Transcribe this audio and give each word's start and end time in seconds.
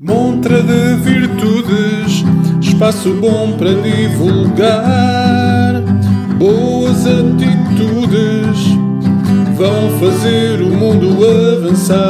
Montra 0.00 0.62
de 0.62 0.94
virtudes, 1.02 2.24
espaço 2.62 3.12
bom 3.14 3.52
para 3.58 3.74
divulgar. 3.74 4.80
Boas 6.38 7.06
atitudes 7.06 8.58
vão 9.58 9.98
fazer 10.00 10.62
o 10.62 10.70
mundo 10.70 11.18
avançar. 11.58 12.00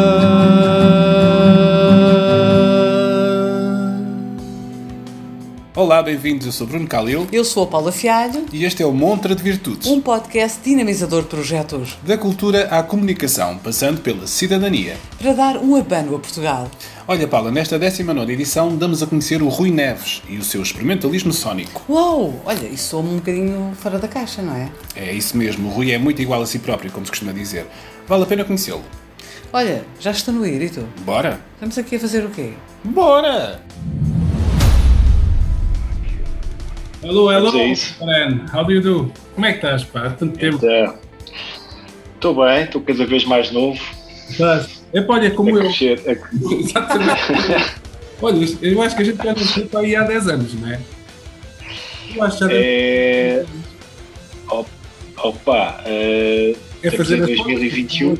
Olá, 5.75 6.03
bem-vindos. 6.03 6.47
Eu 6.47 6.53
sou 6.53 6.67
Bruno 6.67 6.87
Calil 6.87 7.27
Eu 7.33 7.45
sou 7.45 7.65
a 7.65 7.67
Paula 7.67 7.91
Fialho, 7.91 8.45
e 8.53 8.65
este 8.65 8.83
é 8.83 8.87
o 8.87 8.93
Montra 8.93 9.35
de 9.35 9.43
Virtudes. 9.43 9.89
um 9.89 10.01
podcast 10.01 10.61
dinamizador 10.63 11.23
de 11.23 11.29
projetos 11.29 11.97
Da 12.07 12.17
cultura 12.19 12.69
à 12.71 12.83
comunicação, 12.83 13.57
passando 13.59 14.01
pela 14.01 14.27
cidadania. 14.27 14.97
para 15.19 15.33
dar 15.33 15.57
um 15.57 15.75
abano 15.75 16.15
a 16.15 16.19
Portugal. 16.19 16.71
Olha, 17.13 17.27
Paula, 17.27 17.51
nesta 17.51 17.77
19 17.77 18.33
edição 18.33 18.77
damos 18.77 19.03
a 19.03 19.07
conhecer 19.09 19.43
o 19.43 19.49
Rui 19.49 19.73
Neves 19.73 20.23
e 20.29 20.37
o 20.37 20.45
seu 20.45 20.63
experimentalismo 20.63 21.33
sónico. 21.33 21.83
Uau! 21.89 22.41
Olha, 22.45 22.69
isso 22.69 22.91
soa 22.91 23.01
um 23.01 23.17
bocadinho 23.17 23.73
fora 23.75 23.99
da 23.99 24.07
caixa, 24.07 24.41
não 24.41 24.55
é? 24.55 24.71
É 24.95 25.13
isso 25.13 25.37
mesmo, 25.37 25.69
o 25.69 25.73
Rui 25.73 25.91
é 25.91 25.99
muito 25.99 26.23
igual 26.23 26.41
a 26.41 26.47
si 26.47 26.61
próprio, 26.61 26.89
como 26.93 27.05
se 27.05 27.11
costuma 27.11 27.33
dizer. 27.33 27.67
Vale 28.07 28.23
a 28.23 28.27
pena 28.27 28.45
conhecê-lo. 28.45 28.85
Olha, 29.53 29.85
já 29.99 30.13
estou 30.13 30.33
no 30.33 30.47
ir 30.47 30.63
e 30.63 30.71
tu? 30.71 30.87
Bora? 31.01 31.41
Estamos 31.55 31.77
aqui 31.79 31.97
a 31.97 31.99
fazer 31.99 32.25
o 32.25 32.31
quê? 32.31 32.53
Bora! 32.85 33.61
Hello, 37.03 37.33
hello, 37.33 37.51
friend. 37.77 38.45
How 38.55 38.65
do 38.65 38.71
you 38.71 38.81
do? 38.81 39.13
Como 39.35 39.47
é 39.47 39.51
que 39.51 39.57
estás, 39.57 39.83
pá? 39.83 40.07
Há 40.07 40.11
tanto 40.11 40.39
tempo. 40.39 40.61
Estou 42.15 42.37
bem, 42.37 42.63
estou 42.63 42.81
cada 42.81 43.05
vez 43.05 43.25
mais 43.25 43.51
novo. 43.51 43.81
Estás? 44.29 44.80
É 44.93 45.01
pá, 45.03 45.15
olha, 45.15 45.31
como 45.31 45.51
eu. 45.51 45.63
crescer. 45.63 46.01
a- 46.09 46.55
Exatamente. 46.55 47.75
olha, 48.21 48.49
eu 48.63 48.83
acho 48.83 48.97
que 48.97 49.03
a 49.03 49.05
gente 49.05 49.17
já 49.23 49.35
não 49.35 49.67
para 49.69 49.81
aí 49.81 49.97
há 49.97 50.03
10 50.03 50.29
anos, 50.29 50.55
não 50.55 50.69
é? 50.71 50.81
Eu 52.15 52.23
acho 52.25 52.39
que 52.39 52.45
já 52.45 52.53
É... 52.53 53.45
op- 54.49 54.69
Opa, 55.23 55.83
eh, 55.85 56.57
é 56.83 56.89
estamos 56.89 57.11
em 57.13 57.21
as 57.21 57.27
2021. 57.27 58.15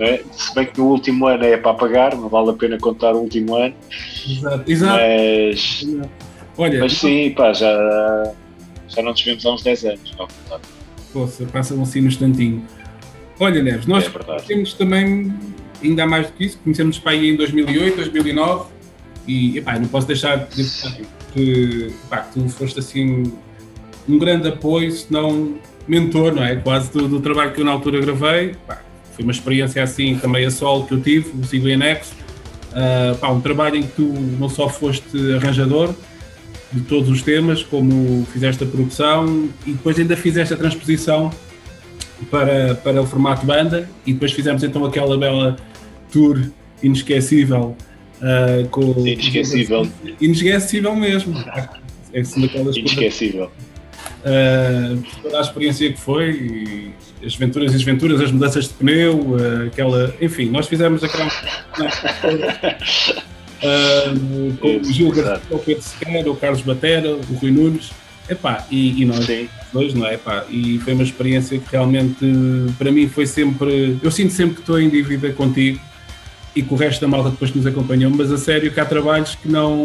né? 0.00 0.20
se 0.32 0.52
bem 0.54 0.66
que 0.66 0.78
no 0.78 0.86
último 0.88 1.26
ano 1.28 1.44
é 1.44 1.56
para 1.56 1.74
pagar, 1.74 2.14
não 2.16 2.28
vale 2.28 2.50
a 2.50 2.52
pena 2.54 2.76
contar 2.78 3.14
o 3.14 3.18
último 3.20 3.54
ano, 3.54 3.72
Exato, 4.28 4.70
exato. 4.70 4.98
mas, 4.98 5.86
Olha, 6.58 6.80
mas 6.80 6.92
sim, 6.94 7.30
pá, 7.36 7.52
já, 7.52 7.72
já 8.88 9.00
não 9.02 9.12
nos 9.12 9.22
vemos 9.22 9.46
há 9.46 9.52
uns 9.54 9.62
10 9.62 9.84
anos. 9.84 10.12
Não, 10.18 10.26
não, 10.50 10.60
poça, 11.12 11.46
passa-me 11.46 11.82
assim 11.82 12.00
no 12.00 12.08
instantinho. 12.08 12.64
Olha, 13.38 13.62
Neves, 13.62 13.86
nós 13.86 14.04
É 14.04 14.36
temos 14.46 14.74
também, 14.74 15.32
ainda 15.88 16.04
há 16.04 16.06
mais 16.06 16.26
do 16.26 16.32
que 16.32 16.44
isso, 16.44 16.58
conhecemos 16.58 16.98
para 16.98 17.12
aí 17.12 17.30
em 17.30 17.36
2008, 17.36 17.96
2009 17.96 18.66
e, 19.26 19.58
epá, 19.58 19.78
não 19.78 19.88
posso 19.88 20.06
deixar 20.06 20.36
de 20.36 20.56
dizer 20.56 21.06
que, 21.32 21.92
epá, 22.06 22.18
que 22.18 22.40
tu 22.40 22.48
foste 22.48 22.78
assim 22.78 23.32
um 24.08 24.18
grande 24.18 24.48
apoio, 24.48 24.90
se 24.90 25.10
não 25.10 25.54
mentor, 25.88 26.34
não 26.34 26.44
é? 26.44 26.56
Quase 26.56 26.90
do, 26.92 27.08
do 27.08 27.20
trabalho 27.20 27.52
que 27.52 27.60
eu 27.60 27.64
na 27.64 27.72
altura 27.72 28.00
gravei. 28.00 28.50
Epá, 28.50 28.82
foi 29.14 29.22
uma 29.22 29.32
experiência 29.32 29.82
assim 29.82 30.16
também 30.16 30.44
a 30.44 30.50
solo 30.50 30.86
que 30.86 30.94
eu 30.94 31.00
tive, 31.00 31.30
o 31.38 31.44
Sigo 31.44 31.68
em 31.68 31.76
Nexo. 31.76 32.14
Ah, 32.74 33.30
um 33.30 33.40
trabalho 33.40 33.76
em 33.76 33.82
que 33.82 33.92
tu 33.92 34.02
não 34.38 34.48
só 34.48 34.68
foste 34.68 35.16
arranjador 35.34 35.94
de 36.72 36.80
todos 36.80 37.08
os 37.08 37.22
temas, 37.22 37.62
como 37.62 38.26
fizeste 38.32 38.64
a 38.64 38.66
produção 38.66 39.48
e 39.64 39.72
depois 39.72 39.96
ainda 39.96 40.16
fizeste 40.16 40.52
a 40.54 40.56
transposição 40.56 41.30
para, 42.30 42.74
para 42.74 43.00
o 43.00 43.06
formato 43.06 43.46
banda 43.46 43.88
e 44.04 44.12
depois 44.12 44.32
fizemos 44.32 44.64
então 44.64 44.84
aquela 44.84 45.16
bela 45.16 45.56
tour 46.14 46.40
inesquecível 46.82 47.76
ah, 48.22 48.66
com 48.70 49.06
Inesquecível. 49.06 49.86
inesquecível 50.18 50.96
mesmo 50.96 51.38
é 52.12 52.20
assim 52.20 52.40
daquelas 52.40 52.74
coisas 52.76 52.92
Inesquecível. 52.92 53.50
Uh, 54.24 55.02
toda 55.22 55.38
a 55.38 55.42
experiência 55.42 55.92
que 55.92 56.00
foi, 56.00 56.94
as 57.22 57.34
aventuras 57.34 57.72
e 57.72 57.74
desventuras, 57.76 58.20
as 58.22 58.32
mudanças 58.32 58.68
de 58.68 58.74
pneu, 58.74 59.18
uh, 59.18 59.66
aquela. 59.66 60.14
Enfim, 60.18 60.48
nós 60.48 60.66
fizemos 60.66 61.04
aquela. 61.04 61.26
uh, 63.60 64.56
com 64.58 64.76
o 64.78 64.84
Gil 64.84 65.10
Garcia, 65.10 65.42
o 65.50 65.58
Pedro 65.58 65.82
Sequeira, 65.82 66.30
o 66.30 66.36
Carlos 66.36 66.62
Batera, 66.62 67.14
o 67.14 67.34
Rui 67.34 67.50
Nunes, 67.50 67.90
epá, 68.26 68.66
e, 68.70 69.02
e 69.02 69.04
nós 69.04 69.26
Sim, 69.26 69.46
dois, 69.72 69.92
não 69.92 70.06
é? 70.06 70.14
Epá, 70.14 70.46
e 70.48 70.78
foi 70.78 70.94
uma 70.94 71.02
experiência 71.02 71.58
que 71.58 71.70
realmente, 71.70 72.24
para 72.78 72.90
mim, 72.90 73.06
foi 73.08 73.26
sempre. 73.26 73.98
Eu 74.02 74.10
sinto 74.10 74.32
sempre 74.32 74.54
que 74.54 74.60
estou 74.60 74.80
em 74.80 74.88
dívida 74.88 75.30
contigo 75.32 75.78
e 76.54 76.62
com 76.62 76.74
o 76.74 76.78
resto 76.78 77.00
da 77.00 77.08
malta 77.08 77.30
depois 77.30 77.50
que 77.50 77.58
nos 77.58 77.66
acompanhou, 77.66 78.10
mas 78.10 78.30
a 78.30 78.38
sério 78.38 78.72
que 78.72 78.78
há 78.80 78.84
trabalhos 78.84 79.34
que 79.34 79.48
não, 79.48 79.76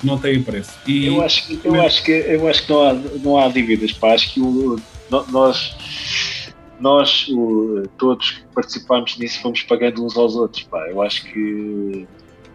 que 0.00 0.06
não 0.06 0.18
têm 0.18 0.42
preço. 0.42 0.72
E, 0.86 1.06
eu 1.06 1.20
acho, 1.22 1.46
que- 1.46 1.60
eu 1.66 1.80
acho 1.82 2.02
que, 2.04 2.12
eu 2.12 2.48
acho 2.48 2.62
que 2.66 2.72
não, 2.72 2.82
há, 2.82 2.92
não 2.94 3.38
há 3.38 3.48
dívidas, 3.48 3.92
pá. 3.92 4.14
Acho 4.14 4.32
que 4.32 4.40
o, 4.40 4.76
nós, 5.30 5.76
nós 6.80 7.26
o, 7.28 7.82
todos 7.98 8.30
que 8.30 8.42
participámos 8.54 9.16
nisso 9.18 9.40
fomos 9.42 9.62
pagando 9.62 10.04
uns 10.04 10.16
aos 10.16 10.34
outros, 10.36 10.62
pá. 10.64 10.86
Eu 10.88 11.02
acho 11.02 11.24
que 11.24 12.06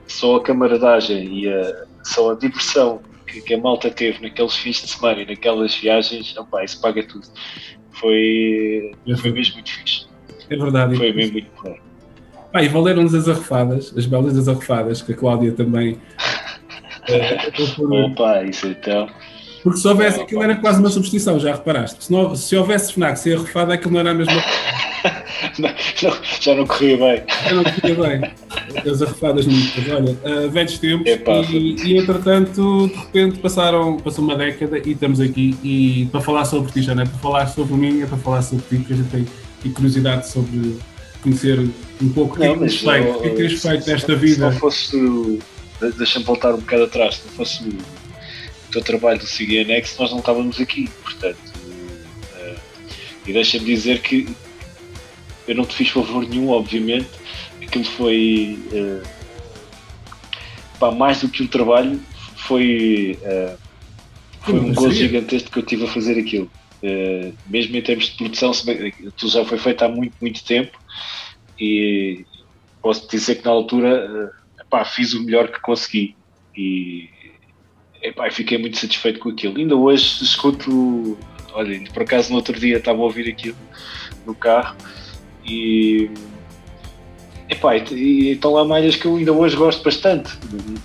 só 0.07 0.37
a 0.37 0.41
camaradagem 0.43 1.39
e 1.43 1.47
a, 1.47 1.85
só 2.03 2.31
a 2.31 2.35
diversão 2.35 3.01
que, 3.27 3.41
que 3.41 3.53
a 3.53 3.57
malta 3.59 3.89
teve 3.89 4.21
naqueles 4.21 4.55
fins 4.55 4.81
de 4.81 4.87
semana 4.89 5.21
e 5.21 5.25
naquelas 5.25 5.75
viagens, 5.75 6.35
opá, 6.37 6.63
isso 6.63 6.81
paga 6.81 7.03
tudo. 7.03 7.27
Foi, 7.91 8.91
foi 9.21 9.31
mesmo 9.31 9.53
muito 9.55 9.71
fixe. 9.71 10.05
é 10.49 10.55
verdade. 10.55 10.95
Foi 10.97 11.13
mesmo 11.13 11.33
muito 11.33 11.51
bom. 11.63 11.75
Ah, 12.53 12.61
e 12.63 12.67
valeram-nos 12.67 13.15
as 13.15 13.27
arrefadas, 13.27 13.93
as 13.97 14.05
belas 14.05 14.33
das 14.35 14.47
arrefadas, 14.47 15.01
que 15.01 15.11
a 15.13 15.15
Cláudia 15.15 15.51
também. 15.53 15.97
por- 17.75 17.91
Opa, 18.05 18.43
isso 18.43 18.67
então. 18.67 19.07
porque 19.63 19.79
se 19.79 19.87
houvesse, 19.87 20.21
aquilo 20.21 20.43
era 20.43 20.55
quase 20.55 20.79
uma 20.79 20.89
substituição, 20.89 21.39
já 21.39 21.53
reparaste? 21.53 22.03
Se, 22.05 22.11
não, 22.11 22.35
se 22.35 22.55
houvesse 22.55 22.93
FNAC 22.93 23.17
sem 23.17 23.33
arrefada, 23.33 23.73
aquilo 23.73 23.93
não 23.93 23.99
era 24.01 24.11
a 24.11 24.13
mesma 24.13 24.33
coisa. 24.33 24.83
Não, 25.59 25.69
não, 25.69 26.17
já 26.39 26.55
não 26.55 26.65
corria 26.65 26.95
bem. 26.97 27.21
Eu 27.49 27.55
não 27.57 27.63
tinha 27.65 27.93
bem. 27.93 28.31
As 28.89 29.01
arrefadas 29.01 29.45
muitas, 29.45 29.87
olha, 29.91 30.17
ah, 30.23 30.47
velhos 30.47 30.79
tempos. 30.79 31.05
Epá, 31.05 31.33
e, 31.51 31.75
e 31.83 31.97
entretanto, 31.97 32.87
de 32.87 32.95
repente, 32.95 33.39
passaram, 33.39 33.97
passou 33.97 34.23
uma 34.23 34.35
década 34.37 34.79
e 34.79 34.91
estamos 34.91 35.19
aqui. 35.19 35.55
E 35.61 36.07
para 36.11 36.21
falar 36.21 36.45
sobre 36.45 36.71
ti, 36.71 36.81
já 36.81 36.95
não 36.95 37.03
é 37.03 37.05
para 37.05 37.19
falar 37.19 37.47
sobre 37.47 37.73
mim, 37.75 38.01
é 38.01 38.05
para 38.05 38.17
falar 38.17 38.41
sobre 38.41 38.63
ti, 38.69 38.77
porque 38.77 38.93
a 38.93 38.95
gente 38.95 39.09
tem 39.61 39.71
curiosidade 39.73 40.29
sobre 40.29 40.77
conhecer 41.23 41.59
um 41.59 42.09
pouco 42.09 42.35
o 42.35 42.37
que 42.37 42.45
é 42.45 42.53
que 42.53 42.59
tens 42.59 42.75
feito, 42.75 43.09
o 43.09 43.21
que 43.21 43.27
é 43.27 43.29
que 43.31 43.35
tens 43.37 43.61
feito 43.61 43.87
nesta 43.87 43.99
se 43.99 44.11
não 44.11 44.19
vida. 44.19 44.51
fosse 44.51 45.39
Deixa-me 45.97 46.25
voltar 46.25 46.53
um 46.53 46.59
bocado 46.59 46.83
atrás. 46.83 47.15
Se 47.15 47.25
não 47.25 47.33
fosse 47.33 47.63
o, 47.63 47.77
teu 48.71 48.81
trabalho 48.81 49.19
do 49.19 49.25
Anexo, 49.61 50.01
nós 50.01 50.11
não 50.11 50.19
estávamos 50.19 50.59
aqui. 50.59 50.89
Portanto, 51.03 51.37
eh, 52.35 52.55
e 53.27 53.33
deixa-me 53.33 53.65
dizer 53.65 54.01
que 54.01 54.27
eu 55.47 55.55
não 55.55 55.65
te 55.65 55.75
fiz 55.75 55.89
favor 55.89 56.27
nenhum, 56.27 56.49
obviamente. 56.49 57.09
Aquilo 57.61 57.83
foi. 57.83 58.59
eh, 58.71 59.01
pá, 60.79 60.91
mais 60.91 61.21
do 61.21 61.29
que 61.29 61.43
um 61.43 61.47
trabalho, 61.47 61.99
foi. 62.35 63.19
eh, 63.23 63.55
foi 64.41 64.59
um 64.59 64.73
gozo 64.73 64.91
gigantesco 64.91 65.51
que 65.51 65.59
eu 65.59 65.63
tive 65.63 65.85
a 65.85 65.87
fazer 65.87 66.19
aquilo. 66.19 66.49
Eh, 66.81 67.31
mesmo 67.47 67.75
em 67.75 67.81
termos 67.81 68.05
de 68.05 68.17
produção, 68.17 68.53
se 68.53 68.65
bem, 68.65 68.87
aquilo 68.87 69.31
já 69.31 69.45
foi 69.45 69.57
feito 69.57 69.83
há 69.83 69.89
muito, 69.89 70.15
muito 70.19 70.43
tempo 70.43 70.82
e 71.59 72.25
posso 72.81 73.07
dizer 73.09 73.35
que 73.35 73.45
na 73.45 73.51
altura 73.51 74.31
eh, 74.57 74.61
epá, 74.61 74.83
fiz 74.85 75.13
o 75.13 75.23
melhor 75.23 75.47
que 75.49 75.59
consegui 75.61 76.15
e 76.55 77.09
epá, 78.01 78.29
fiquei 78.31 78.57
muito 78.57 78.77
satisfeito 78.77 79.19
com 79.19 79.29
aquilo. 79.29 79.57
Ainda 79.57 79.75
hoje 79.75 80.23
escuto, 80.23 81.17
olha, 81.53 81.81
por 81.93 82.03
acaso 82.03 82.29
no 82.29 82.35
outro 82.37 82.59
dia 82.59 82.77
estava 82.77 82.99
a 82.99 83.03
ouvir 83.03 83.29
aquilo 83.29 83.57
no 84.25 84.35
carro 84.35 84.75
e 85.45 86.09
Epá, 87.49 87.75
e, 87.75 88.31
estão 88.31 88.53
lá 88.53 88.63
malhas 88.65 88.95
que 88.95 89.05
eu 89.05 89.15
ainda 89.17 89.31
hoje 89.33 89.55
gosto 89.55 89.83
bastante. 89.83 90.31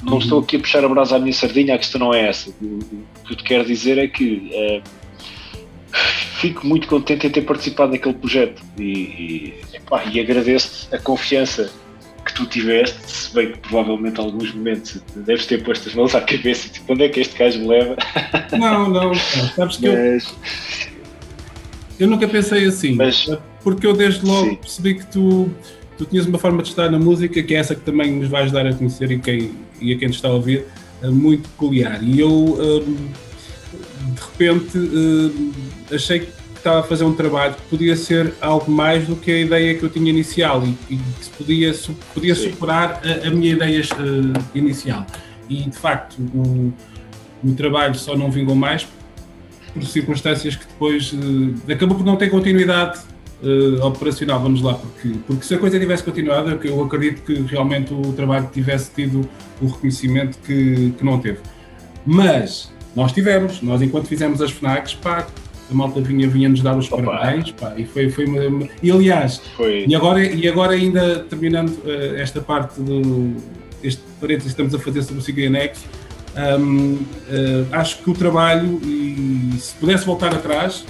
Não 0.02 0.14
Uhum. 0.14 0.18
estou 0.18 0.40
aqui 0.40 0.56
a 0.56 0.60
puxar 0.60 0.84
a 0.84 0.88
brasa 0.88 1.16
à 1.16 1.18
minha 1.18 1.32
sardinha, 1.32 1.74
a 1.74 1.78
questão 1.78 2.00
não 2.00 2.12
é 2.12 2.28
essa. 2.28 2.50
O, 2.60 2.64
o 2.64 3.26
que 3.26 3.32
eu 3.32 3.36
te 3.36 3.44
quero 3.44 3.64
dizer 3.64 3.96
é 3.96 4.08
que 4.08 4.50
eh, 4.52 4.82
fico 5.92 6.66
muito 6.66 6.86
contente 6.86 7.26
em 7.26 7.30
ter 7.30 7.42
participado 7.42 7.92
naquele 7.92 8.14
projeto 8.14 8.62
e, 8.78 8.82
e, 8.82 9.54
epá, 9.74 10.04
e 10.04 10.20
agradeço-te 10.20 10.94
a 10.94 10.98
confiança 10.98 11.70
que 12.24 12.34
tu 12.34 12.46
tiveste, 12.46 12.98
se 13.10 13.34
bem 13.34 13.52
que 13.52 13.58
provavelmente 13.58 14.20
alguns 14.20 14.52
momentos 14.54 15.00
deves 15.16 15.46
ter 15.46 15.64
posto 15.64 15.88
as 15.88 15.94
mãos 15.94 16.14
à 16.14 16.20
cabeça 16.20 16.66
e 16.66 16.70
tipo, 16.70 16.92
onde 16.92 17.04
é 17.04 17.08
que 17.08 17.20
este 17.20 17.38
gajo 17.38 17.58
me 17.58 17.68
leva? 17.68 17.96
Não, 18.58 18.88
não, 18.90 19.14
sabes 19.14 19.76
que 19.78 19.86
eu, 19.86 19.94
Mas, 19.94 20.34
eu 21.98 22.06
nunca 22.06 22.28
pensei 22.28 22.66
assim, 22.66 22.94
Mas- 22.94 23.28
porque 23.62 23.86
eu 23.86 23.92
desde 23.92 24.24
logo 24.24 24.50
Sim. 24.50 24.56
percebi 24.56 24.94
que 24.94 25.06
tu, 25.06 25.50
tu 25.96 26.04
tinhas 26.04 26.26
uma 26.26 26.38
forma 26.38 26.62
de 26.62 26.68
estar 26.68 26.90
na 26.90 26.98
música 26.98 27.42
que 27.42 27.54
é 27.54 27.58
essa 27.58 27.74
que 27.74 27.80
também 27.82 28.12
nos 28.12 28.28
vais 28.28 28.52
dar 28.52 28.66
a 28.66 28.72
conhecer 28.74 29.10
e, 29.10 29.18
quem, 29.18 29.52
e 29.80 29.92
a 29.92 29.98
quem 29.98 30.08
te 30.08 30.14
está 30.16 30.28
a 30.28 30.32
ouvir, 30.32 30.64
eh, 31.02 31.08
muito 31.08 31.48
peculiar. 31.50 32.02
E 32.02 32.20
eu, 32.20 32.30
hum, 32.30 33.08
de 34.14 34.20
repente, 34.20 34.78
hum, 34.78 35.52
achei 35.92 36.20
que 36.20 36.32
estava 36.56 36.80
a 36.80 36.82
fazer 36.82 37.04
um 37.04 37.14
trabalho 37.14 37.54
que 37.54 37.62
podia 37.70 37.96
ser 37.96 38.32
algo 38.40 38.70
mais 38.70 39.06
do 39.06 39.14
que 39.16 39.30
a 39.30 39.38
ideia 39.40 39.74
que 39.76 39.82
eu 39.84 39.88
tinha 39.88 40.10
inicial 40.10 40.62
e, 40.66 40.76
e 40.94 40.96
que 40.96 41.30
podia, 41.36 41.74
podia 42.14 42.34
Sim. 42.34 42.50
superar 42.50 43.00
a, 43.04 43.28
a 43.28 43.30
minha 43.30 43.52
ideia 43.52 43.80
eh, 43.80 44.40
inicial. 44.54 45.06
E 45.48 45.62
de 45.62 45.76
facto 45.76 46.16
o, 46.34 46.72
o 47.44 47.54
trabalho 47.54 47.94
só 47.94 48.16
não 48.16 48.30
vingou 48.30 48.54
mais 48.56 48.86
por 49.72 49.84
circunstâncias 49.84 50.56
que 50.56 50.66
depois 50.66 51.14
eh, 51.68 51.72
acabou 51.72 51.96
por 51.96 52.04
não 52.04 52.16
ter 52.16 52.28
continuidade 52.28 53.00
eh, 53.42 53.80
operacional, 53.84 54.40
vamos 54.40 54.60
lá, 54.60 54.74
porque, 54.74 55.12
porque 55.28 55.44
se 55.44 55.54
a 55.54 55.58
coisa 55.58 55.78
tivesse 55.78 56.02
continuado, 56.02 56.50
eu- 56.50 56.60
eu 56.64 56.82
acredito 56.84 57.22
que 57.22 57.34
realmente 57.42 57.94
o 57.94 58.12
trabalho 58.14 58.48
tivesse 58.52 58.90
tido 58.90 59.28
o 59.62 59.66
reconhecimento 59.66 60.38
que, 60.44 60.92
que 60.98 61.04
não 61.04 61.20
teve. 61.20 61.38
Mas 62.04 62.72
nós 62.94 63.12
tivemos, 63.12 63.62
nós 63.62 63.82
enquanto 63.82 64.06
fizemos 64.06 64.40
as 64.40 64.50
FNACs, 64.50 64.94
pá, 64.94 65.26
a 65.70 65.74
malta 65.74 66.00
vinha, 66.00 66.28
vinha 66.28 66.48
nos 66.48 66.62
dar 66.62 66.76
os 66.76 66.90
Opa. 66.90 67.02
parabéns, 67.02 67.50
pá, 67.52 67.74
e 67.76 67.84
foi, 67.84 68.08
foi 68.08 68.24
uma, 68.24 68.68
E 68.82 68.90
aliás, 68.90 69.40
Foi. 69.56 69.84
e 69.86 69.94
agora, 69.94 70.24
e 70.24 70.48
agora 70.48 70.72
ainda 70.72 71.20
terminando 71.20 71.78
eh, 71.84 72.20
esta 72.20 72.40
parte 72.40 72.80
do 72.80 73.36
este 73.82 74.02
parênteses 74.20 74.54
que 74.54 74.62
estamos 74.62 74.74
a 74.74 74.78
fazer 74.78 75.02
sobre 75.02 75.20
o 75.20 75.24
Ciganex, 75.24 75.84
hum, 76.58 76.98
eh, 77.28 77.64
acho 77.70 77.98
que 77.98 78.10
o 78.10 78.14
trabalho, 78.14 78.80
e 78.82 79.54
se 79.58 79.74
pudesse 79.74 80.04
voltar 80.04 80.34
atrás, 80.34 80.84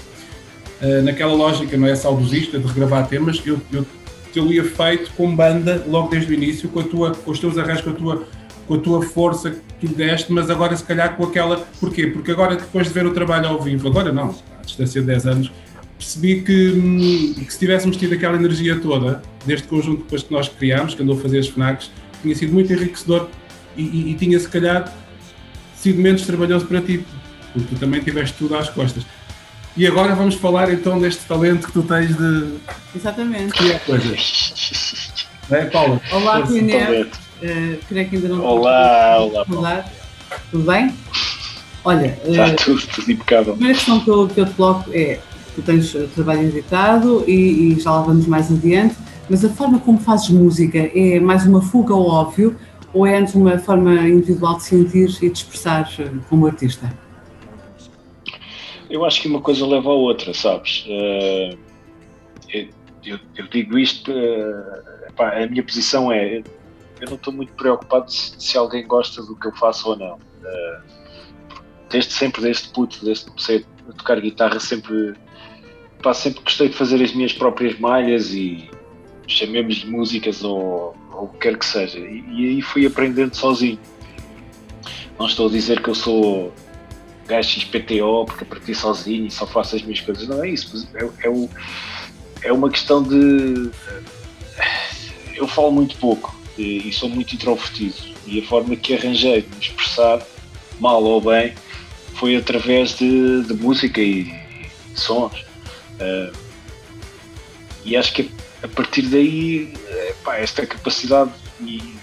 eh, 0.80 1.02
naquela 1.02 1.34
lógica, 1.34 1.76
não 1.76 1.86
é 1.86 1.94
saudosista 1.94 2.58
de 2.58 2.66
regravar 2.66 3.06
temas, 3.08 3.42
eu, 3.44 3.60
eu 3.72 3.84
teria 4.32 4.64
feito 4.64 5.10
com 5.16 5.34
banda 5.34 5.84
logo 5.88 6.08
desde 6.08 6.32
o 6.32 6.34
início, 6.34 6.68
com, 6.68 6.80
a 6.80 6.84
tua, 6.84 7.10
com 7.14 7.30
os 7.30 7.38
teus 7.38 7.58
arranjos, 7.58 7.82
com 7.82 7.90
a 7.90 7.94
tua, 7.94 8.28
com 8.66 8.74
a 8.74 8.78
tua 8.78 9.02
força 9.02 9.56
que 9.80 9.86
lhe 9.86 9.94
deste, 9.94 10.32
mas 10.32 10.50
agora 10.50 10.76
se 10.76 10.84
calhar 10.84 11.14
com 11.16 11.24
aquela. 11.24 11.58
Porquê? 11.80 12.06
Porque 12.08 12.30
agora, 12.32 12.56
depois 12.56 12.86
de 12.88 12.92
ver 12.92 13.06
o 13.06 13.12
trabalho 13.12 13.48
ao 13.48 13.62
vivo, 13.62 13.88
agora 13.88 14.12
não, 14.12 14.34
à 14.58 14.62
distância 14.64 15.00
de 15.00 15.06
10 15.06 15.26
anos, 15.26 15.52
percebi 15.98 16.42
que, 16.42 16.70
hum, 16.72 17.34
que 17.34 17.52
se 17.52 17.58
tivéssemos 17.58 17.96
tido 17.96 18.14
aquela 18.14 18.36
energia 18.36 18.78
toda, 18.80 19.22
deste 19.46 19.66
conjunto 19.68 20.02
depois 20.02 20.22
que 20.22 20.32
nós 20.32 20.48
criámos, 20.48 20.94
que 20.94 21.02
andou 21.02 21.16
a 21.16 21.20
fazer 21.20 21.38
as 21.38 21.48
FNACs, 21.48 21.90
tinha 22.22 22.34
sido 22.34 22.52
muito 22.52 22.72
enriquecedor 22.72 23.28
e, 23.76 23.82
e- 23.82 24.10
e 24.10 24.14
tinha 24.14 24.38
se 24.38 24.48
calhar 24.48 24.92
sido 25.76 26.00
menos 26.00 26.22
trabalhoso 26.22 26.66
para 26.66 26.80
ti, 26.80 27.04
porque 27.52 27.74
tu 27.74 27.78
também 27.80 28.00
tiveste 28.00 28.36
tudo 28.38 28.56
às 28.56 28.68
costas. 28.68 29.04
E 29.76 29.86
agora 29.86 30.12
vamos 30.16 30.34
falar 30.34 30.72
então 30.72 30.98
deste 31.00 31.24
talento 31.24 31.66
que 31.68 31.72
tu 31.72 31.82
tens 31.82 32.16
de 32.16 32.54
Exatamente. 32.96 33.52
criar 33.52 33.78
coisas. 33.80 35.14
Não 35.48 35.56
é, 35.56 35.64
Paula? 35.66 36.00
Olá, 36.12 36.44
Força. 36.44 37.08
Uh, 37.42 37.78
creio 37.88 38.08
que 38.08 38.16
ainda 38.16 38.28
não 38.28 38.44
Olá, 38.44 39.18
olá. 39.20 39.44
Olá. 39.48 39.84
Tudo 40.50 40.64
bem? 40.64 40.92
Olha, 41.84 42.18
Está 42.24 42.46
uh, 42.48 42.56
tudo, 42.56 42.86
tudo 42.94 43.12
impecável. 43.12 43.52
a 43.52 43.56
primeira 43.56 43.78
questão 43.78 44.00
que 44.00 44.10
eu, 44.10 44.28
que 44.28 44.40
eu 44.40 44.46
te 44.46 44.54
coloco 44.54 44.90
é: 44.92 45.20
tu 45.54 45.62
tens 45.62 45.94
uh, 45.94 46.08
trabalho 46.14 46.42
editado 46.48 47.24
e, 47.28 47.74
e 47.74 47.80
já 47.80 47.92
lá 47.92 48.02
vamos 48.02 48.26
mais 48.26 48.50
adiante, 48.50 48.96
mas 49.30 49.44
a 49.44 49.48
forma 49.50 49.78
como 49.78 49.98
fazes 50.00 50.30
música 50.30 50.78
é 50.78 51.20
mais 51.20 51.46
uma 51.46 51.62
fuga 51.62 51.94
ao 51.94 52.04
óbvio 52.04 52.56
ou 52.92 53.06
é 53.06 53.16
antes 53.18 53.34
uma 53.34 53.56
forma 53.58 53.94
individual 54.08 54.56
de 54.56 54.64
sentir 54.64 55.08
e 55.22 55.28
de 55.30 55.38
expressar 55.38 55.88
uh, 56.00 56.20
como 56.28 56.46
artista? 56.46 56.92
Eu 58.90 59.04
acho 59.04 59.20
que 59.22 59.28
uma 59.28 59.40
coisa 59.40 59.64
leva 59.66 59.90
à 59.90 59.92
outra, 59.92 60.32
sabes? 60.32 60.84
Eh, 60.88 61.56
eu, 63.04 63.18
eu- 63.36 63.46
digo 63.48 63.78
isto, 63.78 64.10
eh, 64.10 65.10
pá, 65.14 65.36
a 65.42 65.46
minha 65.46 65.62
posição 65.62 66.10
é, 66.10 66.42
eu 67.00 67.08
não 67.08 67.16
estou 67.16 67.32
muito 67.32 67.52
preocupado 67.52 68.10
se, 68.10 68.34
se 68.38 68.58
alguém 68.58 68.86
gosta 68.86 69.22
do 69.22 69.36
que 69.36 69.46
eu 69.46 69.52
faço 69.52 69.90
ou 69.90 69.96
não. 69.96 70.18
Eh, 70.44 70.80
desde 71.90 72.12
sempre, 72.12 72.42
desde 72.42 72.68
puto, 72.68 73.04
desde 73.04 73.24
que 73.24 73.30
comecei 73.30 73.66
a 73.88 73.92
tocar 73.92 74.20
guitarra, 74.20 74.60
sempre, 74.60 75.14
pá, 76.02 76.12
sempre 76.12 76.42
gostei 76.42 76.68
de 76.68 76.74
fazer 76.74 77.02
as 77.02 77.12
minhas 77.12 77.32
próprias 77.32 77.78
malhas 77.78 78.32
e 78.32 78.70
chamemos 79.26 79.76
de 79.76 79.86
músicas 79.86 80.42
ou, 80.42 80.96
ou 81.12 81.24
o 81.24 81.28
que 81.28 81.38
quer 81.38 81.58
que 81.58 81.66
seja. 81.66 81.98
E, 81.98 82.24
e 82.28 82.48
aí 82.48 82.62
fui 82.62 82.86
aprendendo 82.86 83.34
sozinho. 83.34 83.78
Não 85.18 85.26
estou 85.26 85.48
a 85.48 85.50
dizer 85.50 85.82
que 85.82 85.88
eu 85.88 85.94
sou 85.94 86.52
gajo 87.26 87.48
XPTO 87.60 88.24
porque 88.24 88.44
aprendi 88.44 88.74
sozinho 88.74 89.26
e 89.26 89.30
só 89.30 89.46
faço 89.46 89.76
as 89.76 89.82
minhas 89.82 90.00
coisas. 90.00 90.26
Não 90.28 90.42
é 90.42 90.50
isso, 90.50 90.88
é, 90.94 91.04
é, 91.28 92.48
é 92.48 92.52
uma 92.52 92.70
questão 92.70 93.02
de. 93.02 93.70
Eu 95.34 95.46
falo 95.46 95.70
muito 95.70 95.96
pouco 95.98 96.37
e, 96.58 96.88
e 96.88 96.92
sou 96.92 97.08
muito 97.08 97.34
introvertido. 97.34 97.94
E 98.26 98.40
a 98.40 98.42
forma 98.44 98.76
que 98.76 98.94
arranjei 98.94 99.42
de 99.42 99.48
me 99.48 99.60
expressar, 99.60 100.26
mal 100.80 101.02
ou 101.02 101.20
bem, 101.20 101.54
foi 102.14 102.36
através 102.36 102.96
de, 102.96 103.42
de 103.44 103.54
música 103.54 104.00
e, 104.00 104.24
de 104.24 105.00
sons. 105.00 105.44
Ah, 106.00 106.32
e 107.84 107.96
acho 107.96 108.12
que 108.12 108.30
a 108.62 108.68
partir 108.68 109.02
daí, 109.02 109.72
eh, 109.86 110.14
pá, 110.24 110.36
esta 110.36 110.66
capacidade, 110.66 111.30
e 111.60 111.94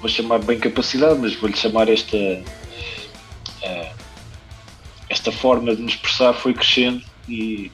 vou 0.00 0.08
chamar 0.08 0.38
bem 0.38 0.58
capacidade, 0.58 1.18
mas 1.20 1.34
vou-lhe 1.34 1.56
chamar 1.56 1.88
esta 1.88 2.16
esta 5.08 5.30
forma 5.30 5.74
de 5.74 5.82
me 5.82 5.88
expressar 5.88 6.34
foi 6.34 6.52
crescendo 6.52 7.02
e, 7.28 7.70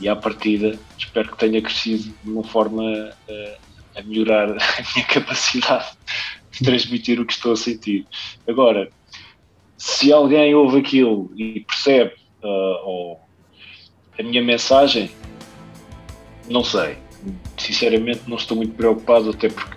e 0.00 0.08
à 0.08 0.16
partida 0.16 0.78
espero 0.98 1.30
que 1.30 1.38
tenha 1.38 1.62
crescido 1.62 2.12
de 2.22 2.30
uma 2.30 2.44
forma 2.44 2.82
eh, 3.28 3.58
a 3.96 4.02
melhorar 4.02 4.50
a 4.52 4.94
minha 4.94 5.06
capacidade 5.06 5.96
de 6.50 6.64
transmitir 6.64 7.20
o 7.20 7.26
que 7.26 7.32
estou 7.32 7.52
a 7.52 7.56
sentir. 7.56 8.06
Agora, 8.46 8.90
se 9.76 10.12
alguém 10.12 10.54
ouve 10.54 10.78
aquilo 10.78 11.32
e 11.36 11.60
percebe 11.60 12.12
ou 12.42 13.20
a 14.18 14.22
minha 14.22 14.42
mensagem, 14.42 15.10
não 16.48 16.62
sei. 16.62 16.96
Sinceramente 17.56 18.22
não 18.26 18.36
estou 18.36 18.56
muito 18.56 18.74
preocupado, 18.74 19.30
até 19.30 19.48
porque 19.48 19.76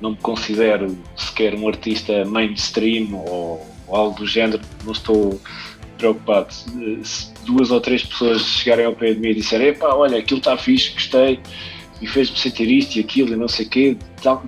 não 0.00 0.10
me 0.10 0.16
considero 0.16 0.96
sequer 1.16 1.54
um 1.54 1.68
artista 1.68 2.24
mainstream 2.24 3.14
ou, 3.14 3.66
ou 3.86 3.96
algo 3.96 4.18
do 4.18 4.26
género, 4.26 4.62
não 4.84 4.92
estou 4.92 5.40
preocupado. 5.98 6.52
Se 7.04 7.32
duas 7.44 7.70
ou 7.70 7.80
três 7.80 8.04
pessoas 8.04 8.42
chegarem 8.42 8.86
ao 8.86 8.94
pé 8.94 9.12
de 9.12 9.20
mim 9.20 9.28
e 9.28 9.34
disserem, 9.34 9.68
epá, 9.68 9.94
olha, 9.94 10.18
aquilo 10.18 10.38
está 10.38 10.56
fixe, 10.56 10.92
gostei, 10.92 11.40
e 12.00 12.06
fez-me 12.06 12.36
sentir 12.36 12.70
isto 12.70 12.96
e 12.96 13.00
aquilo 13.00 13.32
e 13.32 13.36
não 13.36 13.48
sei 13.48 13.66
o 13.66 13.68
quê, 13.68 13.96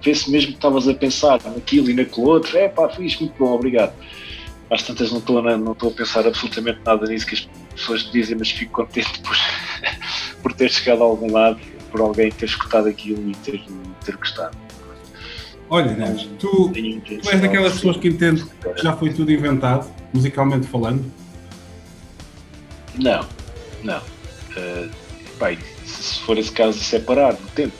vê-se 0.02 0.30
mesmo 0.30 0.50
que 0.52 0.56
estavas 0.56 0.88
a 0.88 0.94
pensar 0.94 1.40
naquilo 1.44 1.90
e 1.90 1.94
naquilo 1.94 2.26
outro, 2.28 2.56
é 2.56 2.68
pá, 2.68 2.88
fixe, 2.88 3.20
muito 3.20 3.34
bom, 3.38 3.52
obrigado. 3.52 3.92
Às 4.70 4.82
tantas 4.82 5.10
não 5.12 5.18
estou, 5.18 5.38
a- 5.46 5.56
não 5.58 5.72
estou 5.72 5.90
a 5.90 5.92
pensar 5.92 6.26
absolutamente 6.26 6.80
nada 6.84 7.06
nisso 7.06 7.26
que 7.26 7.34
as 7.34 7.48
pessoas 7.74 8.10
dizem, 8.10 8.36
mas 8.38 8.50
fico 8.50 8.72
contente 8.72 9.20
por, 9.20 9.36
por 10.42 10.52
ter 10.54 10.70
chegado 10.70 11.02
a 11.02 11.04
algum 11.04 11.30
lado, 11.30 11.60
por 11.90 12.00
alguém 12.00 12.30
ter 12.32 12.46
escutado 12.46 12.88
aquilo 12.88 13.28
e 13.30 13.34
ter, 13.36 13.62
ter 14.04 14.16
gostado. 14.16 14.56
Olha, 15.68 15.92
Neves, 15.92 16.28
tu, 16.38 16.70
tu 16.70 17.30
és 17.30 17.40
daquelas 17.40 17.74
pessoas 17.74 17.96
que 17.98 18.08
entende 18.08 18.44
que 18.44 18.82
já 18.82 18.94
foi 18.96 19.10
tudo 19.12 19.30
inventado, 19.32 19.90
musicalmente 20.12 20.66
falando. 20.66 21.04
Não, 22.98 23.26
não. 23.82 24.00
Eh, 24.56 24.88
pá, 25.38 25.52
e 25.52 25.58
se 25.84 26.20
for 26.20 26.38
esse 26.38 26.50
caso, 26.52 26.78
isso 26.78 26.96
é 26.96 27.00
parar 27.00 27.32
no 27.32 27.46
tempo. 27.50 27.74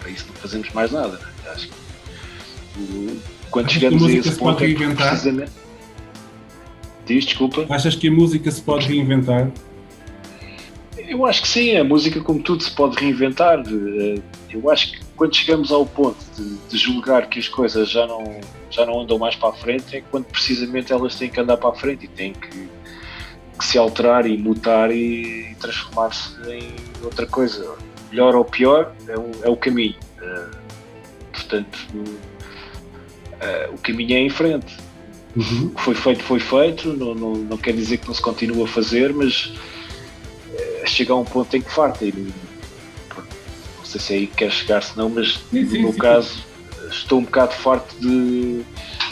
Para 0.00 0.10
isso 0.10 0.26
não 0.28 0.34
fazemos 0.36 0.70
mais 0.72 0.90
nada. 0.90 1.18
né? 1.18 1.50
Acho 1.52 1.68
que 1.68 1.74
o- 2.80 3.20
quando 3.50 3.66
Achas 3.66 3.76
a 3.76 3.80
chegamos 3.80 4.02
a 4.02 4.06
música 4.06 4.28
esse 4.28 4.38
ponto 4.38 4.64
é 4.64 4.74
precisamente. 4.94 5.52
Diz, 7.06 7.24
desculpa. 7.24 7.66
Achas 7.68 7.94
que 7.96 8.08
a 8.08 8.12
música 8.12 8.50
se 8.50 8.62
pode 8.62 8.86
reinventar? 8.88 9.50
Eu 10.96 11.26
acho 11.26 11.42
que 11.42 11.48
sim, 11.48 11.76
a 11.76 11.84
música, 11.84 12.20
como 12.20 12.40
tudo, 12.42 12.62
se 12.62 12.70
pode 12.70 12.96
reinventar. 12.96 13.58
Eh, 13.66 14.20
Eu 14.50 14.70
acho 14.70 14.92
que 14.92 15.00
quando 15.16 15.34
chegamos 15.34 15.72
ao 15.72 15.84
ponto 15.86 16.18
de, 16.36 16.56
de 16.68 16.76
julgar 16.78 17.26
que 17.28 17.38
as 17.38 17.48
coisas 17.48 17.88
já 17.90 18.06
não, 18.06 18.38
já 18.70 18.84
não 18.84 19.00
andam 19.00 19.18
mais 19.18 19.34
para 19.34 19.48
a 19.48 19.52
frente, 19.54 19.96
é 19.96 20.02
quando 20.10 20.24
precisamente 20.26 20.92
elas 20.92 21.14
têm 21.16 21.30
que 21.30 21.40
andar 21.40 21.56
para 21.56 21.70
a 21.70 21.74
frente 21.74 22.04
e 22.04 22.08
têm 22.08 22.32
que 22.34 22.68
se 23.60 23.78
alterar 23.78 24.26
e 24.26 24.36
mutar 24.36 24.90
e, 24.90 25.54
transformar-se 25.60 26.34
em 26.50 26.74
outra 27.02 27.26
coisa. 27.26 27.76
Melhor 28.10 28.34
ou 28.34 28.44
pior, 28.44 28.94
é 29.08 29.16
o, 29.16 29.30
é 29.42 29.48
o 29.48 29.56
caminho. 29.56 29.94
Eh, 30.20 30.50
portanto, 31.32 31.78
eh, 33.40 33.70
o 33.72 33.78
caminho 33.78 34.14
é 34.14 34.20
em 34.20 34.30
frente. 34.30 34.76
Uhum. 35.34 35.66
O 35.66 35.70
que 35.70 35.80
foi 35.80 35.94
feito, 35.94 36.22
foi 36.22 36.40
feito. 36.40 36.92
Não, 36.92 37.14
não, 37.14 37.32
não 37.34 37.56
quer 37.56 37.72
dizer 37.72 37.98
que 37.98 38.06
não 38.06 38.14
se 38.14 38.20
continue 38.20 38.64
a 38.64 38.66
fazer, 38.66 39.14
mas 39.14 39.54
eh, 40.54 40.82
chega 40.86 41.12
a 41.12 41.16
um 41.16 41.24
ponto 41.24 41.56
em 41.56 41.62
que 41.62 41.70
farta. 41.70 42.04
E, 42.04 42.12
não 42.12 43.84
sei 43.84 44.00
se 44.00 44.12
é 44.12 44.16
aí 44.16 44.26
que 44.26 44.36
quer 44.36 44.50
chegar, 44.50 44.82
se 44.82 44.96
não, 44.96 45.08
mas 45.08 45.40
Sim, 45.50 45.62
no 45.62 45.70
sim, 45.70 45.82
meu 45.82 45.92
sim. 45.92 45.98
caso 45.98 46.44
estou 46.90 47.18
um 47.18 47.24
bocado 47.24 47.54
farto 47.54 47.94
de 47.98 48.62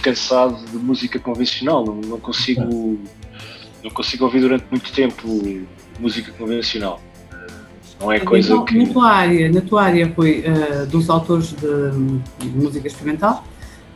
cansado 0.03 0.63
de 0.67 0.77
música 0.77 1.19
convencional. 1.19 1.85
Não, 1.85 1.95
não 1.97 2.21
consigo 2.21 2.99
não 3.83 3.91
consigo 3.91 4.25
ouvir 4.25 4.41
durante 4.41 4.65
muito 4.71 4.93
tempo 4.93 5.67
música 5.99 6.33
convencional. 6.33 7.01
Eh, 7.33 7.47
Não 8.01 8.13
é 8.13 8.21
coisa 8.21 8.53
Então, 8.53 8.65
que. 8.65 8.77
na, 8.79 8.93
tua 8.93 9.11
área, 9.11 9.53
na 9.53 9.61
tua 9.61 9.83
área, 9.85 10.13
Rui, 10.17 10.45
uh, 10.47 10.87
dos 10.87 11.11
autores 11.11 11.53
de, 11.53 11.69
de 12.39 12.49
música 12.49 12.87
experimental, 12.87 13.45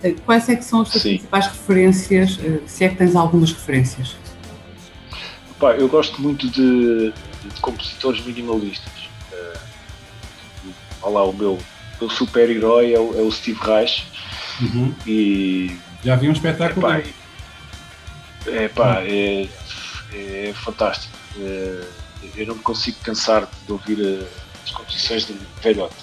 uh, 0.02 0.20
quais 0.26 0.48
é 0.48 0.56
que 0.56 0.64
são 0.64 0.82
as 0.82 0.90
tuas 0.90 1.02
Sim. 1.02 1.10
principais 1.10 1.46
referências, 1.46 2.36
uh, 2.38 2.62
se 2.66 2.84
é 2.84 2.88
que 2.88 2.96
tens 2.96 3.14
algumas 3.16 3.52
referências? 3.52 4.16
Pá, 5.58 5.72
eu 5.72 5.88
gosto 5.88 6.20
muito 6.20 6.48
de 6.50 7.12
de 7.48 7.60
compositores 7.60 8.24
minimalistas. 8.24 8.92
Olha 11.02 11.14
lá, 11.14 11.24
o 11.24 11.32
meu, 11.32 11.58
meu 12.00 12.08
super-herói 12.08 12.94
é, 12.94 12.98
o, 12.98 13.18
é 13.18 13.20
o 13.22 13.30
Steve 13.30 13.58
Reich. 13.60 14.06
Uhum. 14.62 14.94
E, 15.06 15.76
Já 16.02 16.16
vi 16.16 16.28
um 16.28 16.32
espetáculo 16.32 16.86
epá, 16.86 16.96
dele. 16.96 17.14
é, 18.46 18.68
pá, 18.68 19.02
é, 19.02 19.46
é 20.14 20.52
fantástico. 20.54 21.16
É, 21.38 21.84
eu 22.36 22.46
não 22.46 22.54
me 22.54 22.62
consigo 22.62 22.96
cansar 23.02 23.48
de 23.66 23.72
ouvir 23.72 23.98
uh, 24.00 24.26
as 24.64 24.70
composições 24.70 25.26
do 25.26 25.34
velhote. 25.60 25.94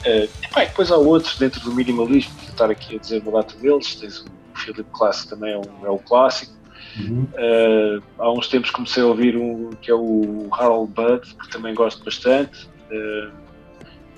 Uh, 0.00 0.28
epá, 0.42 0.64
e 0.64 0.66
depois 0.66 0.90
há 0.90 0.96
outros 0.96 1.38
dentro 1.38 1.60
do 1.60 1.72
minimalismo, 1.72 2.32
vou 2.40 2.50
estar 2.50 2.70
aqui 2.70 2.96
a 2.96 2.98
dizer 2.98 3.22
uma 3.22 3.32
data 3.32 3.54
deles. 3.56 3.94
Tens 3.94 4.20
o 4.20 4.26
Philip 4.54 4.86
Glass, 4.92 5.22
que 5.22 5.30
também 5.30 5.52
é 5.52 5.58
um, 5.58 5.86
é 5.86 5.90
um 5.90 5.98
clássico. 5.98 6.52
Uhum. 6.98 7.26
Uh, 7.34 8.02
há 8.18 8.32
uns 8.32 8.48
tempos 8.48 8.70
comecei 8.70 9.02
a 9.02 9.06
ouvir 9.06 9.36
um 9.36 9.70
que 9.80 9.90
é 9.90 9.94
o 9.94 10.48
Harold 10.52 10.92
Budd, 10.92 11.34
que 11.34 11.48
também 11.50 11.74
gosto 11.74 12.04
bastante. 12.04 12.66
Uh, 12.90 13.30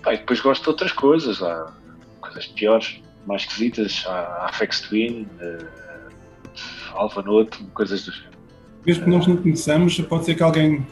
pá, 0.02 0.14
e 0.14 0.18
depois 0.18 0.40
gosto 0.40 0.62
de 0.62 0.68
outras 0.68 0.92
coisas, 0.92 1.42
há 1.42 1.72
coisas 2.20 2.46
piores, 2.46 3.00
mais 3.26 3.42
esquisitas. 3.42 4.04
Há 4.06 4.46
Afex 4.46 4.82
Twin, 4.82 5.26
uh, 5.40 5.66
Alva 6.92 7.22
Note, 7.22 7.58
coisas 7.74 8.04
do 8.04 8.12
género. 8.12 8.29
Mesmo 8.86 9.04
que 9.04 9.10
nós 9.10 9.26
não 9.26 9.36
conheçamos, 9.36 10.00
pode 10.00 10.24
ser 10.24 10.34
que 10.34 10.42
alguém 10.42 10.86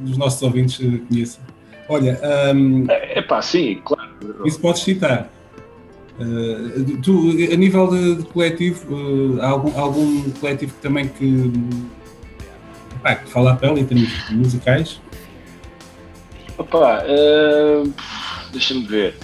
dos 0.00 0.16
nossos 0.16 0.42
ouvintes 0.42 0.78
conheça. 1.08 1.40
Olha, 1.88 2.18
um, 2.54 2.86
É 2.88 3.20
pá, 3.22 3.42
sim, 3.42 3.80
claro. 3.84 4.10
isso 4.44 4.60
podes 4.60 4.82
citar. 4.82 5.28
Uh, 6.18 6.98
tu, 7.02 7.30
a 7.52 7.56
nível 7.56 7.88
de, 7.88 8.16
de 8.16 8.22
coletivo, 8.24 8.94
uh, 8.94 9.40
há 9.40 9.48
algum, 9.48 9.78
algum 9.78 10.30
coletivo 10.32 10.72
também 10.80 11.08
que, 11.08 11.50
pá, 13.02 13.16
que 13.16 13.30
fala 13.30 13.52
a 13.52 13.56
pele 13.56 13.80
em 13.80 13.84
termos 13.84 14.30
musicais? 14.30 15.00
Opa, 16.58 17.02
uh, 17.04 17.92
deixa-me 18.52 18.86
ver. 18.86 19.16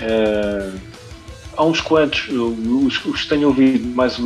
Uh, 0.00 0.78
há 1.56 1.64
uns 1.64 1.80
quantos, 1.80 2.28
os, 2.28 3.04
os 3.04 3.22
que 3.22 3.28
tenho 3.28 3.48
ouvido 3.48 3.86
mais, 3.88 4.18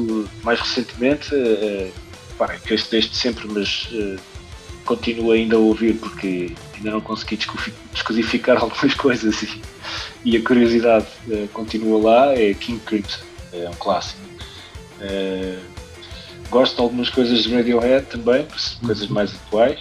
mais 0.45 0.61
recentemente, 0.61 1.35
uh, 1.35 1.91
pá, 2.38 2.49
que 2.49 2.75
este 2.75 2.90
desde 2.90 3.16
sempre, 3.16 3.49
mas 3.49 3.88
uh, 3.92 4.18
continuo 4.85 5.33
ainda 5.33 5.57
a 5.57 5.59
ouvir 5.59 5.95
porque 5.95 6.54
ainda 6.75 6.92
não 6.92 7.00
consegui 7.00 7.38
descodificar 7.92 8.59
algumas 8.62 8.95
coisas 8.95 9.42
e, 9.42 9.62
e 10.25 10.37
a 10.37 10.42
curiosidade 10.42 11.07
uh, 11.26 11.49
continua 11.49 12.00
lá, 12.00 12.35
é 12.35 12.54
King 12.54 12.80
Crimson, 12.80 13.21
é 13.52 13.68
um 13.68 13.75
clássico. 13.75 14.21
Uh, 15.00 15.61
gosto 16.50 16.76
de 16.76 16.83
algumas 16.83 17.11
coisas 17.11 17.42
de 17.42 17.54
Radiohead 17.54 18.07
também, 18.07 18.47
coisas 18.85 19.07
mais 19.09 19.35
atuais. 19.35 19.80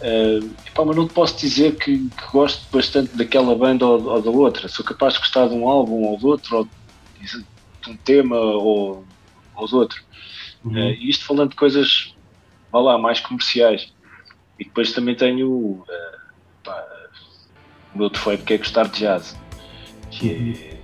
Uh, 0.00 0.50
epá, 0.66 0.84
mas 0.84 0.96
não 0.96 1.06
te 1.06 1.14
posso 1.14 1.36
dizer 1.38 1.76
que, 1.76 1.98
que 1.98 2.32
gosto 2.32 2.66
bastante 2.70 3.16
daquela 3.16 3.54
banda 3.54 3.86
ou, 3.86 4.02
ou 4.04 4.22
da 4.22 4.30
outra. 4.30 4.68
Sou 4.68 4.84
capaz 4.84 5.14
de 5.14 5.20
gostar 5.20 5.48
de 5.48 5.54
um 5.54 5.68
álbum 5.68 6.04
ou 6.04 6.18
do 6.18 6.28
outro, 6.28 6.58
ou 6.58 6.64
de 6.64 6.70
de 7.84 7.90
um 7.90 7.96
tema 7.96 8.36
ou, 8.36 9.04
ou 9.54 9.68
do 9.68 9.76
outro. 9.76 10.02
Uhum. 10.64 10.72
Uh, 10.72 10.92
isto 11.00 11.26
falando 11.26 11.50
de 11.50 11.56
coisas, 11.56 12.14
vá 12.72 12.80
lá, 12.80 12.98
mais 12.98 13.20
comerciais. 13.20 13.92
E 14.58 14.64
depois 14.64 14.92
também 14.92 15.14
tenho 15.14 15.48
uh, 15.50 15.84
pá, 16.64 16.82
o 17.94 17.98
meu 17.98 18.08
defeito 18.10 18.44
que 18.44 18.54
é 18.54 18.58
gostar 18.58 18.88
de 18.88 19.00
jazz. 19.00 19.36
Que 20.10 20.80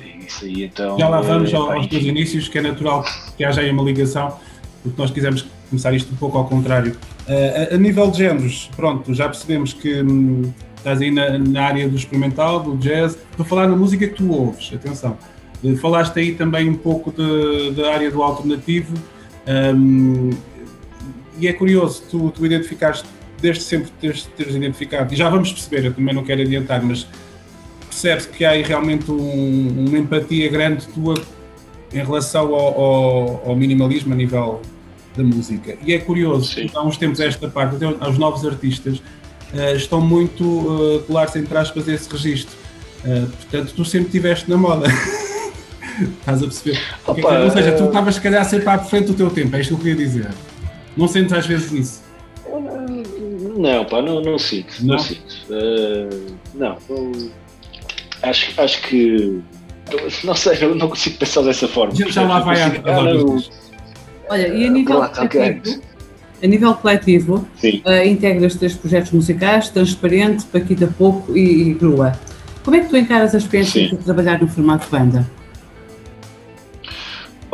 é, 0.00 0.04
é 0.04 0.16
isso 0.18 0.44
aí 0.44 0.64
então. 0.64 0.98
Já 0.98 1.08
lá 1.08 1.20
vamos 1.20 1.52
eh, 1.52 1.56
ao- 1.56 1.66
pá, 1.66 1.74
aos 1.74 1.86
teus 1.86 2.04
inícios, 2.04 2.48
que 2.48 2.58
é 2.58 2.62
natural 2.62 3.04
que 3.36 3.44
haja 3.44 3.60
aí 3.60 3.70
uma 3.70 3.82
ligação, 3.82 4.38
porque 4.82 5.00
nós 5.00 5.10
quisemos 5.10 5.46
começar 5.68 5.92
isto 5.92 6.12
um 6.12 6.16
pouco 6.16 6.38
ao 6.38 6.46
contrário. 6.46 6.96
Uh, 7.26 7.72
a, 7.72 7.74
a 7.74 7.78
nível 7.78 8.10
de 8.10 8.18
géneros, 8.18 8.70
pronto, 8.76 9.12
já 9.14 9.26
percebemos 9.28 9.72
que 9.72 10.02
hum, 10.02 10.52
estás 10.76 11.00
aí 11.00 11.10
na, 11.10 11.38
na 11.38 11.64
área 11.64 11.88
do 11.88 11.96
experimental, 11.96 12.62
do 12.62 12.76
jazz. 12.76 13.16
Estou 13.30 13.44
a 13.44 13.48
falar 13.48 13.66
na 13.66 13.74
música 13.74 14.06
que 14.06 14.14
tu 14.14 14.30
ouves, 14.30 14.70
atenção. 14.74 15.16
Uh, 15.64 15.76
falaste 15.78 16.18
aí 16.18 16.34
também 16.34 16.68
um 16.68 16.74
pouco 16.74 17.10
de- 17.10 17.70
da 17.72 17.92
área 17.94 18.10
do 18.10 18.22
alternativo. 18.22 18.94
hum, 19.74 20.30
e 21.38 21.48
é 21.48 21.52
curioso, 21.52 22.02
tu, 22.10 22.30
tu 22.30 22.46
identificaste, 22.46 23.04
desde 23.40 23.62
sempre 23.64 23.90
teres, 24.00 24.22
teres 24.36 24.54
identificado, 24.54 25.12
e 25.12 25.16
já 25.16 25.28
vamos 25.28 25.52
perceber, 25.52 25.86
eu 25.86 25.92
também 25.92 26.14
não 26.14 26.22
quero 26.22 26.40
adiantar, 26.42 26.82
mas 26.82 27.06
percebe-se 27.88 28.28
que 28.28 28.44
há 28.44 28.50
aí 28.50 28.62
realmente 28.62 29.10
um- 29.10 29.84
uma 29.88 29.98
empatia 29.98 30.48
grande 30.48 30.86
tua 30.88 31.14
em 31.92 31.98
relação 32.04 32.54
ao, 32.54 32.80
ao- 32.80 33.42
ao 33.50 33.56
minimalismo 33.56 34.12
a 34.12 34.16
nível 34.16 34.60
da 35.16 35.22
música. 35.22 35.76
E 35.84 35.92
é 35.92 35.98
curioso, 35.98 36.54
Sim. 36.54 36.70
há 36.74 36.82
uns 36.84 36.96
tempos 36.96 37.20
esta 37.20 37.48
parte, 37.48 37.76
até 37.76 37.84
aos 38.04 38.16
novos 38.18 38.44
artistas, 38.46 39.02
eh, 39.54 39.74
estão 39.74 40.00
muito 40.00 40.42
uh, 40.44 41.00
colares, 41.06 41.36
entre 41.36 41.56
aspas, 41.56 41.86
esse 41.86 42.10
registro. 42.10 42.56
Eh, 43.04 43.20
portanto, 43.26 43.72
tu 43.76 43.84
sempre 43.84 44.06
estiveste 44.06 44.48
na 44.50 44.56
moda. 44.56 44.86
Estás 46.00 46.42
a 46.42 46.46
perceber? 46.46 46.80
Opa, 47.06 47.38
Ou 47.40 47.50
seja, 47.50 47.72
tu 47.72 47.84
eh, 47.84 47.86
estavas, 47.86 48.14
se 48.14 48.20
calhar, 48.20 48.44
sempre 48.44 48.68
à 48.68 48.78
frente 48.78 49.06
do 49.06 49.14
teu 49.14 49.30
tempo, 49.30 49.54
é 49.54 49.60
isto 49.60 49.68
que 49.68 49.74
eu 49.74 49.78
queria 49.78 49.96
dizer. 49.96 50.28
Não 50.96 51.08
sentes 51.08 51.32
às 51.32 51.46
vezes 51.46 51.72
isso? 51.72 52.04
Não, 53.56 53.84
pá, 53.84 54.02
não, 54.02 54.20
não 54.20 54.38
sinto. 54.38 54.74
Não, 54.80 54.96
Não? 54.96 54.98
sinto. 54.98 55.34
Uh, 55.48 56.34
não, 56.54 56.76
acho, 58.22 58.60
acho 58.60 58.82
que. 58.82 59.40
Não 60.24 60.34
sei, 60.34 60.58
não, 60.60 60.74
não 60.74 60.88
consigo 60.88 61.18
pensar 61.18 61.42
dessa 61.42 61.68
forma. 61.68 61.94
Já, 61.94 62.08
já 62.08 62.22
lá 62.22 62.40
vai 62.40 62.60
a, 62.60 62.66
ah, 62.66 62.72
Olha, 64.30 64.48
e 64.48 64.66
a 64.66 64.70
nível 64.70 65.08
coletivo, 65.08 65.82
a 66.42 66.46
nível 66.46 66.74
coletivo 66.74 67.48
uh, 67.62 68.06
integras 68.06 68.54
três 68.54 68.74
projetos 68.74 69.12
musicais, 69.12 69.68
Transparente, 69.68 70.46
Paquita 70.46 70.92
Pouco 70.98 71.36
e, 71.36 71.68
e 71.68 71.74
Grua. 71.74 72.18
Como 72.64 72.76
é 72.76 72.80
que 72.80 72.88
tu 72.88 72.96
encaras 72.96 73.34
a 73.34 73.38
experiência 73.38 73.88
Sim. 73.88 73.96
de 73.96 74.02
trabalhar 74.02 74.40
no 74.40 74.48
formato 74.48 74.88
banda? 74.90 75.28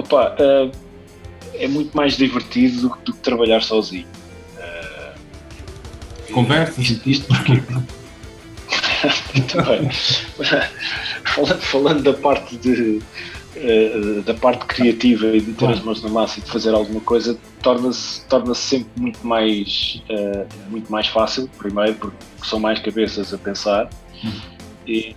Opa, 0.01 0.35
uh, 0.41 0.71
é 1.55 1.69
muito 1.69 1.95
mais 1.97 2.17
divertido 2.17 2.81
do, 2.83 2.91
que- 2.91 3.05
do 3.05 3.13
que 3.13 3.19
trabalhar 3.21 3.63
sozinho. 3.63 4.07
Conversas 6.33 6.79
e 6.79 6.93
Isto, 6.93 7.11
isto 7.11 7.27
porquê? 7.27 7.61
Muito 9.35 9.57
bem. 9.63 9.91
falando, 11.25 11.61
falando 11.61 12.03
da 12.03 12.13
parte 12.13 12.57
de 12.57 13.01
eh, 13.57 14.21
da 14.25 14.35
parte 14.35 14.65
criativa 14.67 15.27
e 15.35 15.41
de 15.41 15.53
ter 15.55 15.69
as 15.69 15.81
mãos 15.81 16.01
na 16.03 16.09
massa 16.09 16.39
e 16.39 16.43
de 16.43 16.49
fazer 16.51 16.73
alguma 16.73 17.01
coisa 17.01 17.37
torna-se 17.63 18.25
torna 18.27 18.55
sempre 18.55 18.91
muito 19.01 19.27
mais 19.27 20.01
eh, 20.09 20.47
muito 20.69 20.91
mais 20.93 21.09
fácil 21.09 21.49
primeiro 21.59 21.95
porque 21.95 22.17
são 22.45 22.61
mais 22.61 22.79
cabeças 22.79 23.35
a 23.35 23.39
pensar 23.39 23.89
e, 24.87 25.17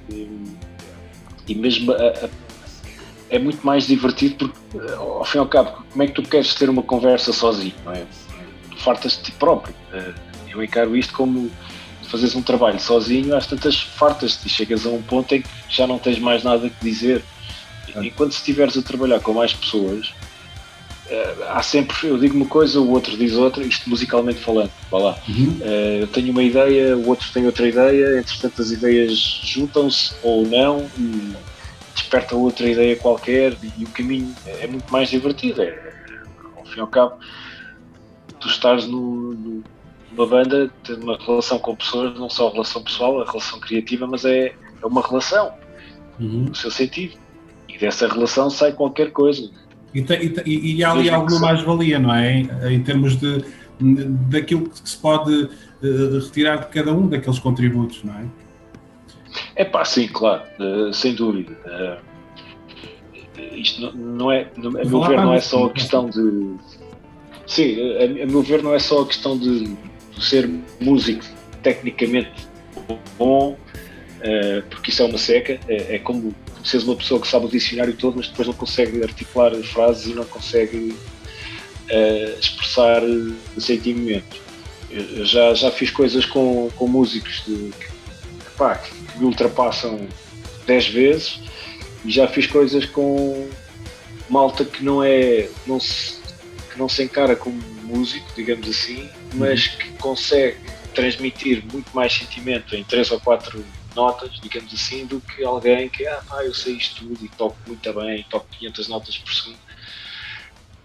e 1.47 1.53
mesmo 1.55 1.91
a- 1.91 1.95
a- 1.95 2.29
é 3.33 3.39
muito 3.39 3.65
mais 3.65 3.87
divertido 3.87 4.49
porque 4.69 4.77
eh, 4.77 4.95
ao 4.95 5.25
fim 5.25 5.39
e 5.39 5.39
ao 5.39 5.47
cabo 5.47 5.83
como 5.91 6.03
é 6.03 6.07
que 6.07 6.13
tu 6.13 6.21
queres 6.21 6.53
ter 6.53 6.69
uma 6.69 6.83
conversa 6.83 7.33
sozinho 7.33 7.73
não 7.83 7.91
é? 7.91 8.05
Tu 8.69 8.77
fartas 8.77 9.17
de 9.17 9.23
ti 9.23 9.31
próprio 9.31 9.75
Eh, 9.93 10.13
eu 10.49 10.63
encaro 10.63 10.95
isto 10.95 11.13
como 11.13 11.51
fazes 12.03 12.35
um 12.35 12.41
trabalho 12.41 12.79
sozinho, 12.79 13.35
às 13.35 13.47
tantas 13.47 13.79
fartas-te 13.79 14.47
e 14.47 14.49
chegas 14.49 14.85
a 14.85 14.89
um 14.89 15.01
ponto 15.01 15.33
em 15.33 15.41
que 15.41 15.49
já 15.69 15.87
não 15.87 15.97
tens 15.97 16.19
mais 16.19 16.43
nada 16.43 16.69
que 16.69 16.83
dizer. 16.83 17.23
E 18.01 18.09
quando 18.11 18.31
estiveres 18.31 18.77
a 18.77 18.81
trabalhar 18.81 19.19
com 19.19 19.33
mais 19.33 19.53
pessoas, 19.53 20.13
eh, 21.09 21.35
há 21.49 21.61
sempre, 21.61 22.07
eu 22.07 22.17
digo 22.17 22.35
uma 22.35 22.45
coisa, 22.45 22.79
o 22.79 22.89
outro 22.91 23.15
diz 23.17 23.33
outra, 23.33 23.63
isto 23.63 23.89
musicalmente 23.89 24.39
falando, 24.39 24.71
vá 24.91 24.97
lá. 24.97 25.17
Uhum. 25.27 25.59
Eu 26.01 26.07
tenho 26.07 26.31
uma 26.31 26.43
ideia, 26.43 26.95
o 26.97 27.07
outro 27.07 27.27
tem 27.31 27.45
outra 27.45 27.67
ideia, 27.67 28.19
entretanto 28.19 28.61
as 28.61 28.71
ideias 28.71 29.17
juntam-se 29.43 30.13
ou 30.21 30.47
não 30.47 30.87
e 30.97 31.33
desperta 31.93 32.35
outra 32.35 32.67
ideia 32.69 32.95
qualquer 32.95 33.55
e 33.77 33.83
o 33.83 33.89
caminho 33.89 34.33
é 34.45 34.67
muito 34.67 34.91
mais 34.91 35.09
divertido. 35.09 35.61
É, 35.61 35.93
ao 36.57 36.65
fim 36.65 36.77
e 36.77 36.81
ao 36.81 36.87
cabo, 36.87 37.15
tu 38.39 38.47
estás 38.47 38.85
no, 38.87 39.33
no- 39.33 39.63
numa 40.11 40.27
banda, 40.27 40.69
ter 40.83 40.93
uma 40.93 41.17
relação 41.17 41.57
com 41.57 41.75
pessoas, 41.75 42.17
não 42.19 42.29
só 42.29 42.47
a 42.49 42.51
relação 42.51 42.83
pessoal, 42.83 43.21
a 43.21 43.25
relação 43.25 43.59
criativa, 43.59 44.05
mas 44.05 44.23
é, 44.25 44.47
é 44.81 44.85
uma 44.85 45.01
relação, 45.01 45.51
Uhum. 46.19 46.45
no 46.49 46.55
seu 46.55 46.69
sentido. 46.69 47.15
E 47.67 47.77
dessa 47.79 48.07
relação 48.07 48.47
sai 48.49 48.71
qualquer 48.73 49.11
coisa. 49.11 49.49
E, 49.93 50.01
te- 50.03 50.43
e 50.45 50.75
e- 50.77 50.83
há 50.83 50.91
ali 50.91 51.09
alguma 51.09 51.39
mais-valia, 51.39 51.97
não 51.97 52.13
é? 52.13 52.31
Em, 52.31 52.49
em 52.75 52.83
termos 52.83 53.15
de, 53.15 53.43
daquilo 54.29 54.69
que 54.69 54.87
se 54.87 54.97
pode 54.97 55.49
eh, 55.83 56.19
retirar 56.23 56.57
de 56.57 56.67
cada 56.67 56.93
um 56.93 57.07
daqueles 57.07 57.39
contributos, 57.39 58.03
não 58.03 58.13
é? 58.13 58.25
É 59.55 59.63
pá, 59.65 59.83
sim, 59.85 60.07
claro, 60.07 60.43
eh, 60.59 60.93
sem 60.93 61.13
dúvida. 61.13 61.57
Eh, 61.65 61.97
isto 63.55 63.81
não, 63.81 63.91
não 63.93 64.31
é, 64.31 64.47
a 64.57 64.85
meu 64.85 65.01
ver, 65.03 65.17
não 65.17 65.33
é 65.33 65.39
só 65.39 65.65
a 65.65 65.69
questão 65.71 66.09
de. 66.09 66.55
Sim, 67.47 67.75
a, 67.97 68.23
a 68.23 68.25
meu 68.25 68.41
ver, 68.41 68.63
não 68.63 68.73
é 68.73 68.79
só 68.79 69.01
a 69.01 69.07
questão 69.07 69.37
de, 69.37 69.75
ser 70.19 70.49
músico 70.79 71.23
tecnicamente 71.61 72.31
bom, 73.17 73.57
eh, 74.21 74.63
porque 74.69 74.91
isso 74.91 75.01
é 75.01 75.05
uma 75.05 75.17
seca. 75.17 75.59
É, 75.67 75.95
é 75.95 75.99
como 75.99 76.33
seres 76.63 76.85
uma 76.85 76.95
pessoa 76.95 77.19
que 77.19 77.27
sabe 77.27 77.45
o 77.45 77.49
dicionário 77.49 77.93
todo, 77.95 78.17
mas 78.17 78.27
depois 78.27 78.47
não 78.47 78.53
consegue 78.53 79.03
articular 79.03 79.53
frases 79.63 80.07
e 80.07 80.13
não 80.13 80.25
consegue 80.25 80.95
eh, 81.89 82.35
expressar 82.39 83.01
sentimentos. 83.57 84.39
eu 84.89 85.25
já, 85.25 85.53
já 85.53 85.71
fiz 85.71 85.91
coisas 85.91 86.25
com, 86.25 86.69
com 86.75 86.87
músicos 86.87 87.43
de, 87.45 87.71
pá, 88.57 88.75
que 88.75 89.02
me 89.15 89.25
ultrapassam 89.25 90.07
10 90.65 90.87
vezes 90.87 91.39
e 92.05 92.11
já 92.11 92.27
fiz 92.27 92.47
coisas 92.47 92.85
com 92.85 93.49
malta 94.29 94.65
que 94.65 94.83
não 94.83 95.03
é 95.03 95.49
não 95.67 95.79
se, 95.79 96.19
que 96.71 96.77
não 96.77 96.89
se 96.89 97.03
encara 97.03 97.35
como 97.35 97.61
músico, 97.83 98.25
digamos 98.35 98.67
assim, 98.67 99.09
mas 99.33 99.67
que 99.67 99.91
consegue 99.93 100.57
transmitir 100.93 101.63
muito 101.71 101.93
mais 101.93 102.13
sentimento 102.13 102.75
em 102.75 102.83
três 102.83 103.11
ou 103.11 103.19
quatro 103.19 103.63
notas, 103.95 104.31
digamos 104.41 104.73
assim, 104.73 105.05
do 105.05 105.19
que 105.21 105.43
alguém 105.43 105.89
que, 105.89 106.05
ah 106.07 106.21
pá, 106.27 106.43
eu 106.43 106.53
sei 106.53 106.73
isto 106.73 107.05
tudo 107.05 107.25
e 107.25 107.29
toco 107.29 107.57
muito 107.67 107.93
bem, 107.93 108.25
toco 108.29 108.47
500 108.59 108.87
notas 108.87 109.17
por 109.17 109.33
segundo. 109.33 109.57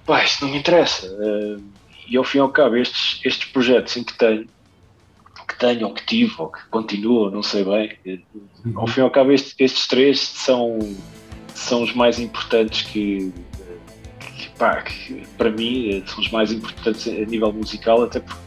Pá, 0.05 0.25
isso 0.25 0.45
não 0.45 0.53
me 0.53 0.59
interessa. 0.59 1.07
Uh, 1.07 1.63
e 2.07 2.17
ao 2.17 2.25
fim 2.25 2.39
e 2.39 2.41
ao 2.41 2.51
cabo, 2.51 2.77
estes, 2.77 3.21
estes 3.25 3.49
projetos 3.51 3.97
em 3.97 4.05
que 4.05 4.15
tenho, 4.15 4.49
que 5.59 5.67
tenho, 5.67 5.87
ou 5.87 5.95
que 5.95 6.07
tive, 6.07 6.35
ou 6.39 6.49
que 6.49 6.61
continuo, 6.71 7.31
não 7.31 7.43
sei 7.43 7.65
bem, 7.65 7.99
ao 8.77 8.87
fim 8.87 9.01
e 9.01 9.03
ao 9.03 9.11
cabo, 9.11 9.33
estes, 9.33 9.55
estes 9.59 9.87
três 9.87 10.21
são, 10.21 10.79
são 11.55 11.83
os 11.83 11.93
mais 11.93 12.19
importantes 12.19 12.83
que, 12.83 13.33
que, 14.21 14.49
pá, 14.51 14.83
que 14.83 15.27
para 15.37 15.51
mim 15.51 16.03
são 16.07 16.21
os 16.21 16.31
mais 16.31 16.53
importantes 16.53 17.09
a 17.09 17.27
nível 17.27 17.53
musical, 17.53 18.05
até 18.05 18.21
porque 18.21 18.41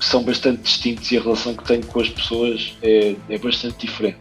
são 0.00 0.22
bastante 0.22 0.62
distintos 0.62 1.10
e 1.12 1.18
a 1.18 1.22
relação 1.22 1.54
que 1.54 1.64
tenho 1.64 1.86
com 1.86 2.00
as 2.00 2.08
pessoas 2.08 2.76
é, 2.82 3.16
é 3.28 3.38
bastante 3.38 3.86
diferente. 3.86 4.18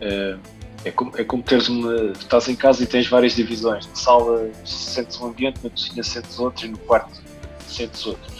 É, 0.00 0.36
é, 0.84 0.90
como, 0.90 1.12
é 1.16 1.24
como 1.24 1.42
teres 1.42 1.68
uma. 1.68 2.12
estás 2.12 2.48
em 2.48 2.56
casa 2.56 2.82
e 2.82 2.86
tens 2.86 3.08
várias 3.08 3.34
divisões. 3.34 3.86
Na 3.86 3.94
sala 3.94 4.50
sentes 4.64 5.18
um 5.18 5.26
ambiente, 5.26 5.60
na 5.62 5.70
cozinha 5.70 6.02
sentes 6.02 6.38
outro 6.38 6.66
e 6.66 6.68
no 6.68 6.78
quarto 6.78 7.22
sentes 7.66 8.04
outro. 8.06 8.34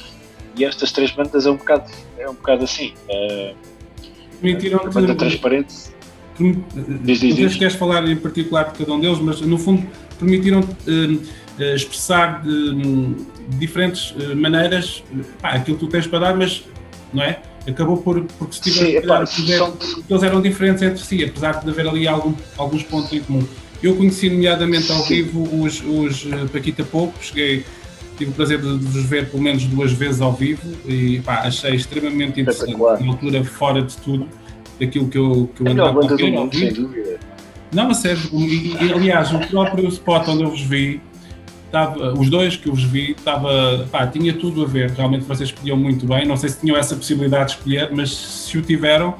E 0.56 0.64
estas 0.64 0.92
três 0.92 1.10
bandas 1.10 1.46
é 1.46 1.50
um 1.50 1.56
bocado, 1.56 1.90
é 2.18 2.28
um 2.28 2.34
bocado 2.34 2.64
assim. 2.64 2.94
É, 3.08 3.54
Permitiram 4.40 4.80
a 4.80 4.90
banda 4.90 5.14
transparente. 5.14 5.74
Diz, 7.02 7.20
diz, 7.20 7.52
se 7.52 7.58
queres 7.58 7.74
falar 7.74 8.06
em 8.08 8.16
particular 8.16 8.72
de 8.72 8.78
cada 8.78 8.92
um 8.92 9.00
deles, 9.00 9.18
mas 9.20 9.40
no 9.40 9.56
fundo 9.56 9.86
permitiram 10.18 10.60
uh, 10.60 11.74
expressar 11.74 12.42
de, 12.42 12.74
de 12.74 13.58
diferentes 13.58 14.10
uh, 14.10 14.36
maneiras 14.36 15.04
pá, 15.40 15.50
aquilo 15.50 15.78
que 15.78 15.86
tu 15.86 15.90
tens 15.90 16.06
para 16.06 16.18
dar, 16.18 16.36
mas 16.36 16.64
não 17.12 17.22
é? 17.22 17.40
Acabou 17.68 17.96
por, 17.96 18.20
porque 18.38 18.56
se 18.56 18.62
tiver, 18.62 19.02
são... 19.56 19.76
eles 20.10 20.22
eram 20.22 20.42
diferentes 20.42 20.82
entre 20.82 21.02
si, 21.02 21.24
apesar 21.24 21.64
de 21.64 21.70
haver 21.70 21.88
ali 21.88 22.06
algum, 22.06 22.34
alguns 22.58 22.82
pontos 22.82 23.12
em 23.12 23.20
comum. 23.20 23.46
Eu 23.82 23.96
conheci 23.96 24.28
nomeadamente 24.28 24.90
ao 24.90 24.98
Sim. 25.02 25.22
vivo 25.22 25.62
os, 25.62 25.82
os 25.82 26.24
Paquita 26.50 26.84
Pouco, 26.84 27.14
cheguei, 27.22 27.64
tive 28.16 28.30
o 28.30 28.34
prazer 28.34 28.60
de, 28.60 28.68
vos 28.68 29.04
ver 29.04 29.30
pelo 29.30 29.42
menos 29.42 29.64
duas 29.64 29.92
vezes 29.92 30.20
ao 30.20 30.32
vivo 30.32 30.62
e 30.86 31.20
pá, 31.20 31.40
achei 31.40 31.74
extremamente 31.74 32.40
interessante, 32.40 32.76
na 32.76 33.08
altura 33.08 33.44
fora 33.44 33.82
de 33.82 33.96
tudo, 33.98 34.28
daquilo 34.80 35.08
que 35.08 35.18
eu, 35.18 35.50
que 35.54 35.62
eu 35.62 35.66
é 35.66 35.70
andava 35.70 36.00
a 36.00 36.02
ouvir 36.02 36.36
ao 36.36 36.48
vivo. 36.48 36.94
Não, 37.72 37.88
mas 37.88 37.98
sério, 37.98 38.22
e, 38.32 38.92
aliás, 38.92 39.32
o 39.32 39.38
próprio 39.40 39.88
spot 39.88 40.28
onde 40.28 40.44
eu 40.44 40.50
vos 40.50 40.60
vi, 40.60 41.00
estava, 41.66 42.12
os 42.12 42.30
dois 42.30 42.56
que 42.56 42.68
eu 42.68 42.72
vos 42.72 42.84
vi, 42.84 43.10
estava, 43.10 43.88
pá, 43.90 44.06
tinha 44.06 44.32
tudo 44.32 44.62
a 44.62 44.66
ver. 44.66 44.90
Realmente 44.90 45.24
vocês 45.24 45.48
escolhiam 45.48 45.76
muito 45.76 46.06
bem. 46.06 46.24
Não 46.24 46.36
sei 46.36 46.50
se 46.50 46.60
tinham 46.60 46.76
essa 46.76 46.94
possibilidade 46.94 47.46
de 47.46 47.56
escolher, 47.56 47.90
mas 47.92 48.14
se 48.16 48.56
o 48.56 48.62
tiveram, 48.62 49.16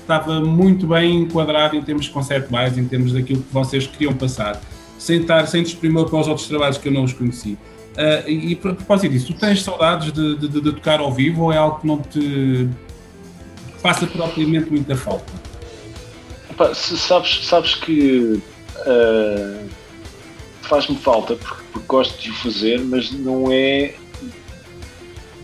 estava 0.00 0.40
muito 0.40 0.86
bem 0.88 1.20
enquadrado 1.20 1.76
em 1.76 1.82
termos 1.82 2.08
conceptuais, 2.08 2.76
em 2.76 2.84
termos 2.86 3.12
daquilo 3.12 3.42
que 3.42 3.52
vocês 3.52 3.86
queriam 3.86 4.12
passar, 4.12 4.60
sem 4.98 5.20
estar, 5.20 5.46
sem 5.46 5.62
desprimor 5.62 6.10
para 6.10 6.18
os 6.18 6.26
outros 6.26 6.48
trabalhos 6.48 6.78
que 6.78 6.88
eu 6.88 6.92
não 6.92 7.04
os 7.04 7.12
conheci. 7.12 7.56
Uh, 7.92 8.28
e, 8.28 8.52
e 8.52 8.54
a 8.54 8.56
propósito 8.56 9.12
disso, 9.12 9.26
tu 9.26 9.34
tens 9.38 9.62
saudades 9.62 10.12
de, 10.12 10.36
de, 10.36 10.48
de, 10.48 10.72
tocar 10.72 10.98
ao 11.00 11.12
vivo 11.12 11.42
ou 11.42 11.52
é 11.52 11.58
algo 11.58 11.78
que 11.78 11.86
não 11.86 11.98
te 12.00 12.68
faça 13.82 14.06
propriamente 14.06 14.70
muita 14.70 14.96
falta? 14.96 15.30
Opa, 16.50 16.74
sabes, 16.74 17.44
sabes 17.44 17.74
que 17.74 18.40
uh, 18.78 19.68
faz-me 20.62 20.96
falta 20.96 21.36
porque, 21.36 21.62
porque, 21.70 21.86
gosto 21.86 22.22
de 22.22 22.30
o 22.30 22.34
fazer, 22.34 22.80
mas 22.80 23.10
não 23.10 23.52
é 23.52 23.94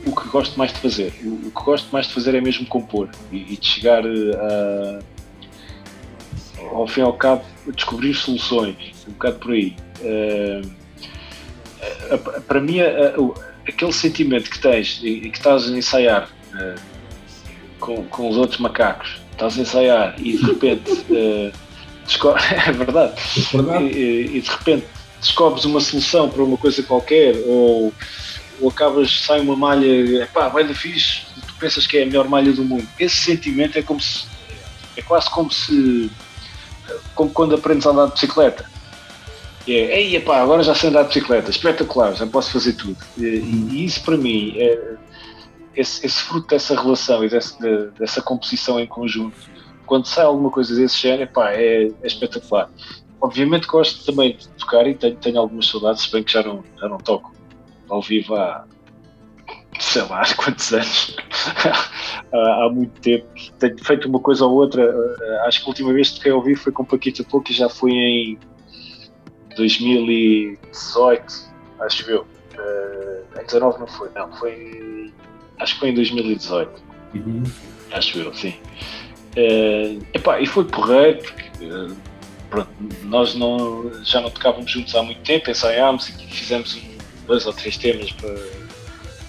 o 0.07 0.17
que 0.17 0.29
gosto 0.29 0.59
mais 0.59 0.73
de 0.73 0.79
fazer. 0.79 1.13
O, 1.23 1.49
o 1.49 1.51
que 1.51 1.63
gosto 1.65 1.91
mais 1.93 2.07
de 2.07 2.15
fazer 2.15 2.35
é 2.35 2.41
mesmo 2.41 2.67
compor 2.67 3.11
e, 3.31 3.53
e 3.53 3.57
de 3.59 3.67
chegar 3.67 4.03
a, 4.07 4.99
ao 6.73 6.87
fim 6.87 7.01
e 7.01 7.05
ao 7.05 7.13
cabo 7.13 7.45
a 7.69 7.73
descobrir 7.73 8.15
soluções, 8.15 8.77
um 9.07 9.13
bocado 9.13 9.39
por 9.39 9.53
aí. 9.53 9.77
Uh, 10.01 10.78
para 12.47 12.61
mim, 12.61 12.79
aquele 13.69 13.93
sentimento 13.93 14.51
que 14.51 14.59
tens 14.59 15.01
e 15.03 15.31
que 15.31 15.37
estás 15.37 15.69
a 15.69 15.77
ensaiar 15.77 16.29
uh, 16.55 16.81
com, 17.79 18.05
com 18.05 18.29
os 18.31 18.37
outros 18.37 18.59
macacos 18.59 19.21
estás 19.33 19.57
a 19.57 19.63
ensaiar 19.63 20.15
e 20.19 20.37
de 20.37 20.45
repente 20.45 20.91
uh, 21.11 21.53
é 22.67 22.73
verdade, 22.73 23.15
é 23.37 23.57
verdade. 23.57 23.85
E, 23.85 24.37
e, 24.37 24.41
de 24.41 24.51
repente 24.51 24.87
descobres 25.21 25.65
uma 25.65 25.81
solução 25.81 26.29
para 26.29 26.43
uma 26.43 26.57
coisa 26.57 26.83
qualquer 26.83 27.37
ou, 27.47 27.93
ou 28.61 28.71
acabas, 28.71 29.21
sai 29.21 29.41
uma 29.41 29.57
malha, 29.57 30.27
pá, 30.33 30.49
vai 30.49 30.65
da 30.65 30.75
fixe, 30.75 31.23
tu 31.47 31.55
pensas 31.61 31.87
que 31.87 31.99
é 31.99 32.03
a 32.03 32.07
melhor 32.07 32.29
malha 32.29 32.53
do 32.53 32.65
mundo. 32.65 32.87
Esse 32.99 33.17
sentimento 33.17 33.79
é 33.79 33.83
como 33.83 34.01
se 34.01 34.27
é 34.97 35.03
quase 35.03 35.31
como 35.31 35.53
se 35.53 36.11
como 37.15 37.31
quando 37.31 37.55
aprendes 37.55 37.87
a 37.87 37.91
andar 37.91 38.07
de 38.07 38.13
bicicleta. 38.13 38.78
É, 39.69 40.01
ei, 40.01 40.17
agora 40.17 40.63
já 40.63 40.75
sei 40.75 40.89
andar 40.89 41.03
de 41.03 41.09
bicicleta, 41.09 41.51
espetacular, 41.51 42.15
já 42.15 42.27
posso 42.27 42.51
fazer 42.53 42.73
tudo. 42.73 42.97
E, 43.19 43.25
e 43.25 43.85
isso 43.85 44.03
para 44.03 44.17
mim 44.17 44.55
é, 44.57 44.97
esse, 45.77 46.07
esse 46.07 46.23
fruto 46.23 46.49
dessa 46.49 46.75
relação 46.75 47.23
e 47.23 47.29
desse, 47.29 47.61
de, 47.61 47.91
dessa 47.99 48.23
composição 48.23 48.81
em 48.81 48.87
conjunto, 48.87 49.37
quando 49.85 50.07
sai 50.07 50.25
alguma 50.25 50.51
coisa 50.51 50.75
desse 50.75 50.97
género, 50.97 51.31
pá, 51.31 51.51
é, 51.53 51.85
é 51.85 52.07
espetacular. 52.07 52.71
Obviamente 53.21 53.67
gosto 53.67 54.05
também 54.05 54.37
de 54.37 54.49
tocar 54.51 54.87
e 54.87 54.95
tenho, 54.95 55.17
tenho 55.17 55.39
algumas 55.39 55.67
saudades, 55.67 56.03
se 56.03 56.13
bem 56.13 56.23
que 56.23 56.33
já 56.33 56.43
não, 56.43 56.65
já 56.81 56.89
não 56.89 56.99
toco 56.99 57.35
ao 57.91 58.01
vivo 58.01 58.35
há 58.37 58.65
sei 59.79 60.03
lá 60.03 60.23
há 60.23 60.35
quantos 60.37 60.73
anos, 60.73 61.17
há, 62.33 62.69
muito 62.71 63.01
tempo. 63.01 63.27
Tenho 63.59 63.85
feito 63.85 64.09
uma 64.09 64.21
coisa 64.21 64.45
ou 64.45 64.53
outra, 64.55 64.83
acho 65.47 65.61
que 65.61 65.67
a 65.67 65.69
última 65.69 65.93
vez 65.93 66.11
que 66.11 66.17
toquei 66.17 66.33
ao 66.33 66.43
vivo 66.43 66.61
foi 66.61 66.73
com 66.73 66.85
Paquita 66.85 67.23
Pouco 67.25 67.51
e 67.51 67.55
já 67.55 67.69
foi 67.69 67.91
em 67.93 68.39
2018, 69.59 71.49
acho 71.81 72.11
eu. 72.11 72.23
Uh, 72.55 73.41
em 73.41 73.45
19 73.45 73.79
não 73.79 73.87
foi, 73.87 74.09
não, 74.15 74.33
foi 74.37 75.13
acho 75.59 75.75
que 75.75 75.81
foi 75.81 75.89
em 75.91 75.95
2018. 75.95 76.83
Uhum. 77.15 77.45
Acho 77.93 78.19
eu, 78.19 78.33
sim. 78.35 78.55
Uh, 79.37 80.03
epá, 80.15 80.41
e 80.41 80.47
foi 80.47 80.65
porreiro, 80.65 81.19
porque 81.19 81.65
uh, 81.65 81.97
pronto, 82.49 82.71
nós 83.05 83.35
não, 83.35 83.93
já 84.05 84.21
não 84.21 84.31
tocávamos 84.31 84.71
juntos 84.71 84.95
há 84.95 85.03
muito 85.03 85.21
tempo, 85.23 85.51
ensaiámos 85.51 86.09
e 86.09 86.13
fizemos 86.29 86.75
um, 86.77 86.99
dois 87.27 87.47
ou 87.47 87.53
três 87.53 87.77
temas 87.77 88.11
para, 88.13 88.35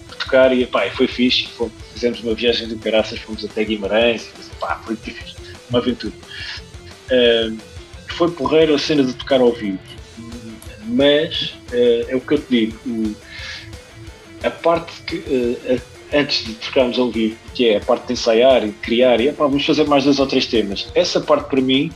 para 0.08 0.16
tocar 0.18 0.54
e, 0.56 0.64
epá, 0.64 0.88
e 0.88 0.92
foi 0.92 1.08
fixe. 1.08 1.48
Fomos, 1.48 1.74
fizemos 1.94 2.22
uma 2.24 2.34
viagem 2.34 2.68
de 2.68 2.76
caraças, 2.76 3.20
fomos 3.20 3.44
até 3.44 3.64
Guimarães, 3.64 4.30
e, 4.38 4.56
epá, 4.56 4.80
foi 4.86 4.96
difícil, 4.96 5.36
uma 5.70 5.80
aventura. 5.80 6.14
Uh, 7.12 7.58
foi 8.16 8.32
porreiro 8.32 8.76
a 8.76 8.80
cena 8.80 9.04
de 9.04 9.14
tocar 9.14 9.40
ao 9.40 9.54
vivo, 9.54 9.80
mas 10.90 11.56
é 11.72 12.16
o 12.16 12.22
que 12.22 12.34
eu 12.34 12.42
te 12.42 12.50
digo, 12.50 13.16
a 14.44 14.50
parte 14.50 14.92
que 15.04 15.24
antes 16.14 16.46
de 16.46 16.54
tocarmos 16.54 16.98
ao 16.98 17.12
vivo, 17.12 17.38
que 17.54 17.70
é 17.70 17.78
a 17.78 17.82
parte 17.82 18.08
de 18.08 18.14
ensaiar 18.14 18.64
e 18.64 18.68
de 18.68 18.74
criar, 18.74 19.20
e 19.20 19.32
pá, 19.32 19.46
vamos 19.46 19.66
fazer 19.66 19.86
mais 19.88 20.04
dois 20.04 20.20
ou 20.20 20.28
três 20.28 20.46
temas. 20.46 20.90
Essa 20.96 21.22
parte 21.22 21.50
para 21.50 21.62
mim 21.62 21.92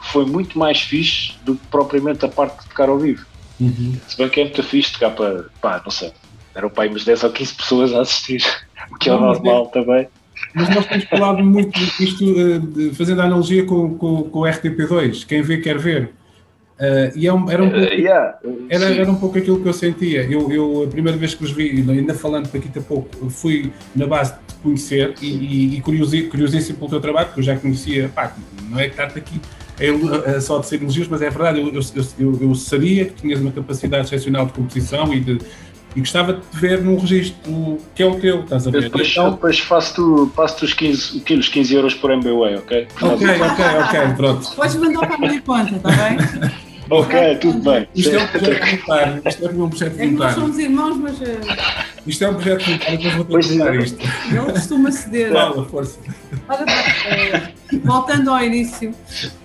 foi 0.00 0.24
muito 0.24 0.58
mais 0.58 0.80
fixe 0.80 1.34
do 1.44 1.54
que 1.54 1.66
propriamente 1.68 2.24
a 2.24 2.28
parte 2.28 2.62
de 2.62 2.68
tocar 2.68 2.88
ao 2.88 2.98
vivo. 2.98 3.24
Uhum. 3.60 3.94
Se 4.08 4.16
bem 4.16 4.28
que 4.28 4.40
é 4.40 4.44
muito 4.44 4.62
fixe 4.62 4.92
tocar 4.92 5.10
para, 5.10 5.44
pá, 5.60 5.80
não 5.84 5.90
sei, 5.90 6.12
eram 6.54 6.70
para 6.70 6.84
aí 6.84 6.88
umas 6.88 7.04
10 7.04 7.24
ou 7.24 7.30
15 7.30 7.54
pessoas 7.54 7.92
a 7.92 8.00
assistir, 8.00 8.42
o 8.90 8.96
que 8.96 9.08
é 9.08 9.12
não, 9.12 9.20
normal 9.20 9.70
é... 9.74 9.80
também. 9.80 10.08
Mas 10.54 10.74
nós 10.74 10.86
temos 10.86 11.04
falado 11.04 11.44
muito 11.44 11.78
disto, 11.78 12.24
uh, 12.24 12.94
fazendo 12.94 13.20
a 13.20 13.24
analogia 13.24 13.64
com, 13.66 13.94
com, 13.98 14.22
com 14.22 14.38
o 14.38 14.42
RTP2, 14.42 15.26
quem 15.26 15.42
vê 15.42 15.58
quer 15.58 15.78
ver. 15.78 16.10
Uh, 16.80 17.12
e 17.14 17.26
é 17.26 17.32
um, 17.32 17.50
era, 17.50 17.62
um 17.62 17.68
pouco, 17.68 17.86
uh, 17.86 17.92
yeah, 17.92 18.38
era, 18.70 18.84
era, 18.86 19.10
um 19.10 19.14
pouco 19.14 19.36
aquilo 19.36 19.60
que 19.60 19.68
eu 19.68 19.72
sentia. 19.74 20.22
Eu, 20.22 20.50
eu, 20.50 20.84
a 20.84 20.86
primeira 20.86 21.18
vez 21.18 21.34
que 21.34 21.44
os 21.44 21.52
vi, 21.52 21.84
ainda 21.86 22.14
falando 22.14 22.50
daqui 22.50 22.70
a 22.74 22.80
pouco, 22.80 23.28
fui 23.28 23.70
na 23.94 24.06
base 24.06 24.32
de 24.32 24.54
conhecer 24.62 25.12
e, 25.20 25.26
e, 25.26 25.76
e 25.76 25.80
curiosíssimo 25.82 26.78
pelo 26.78 26.88
teu 26.88 27.00
trabalho, 27.00 27.26
porque 27.26 27.40
eu 27.40 27.44
já 27.44 27.56
conhecia, 27.56 28.08
pá, 28.08 28.34
não 28.70 28.80
é 28.80 28.84
que 28.84 28.92
estar 28.92 29.04
aqui 29.04 29.38
é, 29.78 30.40
só 30.40 30.58
de 30.58 30.66
ser 30.66 30.80
elogios, 30.80 31.08
mas 31.08 31.20
é 31.20 31.28
verdade, 31.28 31.60
eu, 31.60 31.68
eu, 31.68 31.82
eu, 32.18 32.38
eu, 32.40 32.54
sabia 32.54 33.06
que 33.06 33.14
tinhas 33.14 33.40
uma 33.40 33.50
capacidade 33.50 34.06
excepcional 34.06 34.46
de 34.46 34.52
composição 34.52 35.12
e 35.12 35.20
de. 35.20 35.38
E 35.94 35.98
gostava 35.98 36.34
de 36.34 36.40
ver 36.52 36.80
num 36.80 36.96
registro 36.96 37.78
que 37.96 38.02
é 38.02 38.06
o 38.06 38.14
teu, 38.14 38.42
estás 38.42 38.64
a 38.66 38.70
ver? 38.70 38.82
Depois, 38.82 39.10
então, 39.10 39.32
depois 39.32 39.58
faço-te 39.58 40.30
faço 40.36 40.64
os 40.64 40.72
15, 40.72 41.20
15 41.20 41.74
euros 41.74 41.94
por 41.94 42.12
MBWay, 42.12 42.56
ok? 42.56 42.86
Ok, 43.02 43.26
ok, 43.26 43.64
ok, 43.82 44.14
pronto. 44.16 44.54
Podes 44.54 44.76
mandar 44.76 45.00
para 45.00 45.16
a 45.16 45.18
minha 45.18 45.40
conta, 45.42 45.74
está 45.74 45.90
bem? 45.90 46.60
Ok, 46.90 47.36
tudo 47.36 47.70
bem. 47.70 47.88
Isto 47.94 48.16
é 48.16 48.22
um 48.22 48.26
projeto 48.26 48.66
voluntário. 48.66 49.22
Isto 49.26 49.44
é 49.44 49.50
um 49.50 49.68
projeto 49.68 49.96
voluntário. 49.96 50.02
É 50.02 50.06
que 50.06 50.14
nós 50.14 50.34
somos 50.34 50.58
irmãos, 50.58 50.96
mas. 50.96 51.20
Uh... 51.20 51.24
Isto 52.06 52.24
é 52.24 52.30
um 52.30 52.34
projeto 52.34 52.64
que 52.64 53.06
eu 53.06 53.10
vou 53.12 53.24
Pois 53.24 53.48
tentar 53.48 53.74
é. 53.74 53.78
isto. 53.78 53.98
Ele 54.28 54.52
costuma 54.52 54.90
ceder. 54.90 55.32
Fala, 55.32 55.64
força. 55.66 55.98
Ora 56.48 56.64
eh, 57.06 57.52
voltando 57.84 58.30
ao 58.30 58.42
início, 58.42 58.92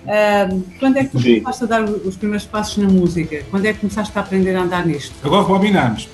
eh, 0.06 0.48
quando 0.80 0.96
é 0.96 1.04
que 1.04 1.10
tu 1.10 1.20
Sim. 1.20 1.40
começaste 1.40 1.64
a 1.64 1.66
dar 1.66 1.84
os 1.84 2.16
primeiros 2.16 2.46
passos 2.46 2.78
na 2.78 2.88
música? 2.88 3.44
Quando 3.50 3.66
é 3.66 3.72
que 3.72 3.80
começaste 3.80 4.16
a 4.18 4.20
aprender 4.20 4.56
a 4.56 4.62
andar 4.62 4.84
nisto? 4.84 5.14
Agora 5.22 5.42
rebobinamos. 5.42 6.08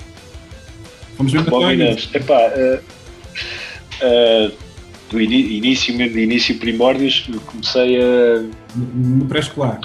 Vamos 1.17 1.31
ver 1.31 1.39
início. 1.39 1.51
Combinamos. 1.51 2.09
Epá, 2.13 2.39
eh, 2.39 2.79
eh, 4.01 4.51
do 5.09 5.21
início 5.21 5.95
mesmo, 5.95 6.15
de 6.15 6.23
início 6.23 6.57
primórdios, 6.59 7.29
comecei 7.45 8.01
a. 8.01 8.43
No 8.75 9.25
pré-escolar. 9.25 9.79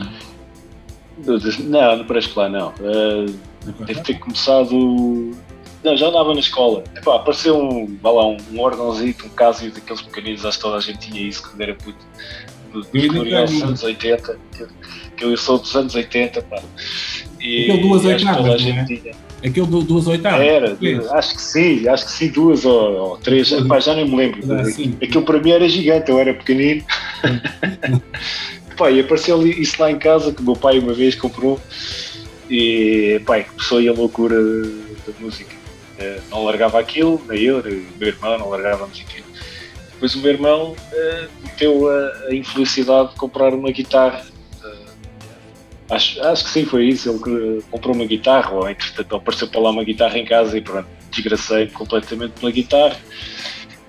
Não, 1.64 1.96
no 1.96 2.04
pré-escolar 2.04 2.50
não. 2.50 2.72
Eh, 2.81 3.26
Deve 3.87 4.00
ter 4.02 4.18
começado. 4.18 5.37
Não, 5.85 5.96
já 5.96 6.09
andava 6.09 6.33
na 6.35 6.40
escola. 6.40 6.83
Epá, 6.96 7.16
apareceu 7.16 7.57
um, 7.59 7.96
vá 8.02 8.11
lá, 8.11 8.26
um, 8.26 8.37
um 8.52 8.61
órgãozito, 8.61 9.26
um 9.26 9.31
caso 9.31 9.70
daqueles 9.70 10.02
pequeninos, 10.02 10.44
acho 10.44 10.59
que 10.59 10.62
toda 10.62 10.76
a 10.76 10.81
gente 10.81 10.98
tinha 10.98 11.22
isso 11.22 11.42
quando 11.42 11.61
era 11.61 11.74
puto. 11.74 11.98
Do, 12.72 12.83
dos 12.83 13.62
anos 13.62 13.83
80, 13.83 14.38
que, 15.16 15.24
eu 15.24 15.37
sou 15.37 15.59
dos 15.59 15.74
anos 15.74 15.94
80, 15.94 16.42
pá. 16.42 16.62
E, 17.40 17.64
Aquele 17.64 17.83
duas 17.83 18.04
e 18.04 18.07
oitavas, 18.09 18.66
é? 18.66 19.48
Aquele 19.48 19.66
do, 19.66 19.83
duas 19.83 20.07
oitavas. 20.07 20.40
Era, 20.40 20.76
acho 21.12 21.35
que 21.35 21.42
sim, 21.42 21.88
acho 21.88 22.04
que 22.04 22.11
sim, 22.12 22.28
duas 22.28 22.64
ou, 22.64 22.92
ou 22.96 23.16
três, 23.16 23.48
Duas. 23.48 23.64
Epá, 23.64 23.81
já 23.81 23.94
nem 23.94 24.07
me 24.07 24.16
lembro. 24.16 24.40
Ah. 24.52 24.62
Aquilo 25.02 25.22
para 25.22 25.40
mim 25.40 25.50
era 25.50 25.68
gigante, 25.68 26.11
eu 26.11 26.18
era 26.18 26.35
pequenino. 26.35 26.85
Pá, 28.79 28.93
e 28.93 29.01
apareceu 29.01 29.45
isso 29.45 29.83
lá 29.83 29.91
em 29.91 29.99
casa 29.99 30.33
que 30.33 30.41
o 30.41 30.45
meu 30.45 30.55
pai 30.55 30.79
uma 30.79 30.95
vez 30.95 31.17
comprou 31.17 31.61
e 32.49 33.21
pá, 33.27 33.43
começou 33.43 33.79
aí 33.79 33.88
a 33.88 33.93
loucura 33.93 34.37
da 34.41 35.12
música. 35.19 35.53
Eh, 35.99 36.21
Não 36.31 36.45
largava 36.45 36.79
aquilo, 36.79 37.21
nem 37.29 37.43
eu, 37.43 37.59
o 37.59 37.99
meu 37.99 38.09
irmão, 38.09 38.38
não 38.38 38.49
largávamos 38.49 39.01
aquilo. 39.01 39.27
Depois 39.93 40.14
o 40.14 40.21
meu 40.21 40.31
irmão 40.31 40.77
meteu 41.43 41.91
a, 41.91 42.29
a 42.29 42.35
infelicidade 42.35 43.11
de 43.11 43.17
comprar 43.17 43.53
uma 43.53 43.73
guitarra. 43.73 44.25
Eh, 44.64 44.87
acho, 45.91 46.23
acho 46.23 46.45
que 46.45 46.51
sim, 46.51 46.64
foi 46.64 46.87
isso. 46.87 47.11
Ele 47.11 47.62
comprou 47.71 47.97
uma 47.97 48.07
guitarra, 48.07 48.53
ou 48.53 48.71
entretanto 48.71 49.17
apareceu 49.17 49.49
para 49.49 49.61
lá 49.61 49.71
uma 49.71 49.83
guitarra 49.83 50.17
em 50.19 50.25
casa 50.25 50.57
e 50.57 50.61
pronto, 50.61 50.88
desgracei 51.11 51.67
completamente 51.67 52.38
pela 52.38 52.53
guitarra. 52.53 52.97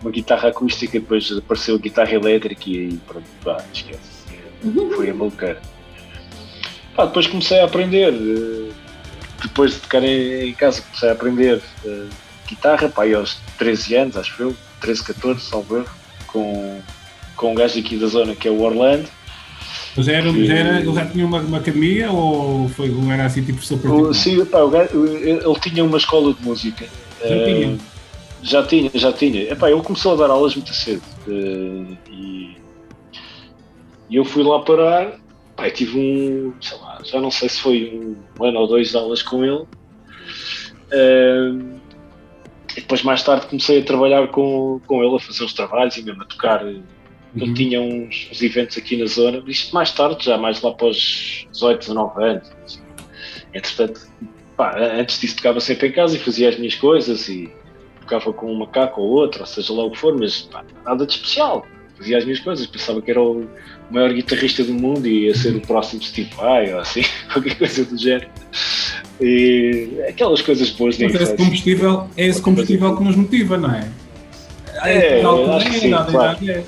Uma 0.02 0.10
guitarra 0.10 0.50
acústica, 0.50 1.00
depois 1.00 1.32
apareceu 1.32 1.76
a 1.76 1.78
guitarra 1.78 2.14
elétrica 2.14 2.70
e 2.70 3.00
pronto, 3.06 3.28
pá, 3.44 3.64
esquece. 3.72 4.19
Foi 4.96 5.10
a 5.10 5.14
maluqueira. 5.14 5.62
Pá, 6.96 7.06
depois 7.06 7.28
comecei 7.28 7.60
a 7.60 7.66
aprender. 7.66 8.14
eh, 8.14 8.70
Depois 9.42 9.72
de 9.74 9.80
tocar 9.80 10.04
em 10.04 10.54
casa, 10.54 10.82
comecei 10.82 11.10
a 11.10 11.14
aprender 11.14 11.62
eh, 11.86 12.06
guitarra, 12.48 12.90
pá, 12.90 13.04
aos 13.16 13.38
13 13.58 13.96
anos, 13.96 14.18
acho 14.18 14.42
eu, 14.44 14.56
13, 14.82 15.04
14, 15.06 15.40
salvo 15.42 15.78
erro, 15.78 15.88
com, 16.28 16.82
com 17.38 17.52
um 17.52 17.56
gajo 17.56 17.80
aqui 17.80 17.96
da 17.96 18.08
zona 18.08 18.36
que 18.36 18.50
é 18.50 18.52
o 18.52 18.60
Orlando. 18.62 19.08
Mas 19.96 20.06
já 20.08 20.12
era, 20.14 20.30
já 20.46 20.54
era, 20.56 20.80
ele 20.82 20.94
já 20.94 21.06
tinha 21.06 21.26
uma, 21.26 21.40
uma 21.40 21.58
academia 21.60 22.12
ou 22.12 22.68
foi, 22.70 22.94
era 23.14 23.26
assim 23.26 23.42
tipo 23.44 23.60
professor 23.60 23.80
particular? 23.80 24.14
Sim, 24.14 24.44
pá, 24.46 24.60
gajo- 24.68 25.08
ele 25.08 25.60
tinha 25.62 25.86
uma 25.86 25.98
escola 25.98 26.34
de 26.34 26.44
música. 26.44 26.86
Já 27.22 27.36
Eh, 27.36 27.46
tinha? 27.46 27.78
Já 28.44 28.64
tinha, 28.64 28.92
já 28.94 29.12
tinha. 29.14 29.52
Epá, 29.54 29.72
ele 29.72 29.82
começou 29.82 30.14
a 30.14 30.16
dar 30.18 30.30
aulas 30.34 30.54
muito 30.54 30.74
cedo. 30.74 31.02
eh, 31.30 31.94
e, 32.12 32.58
e 34.10 34.16
eu 34.16 34.26
fui 34.26 34.44
lá 34.44 34.60
parar. 34.62 35.20
Pá, 35.56 35.70
tive 35.70 35.98
um, 36.00 36.54
sei 36.62 36.78
lá, 36.80 37.00
já 37.04 37.20
não 37.20 37.30
sei 37.32 37.50
se 37.50 37.60
foi 37.60 38.16
um 38.40 38.44
ano 38.44 38.60
ou 38.60 38.68
dois 38.68 38.92
de 38.92 38.98
aulas 38.98 39.22
com 39.22 39.44
ele. 39.44 39.66
Eh, 40.92 41.52
e 42.78 42.82
depois 42.82 43.04
mais 43.04 43.22
tarde 43.24 43.48
comecei 43.48 43.80
a 43.82 43.84
trabalhar 43.84 44.28
com, 44.30 44.80
com 44.88 45.04
ele, 45.04 45.16
a 45.16 45.20
fazer 45.20 45.44
os 45.44 45.54
trabalhos 45.54 45.98
e 45.98 46.04
mesmo 46.04 46.22
a 46.22 46.26
tocar. 46.26 46.66
Ele 46.66 46.84
Uhum. 47.36 47.54
tinha 47.54 47.80
uns, 47.80 48.28
uns 48.32 48.42
eventos 48.42 48.76
aqui 48.76 48.98
na 48.98 49.06
zona, 49.06 49.44
isto 49.46 49.72
mais 49.76 49.92
tarde, 49.92 50.26
já 50.26 50.36
mais 50.36 50.62
lá 50.64 50.72
para 50.72 50.88
os 50.88 51.46
18, 51.52 51.80
19 51.82 52.24
anos. 52.24 52.52
assim. 52.66 52.80
Entretanto, 53.54 54.02
pá, 54.58 54.76
antes 54.80 55.20
disso 55.20 55.36
tocava 55.36 55.60
sempre 55.60 55.90
em 55.90 55.92
casa 55.92 56.16
e 56.16 56.20
fazia 56.20 56.50
as 56.50 56.58
minhas 56.58 56.74
coisas 56.74 57.30
e 57.30 57.48
tocava 58.02 58.34
com 58.34 58.52
um 58.52 58.56
macaco 58.56 59.00
ou 59.02 59.10
outro, 59.10 59.42
ou 59.42 59.46
seja 59.46 59.72
lá 59.74 59.84
o 59.84 59.92
que 59.92 59.98
for, 60.00 60.18
mas 60.18 60.42
pá, 60.44 60.66
nada 60.84 61.06
de 61.06 61.14
especial. 61.14 61.68
Fazia 61.98 62.18
as 62.18 62.24
minhas 62.24 62.40
coisas, 62.40 62.66
pensava 62.66 63.00
que 63.00 63.12
era 63.12 63.22
o 63.22 63.48
maior 63.92 64.14
guitarrista 64.14 64.64
do 64.64 64.74
mundo 64.74 65.08
e 65.08 65.26
ia 65.28 65.36
ser 65.36 65.56
o 65.56 65.62
próximo 65.62 66.02
Steve 66.04 66.30
Vai 66.36 66.74
ou 66.74 66.80
assim, 66.80 67.04
qualquer 67.34 67.56
coisa 67.58 67.84
do 67.86 67.98
género. 67.98 68.28
E 69.22 69.90
aquelas 70.08 70.42
coisas 70.42 70.70
boas 70.72 70.98
Mas 70.98 71.14
é 71.16 71.24
esse 71.24 71.34
combustível, 71.36 72.08
é 72.16 72.28
esse 72.28 72.42
combustível 72.42 72.96
que 72.96 73.04
nos 73.04 73.16
motiva, 73.16 73.58
não 73.58 73.72
é? 73.74 73.90
É, 74.84 75.22
Na 75.22 75.30
altura, 75.30 75.56
acho 75.58 75.70
que 75.70 75.76
é, 75.76 75.80
sim, 75.80 75.90
claro. 75.90 76.38
é. 76.50 76.64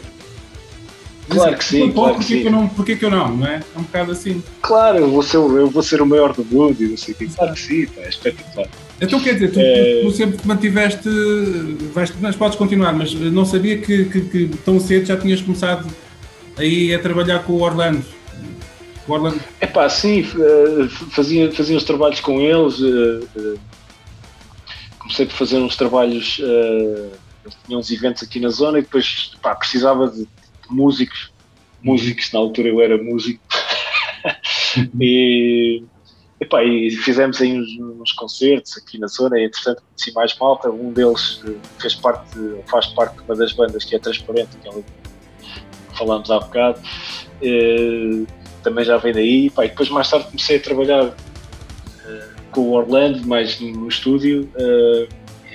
Claro 1.29 1.57
que 1.57 1.63
sim, 1.63 1.91
claro 1.91 2.15
que 2.15 2.19
porquê 2.19 2.33
sim. 2.35 2.41
que 2.41 2.47
eu 2.47 2.51
não, 2.51 2.67
porquê 2.67 2.95
que 2.97 3.05
eu 3.05 3.09
não, 3.11 3.37
não 3.37 3.47
é? 3.47 3.61
É 3.73 3.79
um 3.79 3.83
bocado 3.83 4.11
assim. 4.11 4.43
Claro, 4.61 4.97
eu 4.97 5.09
vou, 5.09 5.23
ser, 5.23 5.37
o- 5.37 5.57
eu 5.57 5.69
vou 5.69 5.81
ser 5.81 6.01
o 6.01 6.05
maior 6.05 6.33
do 6.33 6.43
mundo 6.43 6.75
e 6.83 6.89
não 6.89 6.97
sei 6.97 7.13
o 7.13 7.17
quê. 7.17 7.27
Claro 7.33 7.53
que 7.53 7.59
sim, 7.61 7.85
pá, 7.85 8.01
é 8.01 8.09
espetacular. 8.09 8.67
Então 8.99 9.19
quer 9.21 9.35
dizer, 9.35 9.51
tu, 9.51 9.59
É. 9.61 10.01
tu 10.03 10.11
sempre 10.11 10.37
te 10.39 10.45
mantiveste, 10.47 11.07
vais, 11.93 12.11
mas 12.19 12.35
podes 12.35 12.57
continuar, 12.57 12.91
mas 12.93 13.13
não 13.13 13.45
sabia 13.45 13.77
que, 13.77 14.05
que- 14.05 14.21
que 14.21 14.47
tão 14.65 14.77
cedo 14.79 15.05
já 15.05 15.15
tinhas 15.15 15.39
começado 15.41 15.87
aí 16.61 16.93
a 16.93 16.99
trabalhar 16.99 17.43
com 17.43 17.53
o 17.53 17.61
Orlando. 17.61 18.05
O 19.07 19.13
Orlando 19.13 19.41
É 19.59 19.67
pá, 19.67 19.89
sim, 19.89 20.21
eh, 20.21 20.87
fazia, 21.11 21.51
fazia 21.51 21.75
uns 21.75 21.83
trabalhos 21.83 22.19
com 22.19 22.39
eles. 22.39 22.79
eh, 22.81 23.27
eh, 23.37 23.57
Comecei 24.99 25.25
por 25.25 25.33
fazer 25.33 25.57
uns 25.57 25.75
trabalhos. 25.75 26.39
tinham 27.65 27.79
uns 27.79 27.91
eventos 27.91 28.21
aqui 28.23 28.39
na 28.39 28.49
zona 28.49 28.79
e 28.79 28.81
depois 28.83 29.31
pá, 29.41 29.55
precisava 29.55 30.07
de, 30.07 30.27
músicos. 30.69 31.31
Músicos, 31.81 32.31
na 32.31 32.39
altura 32.39 32.69
eu 32.69 32.79
era 32.79 33.01
músico. 33.01 33.43
e, 35.01 35.83
epá, 36.39 36.63
e 36.63 36.91
fizemos 36.91 37.41
aí 37.41 37.59
uns, 37.59 37.69
uns 37.99 38.11
concertos 38.11 38.77
aqui 38.77 38.99
na 38.99 39.07
zona 39.07 39.39
e 39.39 39.45
entretanto 39.45 39.81
conheci 39.81 40.13
mais 40.13 40.37
malta. 40.37 40.69
Um 40.69 40.93
deles 40.93 41.41
fez 41.79 41.95
parte, 41.95 42.37
faz 42.67 42.85
parte 42.87 43.17
de 43.17 43.23
uma 43.23 43.35
das 43.35 43.51
bandas 43.53 43.83
que 43.83 43.95
é 43.95 43.99
Transparente, 43.99 44.55
que 44.61 44.67
é 44.67 44.71
falámos 46.01 46.31
há 46.31 46.39
bocado. 46.39 46.81
Eh, 47.41 48.25
também 48.63 48.83
já 48.83 48.97
veio 48.97 49.13
daí. 49.13 49.49
Pá, 49.49 49.65
e 49.65 49.69
depois 49.69 49.89
mais 49.89 50.09
tarde 50.09 50.27
comecei 50.27 50.57
a 50.57 50.59
trabalhar 50.59 51.15
eh, 52.05 52.27
com 52.51 52.61
o 52.61 52.71
Orlando, 52.71 53.25
mais 53.27 53.59
no, 53.59 53.87
estúdio. 53.87 54.49
eh, 54.55 55.07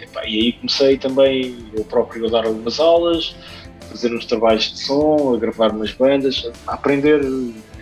e, 0.02 0.06
pá, 0.06 0.24
e 0.24 0.36
aí 0.36 0.52
comecei 0.52 0.96
também 0.96 1.56
eu 1.74 1.84
próprio 1.84 2.26
a 2.26 2.30
dar 2.30 2.46
algumas 2.46 2.78
aulas, 2.78 3.34
a 3.82 3.84
fazer 3.86 4.14
uns 4.14 4.26
trabalhos 4.26 4.72
de 4.72 4.78
som, 4.78 5.34
a 5.34 5.38
gravar 5.38 5.72
umas 5.72 5.92
bandas, 5.92 6.48
a 6.66 6.74
aprender 6.74 7.20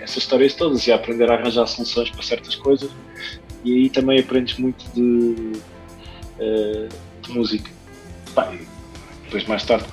essas 0.00 0.18
histórias 0.18 0.55
todas 0.55 0.87
e 0.87 0.92
a 0.92 0.96
aprender 0.96 1.31
a 1.31 1.35
arranjar 1.35 1.66
soluções 1.66 2.11
para 2.11 2.22
certas 2.22 2.55
coisas. 2.57 2.90
E 3.64 3.72
aí 3.72 3.90
também 3.90 4.20
aprendes 4.20 4.59
muito 4.59 4.85
de, 4.94 5.53
de 7.22 7.33
música. 7.33 7.70
Pá, 8.35 8.53
depois 9.24 9.46
mais 9.46 9.64
tarde 9.64 9.87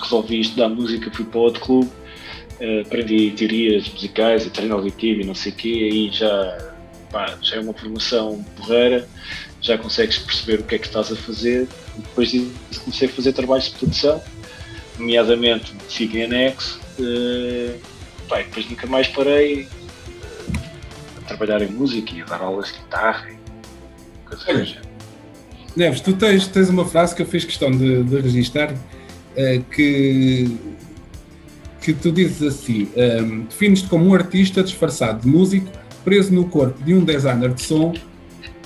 resolvi 0.00 0.40
estudar 0.40 0.68
música, 0.68 1.10
fui 1.12 1.24
para 1.24 1.40
outro 1.40 1.60
clube 1.60 1.90
eh, 2.60 2.82
aprendi 2.82 3.30
teorias 3.30 3.88
musicais 3.88 4.46
e 4.46 4.50
treino 4.50 4.74
auditivo 4.74 5.22
e 5.22 5.24
não 5.24 5.34
sei 5.34 5.52
o 5.52 5.54
quê, 5.54 5.88
aí 5.90 6.10
já, 6.10 6.72
pá, 7.10 7.36
já 7.40 7.56
é 7.56 7.60
uma 7.60 7.72
formação 7.72 8.44
porreira, 8.56 9.08
já 9.60 9.78
consegues 9.78 10.18
perceber 10.18 10.60
o 10.60 10.64
que 10.64 10.74
é 10.74 10.78
que 10.78 10.86
estás 10.86 11.10
a 11.10 11.16
fazer. 11.16 11.66
E 11.96 12.02
depois 12.02 12.30
disso 12.30 12.80
comecei 12.84 13.08
a 13.08 13.10
fazer 13.10 13.32
trabalhos 13.32 13.64
de 13.64 13.78
produção, 13.78 14.22
nomeadamente 14.98 15.72
fico 15.88 16.16
em 16.16 16.24
anexo, 16.24 16.80
eh, 17.00 17.76
pá, 18.28 18.40
e 18.40 18.44
depois 18.44 18.68
nunca 18.68 18.86
mais 18.86 19.08
parei 19.08 19.62
eh, 19.62 20.58
a 21.18 21.20
trabalhar 21.26 21.62
em 21.62 21.68
música 21.68 22.14
e 22.14 22.22
a 22.22 22.24
dar 22.26 22.42
aulas 22.42 22.68
de 22.68 22.74
guitarra 22.74 23.30
e 23.30 24.28
coisas 24.28 24.44
do 24.44 24.64
género. 24.64 24.90
Neves, 25.76 26.00
tu 26.00 26.12
tens, 26.14 26.46
tens 26.48 26.68
uma 26.68 26.84
frase 26.84 27.14
que 27.14 27.22
eu 27.22 27.26
fiz 27.26 27.44
questão 27.44 27.70
de, 27.70 28.02
de 28.02 28.20
registar 28.20 28.74
eh, 29.36 29.62
que, 29.70 30.56
que 31.80 31.92
tu 31.92 32.12
dizes 32.12 32.42
assim: 32.42 32.88
ehm, 32.96 33.42
defines-te 33.42 33.88
como 33.88 34.06
um 34.06 34.14
artista 34.14 34.62
disfarçado 34.62 35.22
de 35.22 35.28
músico, 35.28 35.70
preso 36.04 36.32
no 36.32 36.46
corpo 36.46 36.82
de 36.84 36.94
um 36.94 37.04
designer 37.04 37.52
de 37.52 37.62
som, 37.62 37.94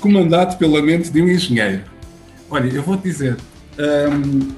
comandado 0.01 0.57
pela 0.57 0.83
mente 0.83 1.11
de 1.11 1.23
um 1.23 1.29
engenheiro. 1.29 1.83
Olha, 2.51 2.69
eu 2.69 2.83
vou-te 2.83 3.03
dizer, 3.03 3.37
ehm, 3.79 4.53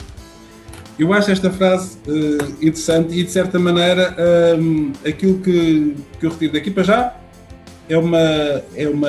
eu 0.99 1.13
acho 1.13 1.31
esta 1.31 1.51
frase 1.51 1.99
eh, 2.09 2.45
interessante 2.63 3.19
e 3.19 3.23
de 3.23 3.31
certa 3.31 3.59
maneira 3.59 4.15
ehm, 4.19 4.93
aquilo 5.07 5.39
que, 5.41 5.95
que 6.19 6.27
eu 6.27 6.31
retiro 6.31 6.55
daqui 6.55 6.71
para 6.71 6.83
já 6.83 7.17
é 7.89 7.97
uma, 7.97 8.19
é 8.75 8.89
uma, 8.89 9.09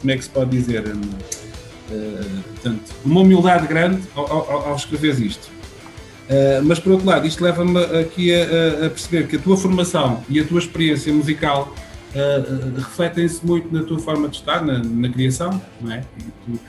como 0.00 0.10
é 0.10 0.16
que 0.16 0.22
se 0.22 0.30
pode 0.30 0.50
dizer? 0.50 0.84
Hum, 0.86 1.00
Uh, 1.90 2.42
portanto, 2.52 2.82
uma 3.02 3.22
humildade 3.22 3.66
grande 3.66 4.02
ao, 4.14 4.30
ao, 4.30 4.68
ao 4.68 4.76
escrever 4.76 5.18
isto. 5.20 5.48
Uh, 6.28 6.62
mas 6.62 6.78
por 6.78 6.92
outro 6.92 7.06
lado, 7.06 7.26
isto 7.26 7.42
leva-me 7.42 7.78
aqui 8.00 8.34
a, 8.34 8.86
a- 8.86 8.90
perceber 8.90 9.26
que 9.26 9.36
a 9.36 9.38
tua 9.38 9.56
formação 9.56 10.22
e 10.28 10.38
a 10.38 10.44
tua 10.44 10.58
experiência 10.58 11.10
musical 11.12 11.74
uh, 12.14 12.74
refletem-se 12.76 13.44
muito 13.46 13.74
na 13.74 13.82
tua 13.82 13.98
forma 13.98 14.28
de 14.28 14.36
estar, 14.36 14.62
na, 14.62 14.78
na 14.78 15.08
criação, 15.08 15.60
não 15.80 15.90
é? 15.92 16.02
Tu, 16.44 16.60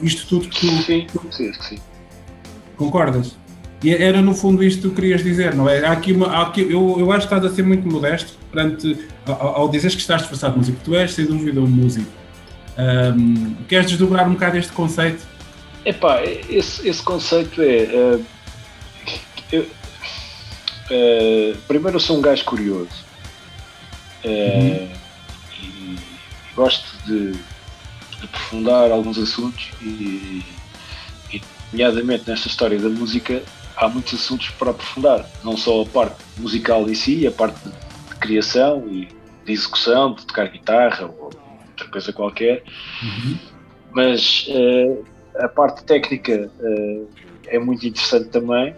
isto 0.00 0.26
tudo 0.26 0.48
que 0.48 0.60
tu. 0.60 0.66
Sim, 0.82 1.06
sim, 1.30 1.52
sim. 1.60 1.78
Concordas? 2.76 3.36
E 3.84 3.92
era 3.92 4.22
no 4.22 4.34
fundo 4.34 4.62
isto 4.64 4.80
que 4.82 4.88
tu 4.88 4.94
querias 4.94 5.22
dizer, 5.22 5.54
não 5.54 5.68
é? 5.68 5.84
Há 5.84 5.92
aqui 5.92 6.12
uma, 6.12 6.28
há 6.28 6.42
aqui, 6.42 6.62
eu, 6.62 6.96
eu 6.98 7.12
acho 7.12 7.28
que 7.28 7.34
estás 7.34 7.52
a 7.52 7.54
ser 7.54 7.64
muito 7.64 7.86
modesto 7.86 8.32
perante, 8.50 8.96
ao, 9.26 9.56
ao 9.60 9.68
dizeres 9.68 9.94
que 9.94 10.00
estás 10.00 10.22
disfarçado 10.22 10.54
de 10.54 10.58
músico. 10.60 10.78
Tu 10.84 10.94
és, 10.94 11.12
sem 11.12 11.26
dúvida, 11.26 11.60
um 11.60 11.66
músico. 11.66 12.08
Um, 12.78 13.54
queres 13.68 13.88
desdobrar 13.90 14.26
um 14.26 14.32
bocado 14.32 14.56
este 14.56 14.72
conceito? 14.72 15.26
Epá, 15.84 16.22
esse, 16.24 16.88
esse 16.88 17.02
conceito 17.02 17.60
é. 17.60 18.16
Uh, 18.16 18.24
eu, 19.52 19.62
uh, 19.62 21.56
primeiro, 21.68 21.96
eu 21.96 22.00
sou 22.00 22.18
um 22.18 22.22
gajo 22.22 22.44
curioso. 22.44 23.04
Uh, 24.24 24.28
uhum. 24.28 24.92
e, 25.62 25.66
e, 25.66 25.98
gosto 26.54 26.96
de, 27.04 27.32
de, 27.32 28.24
aprofundar 28.24 28.90
alguns 28.90 29.18
assuntos 29.18 29.70
e, 29.82 30.44
e, 31.32 31.42
nomeadamente 31.72 32.28
nesta 32.28 32.46
história 32.46 32.78
da 32.78 32.88
música, 32.88 33.42
há 33.76 33.88
muitos 33.88 34.14
assuntos 34.14 34.50
para 34.50 34.70
aprofundar. 34.70 35.28
Não 35.44 35.56
só 35.56 35.82
a 35.82 35.86
parte 35.86 36.22
musical 36.38 36.88
em 36.88 36.94
si, 36.94 37.26
a 37.26 37.32
parte 37.32 37.58
de, 37.64 37.70
de 37.70 38.16
criação 38.20 38.86
e 38.88 39.08
de 39.44 39.52
execução, 39.52 40.14
de 40.14 40.24
tocar 40.24 40.48
guitarra 40.48 41.06
ou 41.06 41.24
outra 41.24 41.88
coisa 41.88 42.12
qualquer, 42.12 42.62
uhum. 43.02 43.38
mas 43.90 44.46
uh, 44.48 45.04
a 45.36 45.48
parte 45.48 45.84
técnica 45.84 46.50
uh, 46.60 47.08
é 47.46 47.58
muito 47.58 47.86
interessante 47.86 48.28
também. 48.28 48.74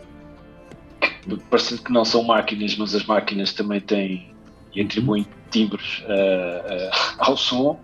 Parecendo 1.50 1.82
que 1.82 1.92
não 1.92 2.04
são 2.04 2.22
máquinas, 2.22 2.76
mas 2.76 2.94
as 2.94 3.04
máquinas 3.04 3.52
também 3.52 3.80
têm 3.80 4.32
e 4.74 4.80
atribuem 4.80 5.26
timbres 5.50 6.00
uh, 6.00 6.90
ao 7.18 7.36
som. 7.36 7.80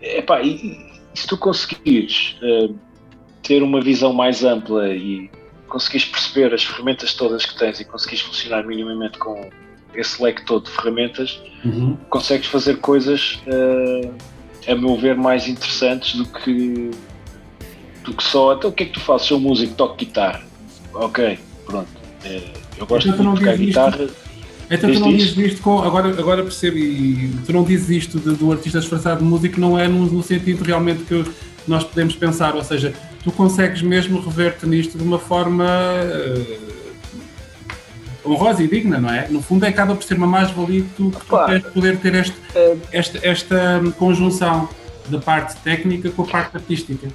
epá, 0.00 0.42
e, 0.42 0.54
e, 0.54 0.96
se 1.14 1.26
tu 1.26 1.38
conseguires 1.38 2.38
ter 3.42 3.62
uma 3.62 3.80
visão 3.80 4.12
mais 4.12 4.44
ampla 4.44 4.88
e 4.88 5.30
conseguires 5.66 6.06
perceber 6.06 6.52
as 6.54 6.64
ferramentas 6.64 7.14
todas 7.14 7.44
que 7.44 7.56
tens 7.58 7.80
e 7.80 7.84
conseguires 7.84 8.24
funcionar 8.24 8.66
minimamente 8.66 9.18
com 9.18 9.50
esse 9.94 10.22
leque 10.22 10.44
todo 10.44 10.64
de 10.64 10.70
ferramentas, 10.70 11.40
uhum. 11.64 11.96
consegues 12.10 12.48
fazer 12.48 12.78
coisas, 12.78 13.40
uh, 13.46 14.14
a 14.70 14.74
meu 14.74 14.96
ver, 14.96 15.16
mais 15.16 15.48
interessantes 15.48 16.16
do 16.16 16.26
que, 16.26 16.90
do 18.04 18.12
que 18.14 18.22
só. 18.22 18.54
Então, 18.54 18.70
o 18.70 18.72
que 18.72 18.84
é 18.84 18.86
que 18.86 18.92
tu 18.92 19.00
fazes? 19.00 19.26
Sou 19.26 19.40
músico, 19.40 19.74
toco 19.74 19.96
guitarra. 19.96 20.45
Ok, 20.96 21.38
pronto. 21.66 21.88
Uh, 22.24 22.42
eu 22.78 22.86
gosto 22.86 23.08
então, 23.08 23.34
de 23.34 23.40
tocar 23.40 23.56
guitarra. 23.56 24.02
Isto, 24.02 24.16
então 24.70 24.92
tu 24.92 25.00
não 25.00 25.12
dizes 25.12 25.36
isto 25.36 25.62
com. 25.62 25.82
Agora, 25.82 26.08
agora 26.08 26.42
percebo, 26.42 26.76
e 26.78 27.30
tu 27.44 27.52
não 27.52 27.62
dizes 27.62 27.90
isto 27.90 28.18
de, 28.18 28.34
do 28.34 28.50
artista 28.50 28.80
disfarçado 28.80 29.20
de 29.20 29.24
músico, 29.24 29.60
não 29.60 29.78
é 29.78 29.86
no, 29.86 30.06
no 30.06 30.22
sentido 30.22 30.64
realmente 30.64 31.04
que 31.04 31.24
nós 31.68 31.84
podemos 31.84 32.16
pensar, 32.16 32.54
ou 32.54 32.64
seja, 32.64 32.94
tu 33.22 33.30
consegues 33.32 33.82
mesmo 33.82 34.20
rever-te 34.20 34.66
nisto 34.66 34.96
de 34.96 35.04
uma 35.04 35.18
forma 35.18 35.66
uh, 38.24 38.32
honrosa 38.32 38.62
e 38.62 38.68
digna, 38.68 38.98
não 38.98 39.10
é? 39.10 39.28
No 39.28 39.42
fundo, 39.42 39.64
é 39.64 39.68
acaba 39.68 39.94
por 39.94 40.04
ser 40.04 40.14
uma 40.14 40.26
mais-valia 40.26 40.82
que 40.82 40.88
tu, 40.96 41.10
que 41.10 41.60
tu 41.60 41.72
poder 41.72 41.98
ter 41.98 42.14
este, 42.14 42.36
uh, 42.36 42.80
esta, 42.92 43.18
esta 43.22 43.82
conjunção 43.98 44.68
da 45.08 45.18
parte 45.18 45.56
técnica 45.60 46.10
com 46.10 46.22
a 46.22 46.26
parte 46.26 46.56
artística. 46.56 47.08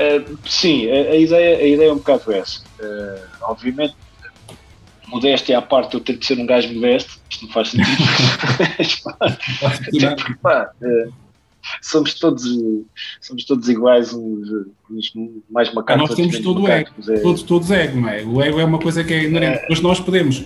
Uh, 0.00 0.38
sim, 0.48 0.90
a, 0.90 0.94
a, 0.94 1.16
ideia, 1.16 1.58
a 1.58 1.66
ideia 1.66 1.88
é 1.88 1.92
um 1.92 1.98
bocado 1.98 2.32
essa. 2.32 2.62
obviamente, 3.42 3.94
modéstia 5.08 5.58
à 5.58 5.62
parte, 5.62 5.94
eu 5.94 6.00
que 6.00 6.24
ser 6.24 6.38
um 6.38 6.46
gajo 6.46 6.72
modesto, 6.72 7.20
isto 7.28 7.46
não 7.46 7.52
faz 7.52 7.68
sentido. 7.68 8.02
Mas, 9.60 10.34
pá, 10.40 10.70
somos 11.82 12.14
todos, 12.14 12.44
somos 13.20 13.44
todos 13.44 13.68
iguais, 13.68 14.12
uns, 14.12 14.48
uns 14.90 15.12
mais 15.50 15.72
macacos. 15.74 16.08
Nós 16.08 16.16
temos 16.16 16.38
todo 16.38 16.62
o 16.62 16.68
ego, 16.68 16.90
é... 17.08 17.18
todos, 17.18 17.42
todos 17.42 17.70
ego, 17.70 18.00
não 18.00 18.08
é? 18.08 18.22
O 18.22 18.40
ego 18.40 18.60
é 18.60 18.64
uma 18.64 18.78
coisa 18.78 19.04
que 19.04 19.12
é 19.12 19.24
inerente, 19.24 19.58
é... 19.58 19.66
mas 19.68 19.80
nós 19.80 20.00
podemos 20.00 20.44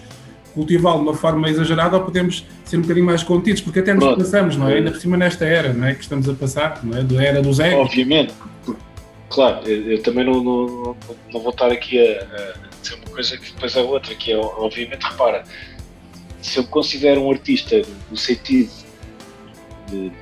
cultivá-lo 0.55 0.99
de 0.99 1.05
uma 1.09 1.15
forma 1.15 1.51
exagerada 1.51 1.97
ou 1.97 2.05
podemos 2.05 2.45
ser 2.65 2.77
um 2.79 2.83
bocadinho 2.83 3.07
mais 3.07 3.23
contidos, 3.23 3.61
porque 3.61 3.81
até 3.81 3.93
nos 3.93 4.05
Pronto. 4.05 4.19
passamos, 4.19 4.57
não 4.57 4.69
é? 4.69 4.75
Ainda 4.75 4.93
por 4.93 5.01
cima 5.01 5.17
nesta 5.17 5.45
era, 5.45 5.73
não 5.73 5.87
é? 5.87 5.95
Que 5.95 6.03
estamos 6.03 6.29
a 6.29 6.35
passar, 6.35 6.81
não 6.85 6.97
é? 6.97 7.03
Da 7.03 7.23
era 7.23 7.43
dos 7.43 7.59
egos. 7.59 7.87
Obviamente, 7.87 8.33
claro, 9.35 9.69
eu, 9.69 9.93
eu 9.93 10.03
também 10.03 10.25
não, 10.25 10.43
não, 10.43 10.97
não, 11.33 11.41
vou 11.41 11.51
estar 11.51 11.71
aqui 11.71 11.99
a, 11.99 12.23
a 12.23 12.81
dizer 12.81 12.95
uma 12.95 13.07
coisa 13.07 13.37
que 13.37 13.53
depois 13.53 13.77
é 13.77 13.83
outra, 13.83 14.15
que 14.15 14.33
é, 14.33 14.37
obviamente, 14.37 15.03
repara, 15.03 15.45
se 16.41 16.59
eu 16.59 16.65
considero 16.65 17.23
um 17.23 17.31
artista 17.31 17.83
no 18.11 18.17
sentido 18.17 18.71
de 19.91 20.13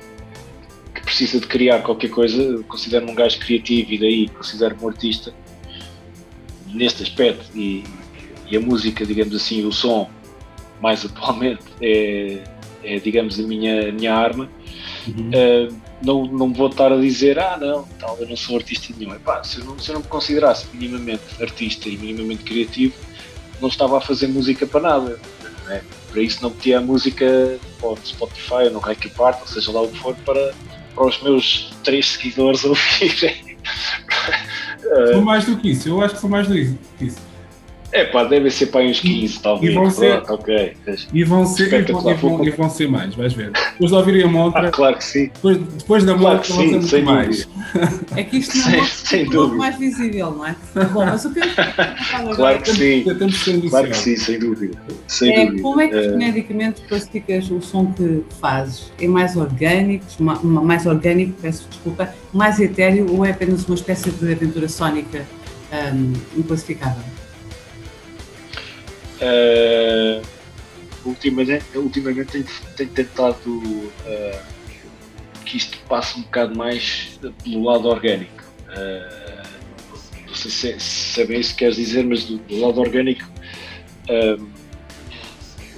precisa 1.03 1.39
de 1.39 1.45
criar 1.45 1.81
qualquer 1.81 2.09
coisa, 2.09 2.63
considero-me 2.63 3.11
um 3.11 3.15
gajo 3.15 3.37
criativo 3.39 3.93
e 3.93 3.97
daí 3.99 4.29
considero-me 4.29 4.81
um 4.83 4.87
artista 4.87 5.33
neste 6.67 7.03
aspecto 7.03 7.45
e, 7.53 7.83
e, 8.49 8.57
a 8.57 8.59
música, 8.59 9.05
digamos 9.05 9.35
assim, 9.35 9.63
o 9.65 9.71
som, 9.71 10.09
mais 10.81 11.05
atualmente, 11.05 11.63
é, 11.81 12.43
é 12.83 12.99
digamos, 12.99 13.39
a 13.39 13.43
minha, 13.43 13.89
a 13.89 13.91
minha 13.91 14.15
arma. 14.15 14.49
Uhum. 15.07 15.29
Uh, 15.29 15.75
não, 16.01 16.25
não 16.25 16.53
vou 16.53 16.67
estar 16.67 16.91
a 16.91 16.97
dizer, 16.97 17.39
ah, 17.39 17.57
não, 17.59 17.83
tal, 17.99 18.17
eu 18.19 18.27
não 18.27 18.35
sou 18.35 18.57
artista 18.57 18.93
nenhum. 18.97 19.13
Epá, 19.13 19.43
se, 19.43 19.59
eu 19.59 19.65
não, 19.65 19.79
se 19.79 19.89
eu 19.89 19.93
não 19.95 20.01
me 20.01 20.07
considerasse 20.07 20.67
minimamente 20.73 21.23
artista 21.41 21.89
e 21.89 21.97
minimamente 21.97 22.43
criativo, 22.43 22.93
não 23.61 23.69
estava 23.69 23.97
a 23.97 24.01
fazer 24.01 24.27
música 24.27 24.67
para 24.67 24.81
nada. 24.81 25.19
Né? 25.65 25.81
Para 26.11 26.21
isso 26.21 26.41
não 26.41 26.49
metia 26.49 26.77
a 26.77 26.81
música 26.81 27.57
no 27.81 27.97
Spotify 28.05 28.65
ou 28.65 28.71
no 28.71 28.79
Reiki 28.79 29.09
Part, 29.09 29.41
ou 29.41 29.47
seja 29.47 29.71
lá 29.71 29.81
o 29.81 29.87
que 29.87 29.97
for, 29.97 30.15
para, 30.25 30.53
para 30.93 31.05
os 31.05 31.21
meus 31.21 31.71
três 31.83 32.09
seguidores 32.09 32.63
ouvirem. 32.65 33.57
São 35.11 35.21
mais 35.21 35.45
do 35.45 35.57
que 35.57 35.71
isso, 35.71 35.87
eu 35.87 36.01
acho 36.01 36.15
que 36.15 36.21
são 36.21 36.29
mais 36.29 36.47
do 36.47 36.53
que 36.53 37.05
isso. 37.05 37.32
É 37.93 38.05
pá, 38.05 38.23
devem 38.23 38.49
ser 38.49 38.67
para 38.67 38.81
uns 38.81 38.99
15, 38.99 39.39
talvez. 39.39 39.71
E 39.71 39.75
vão 39.75 39.89
ser, 39.91 40.21
Pronto, 40.21 40.33
ok. 40.33 40.73
E 41.13 41.23
vão 41.23 41.45
ser, 41.45 41.67
e 41.67 41.91
vão, 41.91 42.11
e, 42.11 42.13
vão, 42.15 42.45
e 42.47 42.49
vão, 42.49 42.69
ser 42.69 42.87
mais, 42.87 43.13
vais 43.13 43.33
ver. 43.33 43.51
Depois 43.51 43.91
de 43.91 43.97
ouvirem 43.97 44.23
a 44.23 44.27
montra. 44.27 44.67
Ah, 44.67 44.71
claro 44.71 44.97
que 44.97 45.05
sim. 45.05 45.25
Depois, 45.25 45.57
depois 45.59 46.03
da 46.03 46.15
claro 46.15 46.37
montra, 46.37 46.53
vão 46.55 46.81
ser 46.81 47.03
muito 47.03 47.05
mais. 47.05 47.47
É 48.15 48.23
que 48.23 48.37
isto 48.37 48.57
não 48.57 48.69
é 48.73 48.83
sem, 48.85 49.27
um 49.27 49.31
pouco 49.31 49.55
mais 49.57 49.77
visível, 49.77 50.31
não 50.31 50.45
é? 50.45 50.55
Bom, 50.91 51.05
mas 51.05 51.23
o 51.23 51.33
que 51.33 51.39
eu 51.39 51.43
Claro 52.35 52.61
que 52.63 52.71
sim. 52.71 53.03
Claro 53.69 53.89
que 53.89 53.97
sim, 53.97 54.15
sem 54.15 54.39
dúvida. 54.39 54.75
Sem 55.07 55.31
é, 55.31 55.45
dúvida. 55.45 55.61
Como 55.61 55.81
é 55.81 55.87
que 55.87 56.01
genericamente 56.01 56.81
classificas 56.81 57.51
o 57.51 57.61
som 57.61 57.93
que 57.93 58.23
fazes? 58.41 58.91
É 58.99 59.07
mais 59.07 59.35
orgânico, 59.35 60.05
mais 60.19 60.87
orgânico, 60.87 61.33
peço 61.39 61.67
desculpa, 61.69 62.11
mais 62.33 62.59
etéreo 62.59 63.15
ou 63.15 63.23
é 63.23 63.29
apenas 63.29 63.65
uma 63.65 63.75
espécie 63.75 64.09
de 64.09 64.31
aventura 64.31 64.67
sónica 64.67 65.27
um, 65.93 66.39
inclassificável? 66.39 67.03
Uh, 69.21 70.21
ultimamente, 71.05 71.65
ultimamente 71.75 72.31
tenho, 72.31 72.45
tenho 72.75 72.89
tentado 72.89 73.49
uh, 73.49 74.39
que 75.45 75.57
isto 75.57 75.77
passe 75.87 76.19
um 76.19 76.23
bocado 76.23 76.55
mais 76.55 77.19
pelo 77.43 77.63
lado 77.63 77.87
orgânico. 77.87 78.43
Uh, 78.69 79.43
não 80.27 80.35
sei 80.35 80.51
se, 80.51 80.79
se 80.79 81.21
é 81.21 81.25
bem 81.25 81.39
isso 81.39 81.51
que 81.51 81.59
queres 81.59 81.75
dizer, 81.75 82.05
mas 82.05 82.25
do, 82.25 82.37
do 82.37 82.59
lado 82.59 82.79
orgânico 82.79 83.31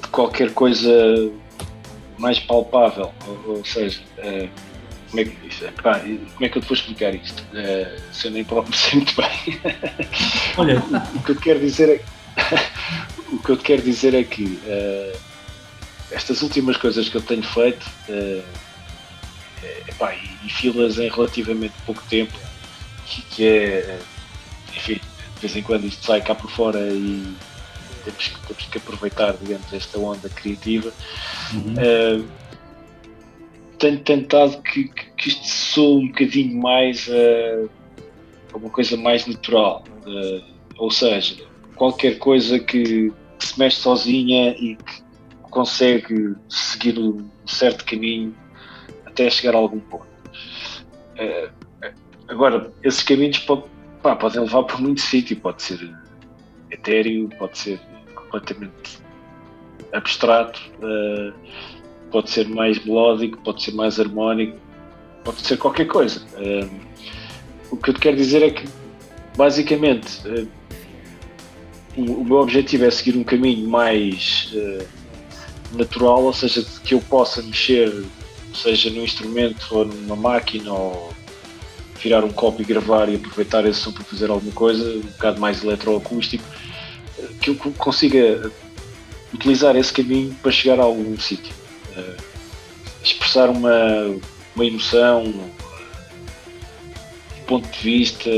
de 0.02 0.08
qualquer 0.10 0.52
coisa 0.54 1.32
mais 2.18 2.40
palpável, 2.40 3.14
ou, 3.28 3.58
ou 3.58 3.66
seja, 3.66 4.02
como 5.10 5.22
é, 5.22 5.26
que, 5.26 5.72
pá, 5.82 6.00
como 6.00 6.46
é 6.46 6.50
que 6.50 6.58
eu 6.58 6.62
te 6.62 6.68
vou 6.68 6.76
explicar 6.76 7.14
isto? 7.14 7.42
Uh, 7.54 8.14
se 8.14 8.28
eu 8.28 8.32
nem 8.32 8.44
próprio 8.44 8.74
sei 8.76 8.96
muito 8.96 9.14
bem. 9.16 9.60
Olha, 10.58 10.84
o 11.16 11.24
que 11.24 11.32
eu 11.32 11.36
quero 11.36 11.60
dizer 11.60 11.90
é 11.90 12.02
o 13.32 13.40
que 13.40 13.50
eu 13.50 13.58
te 13.58 13.64
quero 13.64 13.82
dizer 13.82 14.14
é 14.14 14.24
que 14.24 14.44
uh, 14.44 15.18
estas 16.12 16.42
últimas 16.42 16.78
coisas 16.78 17.10
que 17.10 17.16
eu 17.16 17.22
tenho 17.22 17.44
feito 17.44 17.86
uh, 18.10 18.44
epá, 19.88 20.14
e, 20.14 20.48
e 20.48 20.50
filas 20.50 20.98
em 21.00 21.10
relativamente 21.10 21.74
pouco 21.86 22.04
tempo, 22.10 22.34
que, 23.06 23.22
que, 23.24 23.48
é, 23.48 24.00
enfim, 24.76 25.00
de 25.36 25.42
vez 25.42 25.56
em 25.56 25.64
quando 25.64 25.86
isto 25.86 26.06
sai 26.06 26.22
cá 26.22 26.36
por 26.36 26.50
fora 26.50 26.80
e 26.80 27.36
temos, 28.04 28.34
temos 28.48 28.66
que 28.66 28.78
aproveitar, 28.78 29.36
digamos, 29.38 29.72
esta 29.74 29.98
onda 30.00 30.30
criativa. 30.30 30.92
Uhum. 31.54 31.74
Uh, 31.74 32.26
tenho 33.78 34.00
tentado 34.00 34.62
que, 34.62 34.86
que, 34.86 35.06
que 35.18 35.30
isto 35.30 35.48
soe 35.48 36.06
um 36.06 36.08
bocadinho 36.08 36.62
mais 36.62 37.08
uh, 37.08 37.70
uma 38.54 38.70
coisa 38.70 38.96
mais 38.96 39.26
natural. 39.26 39.84
Uh, 40.06 40.44
ou 40.78 40.92
seja, 40.92 41.36
qualquer 41.76 42.18
coisa 42.18 42.60
que, 42.60 43.12
que 43.40 43.46
se 43.46 43.60
mexe 43.60 43.78
sozinha 43.78 44.52
e 44.52 44.76
que 44.76 45.06
consegue 45.50 46.36
seguir 46.50 47.00
um 47.00 47.30
certo 47.46 47.86
caminho 47.86 48.36
até 49.06 49.30
chegar 49.30 49.56
a 49.56 49.58
algum 49.58 49.80
ponto. 49.80 50.08
Uh, 51.18 51.50
agora, 52.28 52.74
esses 52.84 53.02
caminhos 53.04 53.40
pá, 54.02 54.16
podem 54.16 54.42
levar 54.42 54.64
para 54.64 54.78
muito 54.78 55.02
sítio, 55.02 55.38
pode 55.38 55.62
ser 55.64 55.80
etéreo, 56.72 57.30
pode 57.38 57.58
ser 57.58 57.80
completamente 58.16 59.00
abstrato, 59.94 60.60
uh, 60.80 61.34
pode 62.12 62.30
ser 62.30 62.48
mais 62.50 62.84
melódico, 62.84 63.38
pode 63.40 63.64
ser 63.64 63.74
mais 63.74 64.00
harmónico, 64.00 64.58
pode 65.24 65.40
ser 65.42 65.58
qualquer 65.58 65.86
coisa. 65.86 66.22
Uh, 66.38 66.70
o 67.72 67.78
que 67.78 67.90
eu 67.90 67.94
te 67.94 68.00
quero 68.00 68.18
dizer 68.18 68.44
é 68.44 68.50
que, 68.52 68.68
basicamente, 69.38 70.22
o, 71.96 72.24
meu 72.24 72.38
objetivo 72.38 72.86
é 72.86 72.92
seguir 72.92 73.18
um 73.18 73.24
caminho 73.24 73.68
mais 73.68 74.50
uh, 74.54 74.86
natural, 75.78 76.24
ou 76.24 76.34
seja, 76.34 76.66
que 76.84 76.94
eu 76.94 77.02
possa 77.02 77.42
mexer, 77.42 78.06
seja 78.54 78.90
no 78.90 79.04
instrumento 79.04 79.66
ou 79.72 79.86
numa 79.86 80.16
máquina, 80.16 80.72
ou 80.72 81.14
virar 82.02 82.24
um 82.24 82.32
copo 82.32 82.62
e 82.62 82.66
gravar 82.66 83.10
e 83.10 83.16
aproveitar 83.16 83.66
esse 83.66 83.80
som 83.80 83.92
para 83.92 84.04
fazer 84.04 84.30
alguma 84.30 84.52
coisa, 84.52 84.98
um 84.98 85.02
bocado 85.02 85.40
mais 85.40 85.64
eletroacústico, 85.64 86.44
que 87.42 87.50
eu 87.50 87.56
consiga 87.78 88.52
utilizar 89.34 89.76
esse 89.76 89.92
caminho 89.92 90.36
para 90.42 90.52
chegar 90.52 90.80
a 90.80 90.84
algum 90.84 91.18
sítio. 91.18 91.54
Uh, 91.96 92.16
expressar 93.04 93.50
uma, 93.50 94.18
uma 94.56 94.66
emoção, 94.66 95.24
um 95.24 95.50
ponto 97.46 97.68
de 97.70 97.80
vista, 97.80 98.30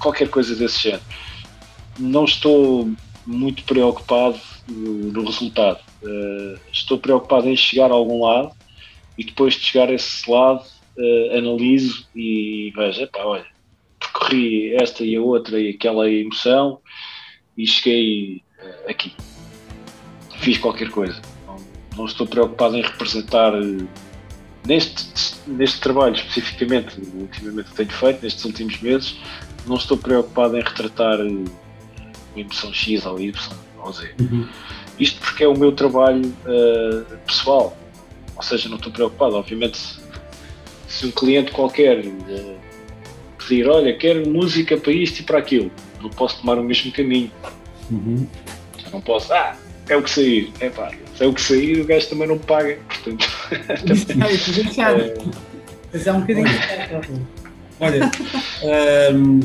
qualquer 0.00 0.28
coisa 0.28 0.54
desse 0.54 0.82
género. 0.82 1.02
Não 1.98 2.24
estou 2.24 2.90
muito 3.26 3.62
preocupado 3.64 4.40
no, 4.68 5.24
resultado. 5.24 5.80
Uh, 6.02 6.58
estou 6.72 6.98
preocupado 6.98 7.48
em 7.48 7.56
chegar 7.56 7.90
a 7.90 7.94
algum 7.94 8.24
lado 8.24 8.52
e 9.16 9.24
depois 9.24 9.54
de 9.54 9.60
chegar 9.60 9.88
a 9.88 9.94
esse 9.94 10.28
lado 10.30 10.64
uh, 10.96 11.38
analiso 11.38 12.06
e 12.14 12.72
vejo, 12.74 13.08
olha, 13.16 13.46
percorri 13.98 14.74
esta 14.74 15.04
e 15.04 15.16
a 15.16 15.20
outra 15.20 15.60
e 15.60 15.70
aquela 15.70 16.10
emoção 16.10 16.80
e 17.56 17.66
cheguei 17.66 18.42
uh, 18.58 18.90
aqui. 18.90 19.12
Fiz 20.38 20.58
qualquer 20.58 20.90
coisa. 20.90 21.20
Não, 21.46 21.56
não, 21.96 22.06
estou 22.06 22.26
preocupado 22.26 22.76
em 22.76 22.82
representar 22.82 23.52
neste, 24.66 25.04
neste 25.46 25.80
trabalho 25.80 26.14
especificamente, 26.14 26.96
ultimamente 27.14 27.70
que 27.70 27.76
tenho 27.76 27.90
feito, 27.90 28.22
nestes 28.22 28.44
últimos 28.44 28.80
meses, 28.80 29.16
não 29.66 29.76
estou 29.76 29.96
preocupado 29.96 30.56
em 30.56 30.62
retratar 30.62 31.18
uma 32.34 32.40
emoção 32.40 32.72
X 32.72 33.06
ou 33.06 33.20
Y 33.20 33.34
ou 33.78 33.92
Z. 33.92 34.14
Uhum. 34.20 34.48
Isto 34.98 35.20
porque 35.20 35.44
é 35.44 35.48
o 35.48 35.58
meu 35.58 35.72
trabalho 35.72 36.32
pessoal. 37.26 37.76
Ou 38.36 38.42
seja, 38.42 38.68
não 38.68 38.76
estou 38.76 38.92
preocupado. 38.92 39.36
Obviamente, 39.36 39.78
se 40.92 41.06
um 41.06 41.10
cliente 41.10 41.50
qualquer 41.52 42.00
uh, 42.00 42.56
pedir, 43.38 43.66
olha, 43.68 43.96
quero 43.96 44.28
música 44.28 44.76
para 44.76 44.92
isto 44.92 45.20
e 45.20 45.22
para 45.22 45.38
aquilo, 45.38 45.70
não 46.00 46.10
posso 46.10 46.40
tomar 46.40 46.58
o 46.58 46.62
mesmo 46.62 46.92
caminho. 46.92 47.30
Uhum. 47.90 48.26
Não 48.92 49.00
posso, 49.00 49.32
ah, 49.32 49.56
é 49.88 49.96
o 49.96 50.02
que 50.02 50.10
sair. 50.10 50.52
É 50.60 50.68
pá, 50.68 50.92
se 51.16 51.24
é 51.24 51.26
o 51.26 51.32
que 51.32 51.40
sair, 51.40 51.80
o 51.80 51.86
gajo 51.86 52.08
também 52.08 52.28
não 52.28 52.38
paga. 52.38 52.78
Portanto. 52.88 53.26
é, 53.50 53.58
Mas 55.92 56.06
é 56.06 56.12
um 56.12 56.20
bocadinho 56.20 56.46
Olha, 57.80 58.10
um, 59.14 59.40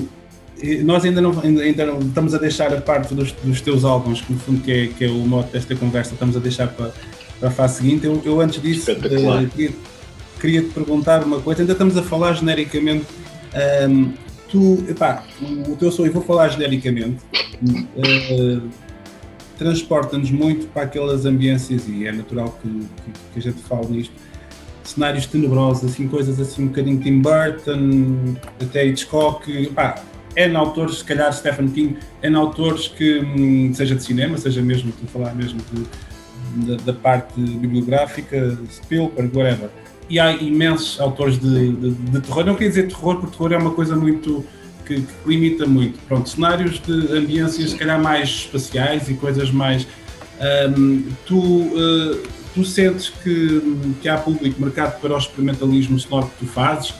nós 0.84 1.06
ainda 1.06 1.22
não, 1.22 1.40
ainda 1.40 1.86
não 1.86 2.00
estamos 2.00 2.34
a 2.34 2.38
deixar 2.38 2.74
a 2.74 2.82
parte 2.82 3.14
dos, 3.14 3.32
dos 3.32 3.62
teus 3.62 3.84
álbuns, 3.84 4.22
que 4.22 4.34
no 4.34 4.40
fundo 4.40 4.62
que 4.62 4.72
é, 4.72 4.88
que 4.88 5.06
é 5.06 5.08
o 5.08 5.20
mote 5.20 5.52
desta 5.52 5.76
conversa, 5.76 6.14
estamos 6.14 6.36
a 6.36 6.40
deixar 6.40 6.68
para, 6.68 6.92
para 7.40 7.50
a 7.50 7.52
fase 7.52 7.78
seguinte. 7.78 8.06
Eu, 8.06 8.22
eu 8.26 8.42
antes 8.42 8.62
disso, 8.62 8.92
uh, 8.92 9.50
queria, 9.50 9.72
queria 10.40 10.62
te 10.62 10.70
perguntar 10.70 11.24
uma 11.24 11.40
coisa, 11.40 11.62
ainda 11.62 11.74
estamos 11.74 11.96
a 11.96 12.02
falar 12.02 12.34
genericamente. 12.34 13.06
Um, 13.88 14.14
tu, 14.50 14.84
epá, 14.90 15.24
o, 15.42 15.76
teu 15.76 15.92
sonho, 15.92 16.12
vou 16.12 16.24
falar 16.24 16.50
genericamente, 16.50 17.18
uh, 17.62 18.70
transporta-nos 19.58 20.32
muito 20.32 20.68
para 20.68 20.84
aquelas 20.84 21.26
ambiências, 21.26 21.88
e 21.88 22.08
é 22.08 22.12
natural 22.12 22.58
que, 22.62 22.70
que, 22.70 23.12
que 23.34 23.40
a 23.40 23.42
gente 23.42 23.62
fale 23.64 23.88
nisto, 23.88 24.14
cenários 24.84 25.26
tenebrosos, 25.28 25.92
assim, 25.92 26.08
coisas 26.08 26.40
assim 26.40 26.64
um 26.64 26.68
bocadinho 26.68 27.00
Tim 27.00 27.20
Burton, 27.20 28.36
até 28.62 28.86
Hitchcock, 28.86 29.52
epá, 29.52 30.02
é 30.38 30.56
autores, 30.56 31.00
se 31.00 31.04
calhar 31.04 31.34
Stephen 31.34 31.68
King, 31.70 31.98
é 32.22 32.32
autores 32.34 32.88
que, 32.88 33.20
hum, 33.20 33.74
seja 33.74 33.96
de 33.96 34.04
cinema, 34.04 34.38
seja 34.38 34.62
mesmo, 34.62 34.92
tu 34.92 35.08
falar 35.08 35.34
mesmo 35.36 35.60
de, 35.72 36.68
da, 36.68 36.84
da 36.84 36.94
parte 36.94 37.40
bibliográfica, 37.42 38.58
Spielberg, 38.70 39.36
whatever 39.36 39.70
e 40.10 40.20
há 40.20 40.32
imensos 40.32 41.00
autores 41.00 41.38
de, 41.38 41.72
de, 41.74 41.92
de, 41.92 42.22
terror. 42.22 42.46
Não 42.46 42.56
quer 42.56 42.70
dizer 42.70 42.88
terror, 42.88 43.18
porque 43.18 43.36
terror 43.36 43.54
é 43.54 43.58
uma 43.58 43.72
coisa 43.72 43.96
muito 43.96 44.46
que, 44.86 45.02
que 45.02 45.14
limita 45.26 45.66
muito. 45.66 46.00
Pronto, 46.08 46.30
cenários 46.30 46.80
de 46.80 47.18
ambiências, 47.18 47.72
se 47.72 47.76
calhar 47.76 48.02
mais 48.02 48.30
espaciais 48.30 49.10
e 49.10 49.14
coisas 49.16 49.52
mais. 49.52 49.86
Um, 50.78 51.04
tu, 51.26 51.38
uh, 51.38 52.24
tu 52.54 52.64
sentes 52.64 53.10
que, 53.10 53.96
que 54.02 54.08
há 54.08 54.18
público 54.18 54.62
mercado 54.62 55.00
para 55.02 55.14
o 55.14 55.18
experimentalismo 55.18 56.00
sonoro 56.00 56.28
que 56.28 56.46
tu 56.46 56.52
fazes? 56.52 56.94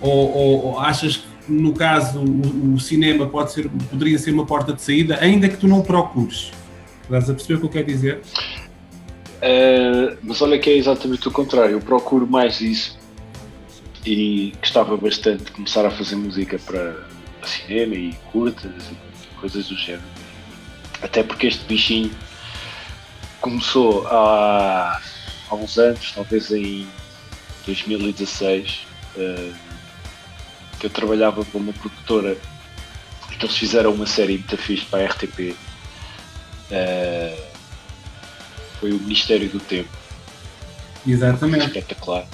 Ou, 0.00 0.12
ou, 0.12 0.64
ou 0.66 0.80
achas 0.80 1.16
que, 1.16 1.26
no 1.48 1.72
caso, 1.74 2.20
o, 2.20 2.74
o, 2.74 2.80
cinema 2.80 3.26
pode 3.26 3.52
ser, 3.52 3.68
poderia 3.90 4.18
ser 4.18 4.32
uma 4.32 4.46
porta 4.46 4.72
de 4.72 4.82
saída, 4.82 5.18
ainda 5.20 5.48
que 5.48 5.56
tu 5.56 5.68
não 5.68 5.82
procures? 5.82 6.52
Estás 7.02 7.28
a 7.28 7.34
perceber 7.34 7.54
o 7.54 7.60
que 7.60 7.66
eu 7.66 7.70
quero 7.70 7.86
dizer? 7.86 8.22
Uh, 9.36 10.16
mas 10.22 10.40
olha 10.40 10.58
que 10.58 10.70
é 10.70 10.76
exatamente 10.76 11.28
o 11.28 11.30
contrário, 11.30 11.72
eu 11.72 11.80
procuro 11.80 12.26
mais 12.26 12.60
isso 12.60 12.98
e 14.06 14.52
gostava 14.58 14.96
bastante 14.96 15.44
de 15.44 15.50
começar 15.50 15.84
a 15.84 15.90
fazer 15.90 16.16
música 16.16 16.58
para, 16.58 16.96
cinema 17.46 17.94
e 17.94 18.12
curtas 18.32 18.72
e 18.90 19.40
coisas 19.40 19.68
do 19.68 19.76
género. 19.76 20.02
Até 21.02 21.22
porque 21.22 21.46
este 21.46 21.64
bichinho 21.66 22.10
começou 23.40 24.06
há, 24.08 25.00
há 25.50 25.54
uns 25.54 25.78
anos, 25.78 26.12
talvez 26.12 26.50
em 26.50 26.86
2016, 27.66 28.86
uh, 29.16 29.54
eu 30.84 30.90
trabalhava 30.90 31.44
para 31.44 31.58
uma 31.58 31.72
produtora 31.72 32.36
e 33.32 33.36
que 33.36 33.44
eles 33.44 33.56
fizeram 33.56 33.92
uma 33.92 34.06
série 34.06 34.34
muito 34.34 34.56
fixe 34.56 34.84
para 34.84 35.04
a 35.04 35.06
RTP. 35.06 35.40
Uh, 35.40 35.54
eh, 36.70 37.38
foi 38.80 38.92
o 38.92 39.00
Ministério 39.00 39.48
do 39.48 39.60
Tempo. 39.60 39.88
Exatamente. 41.06 41.66
Espetacular. 41.66 42.26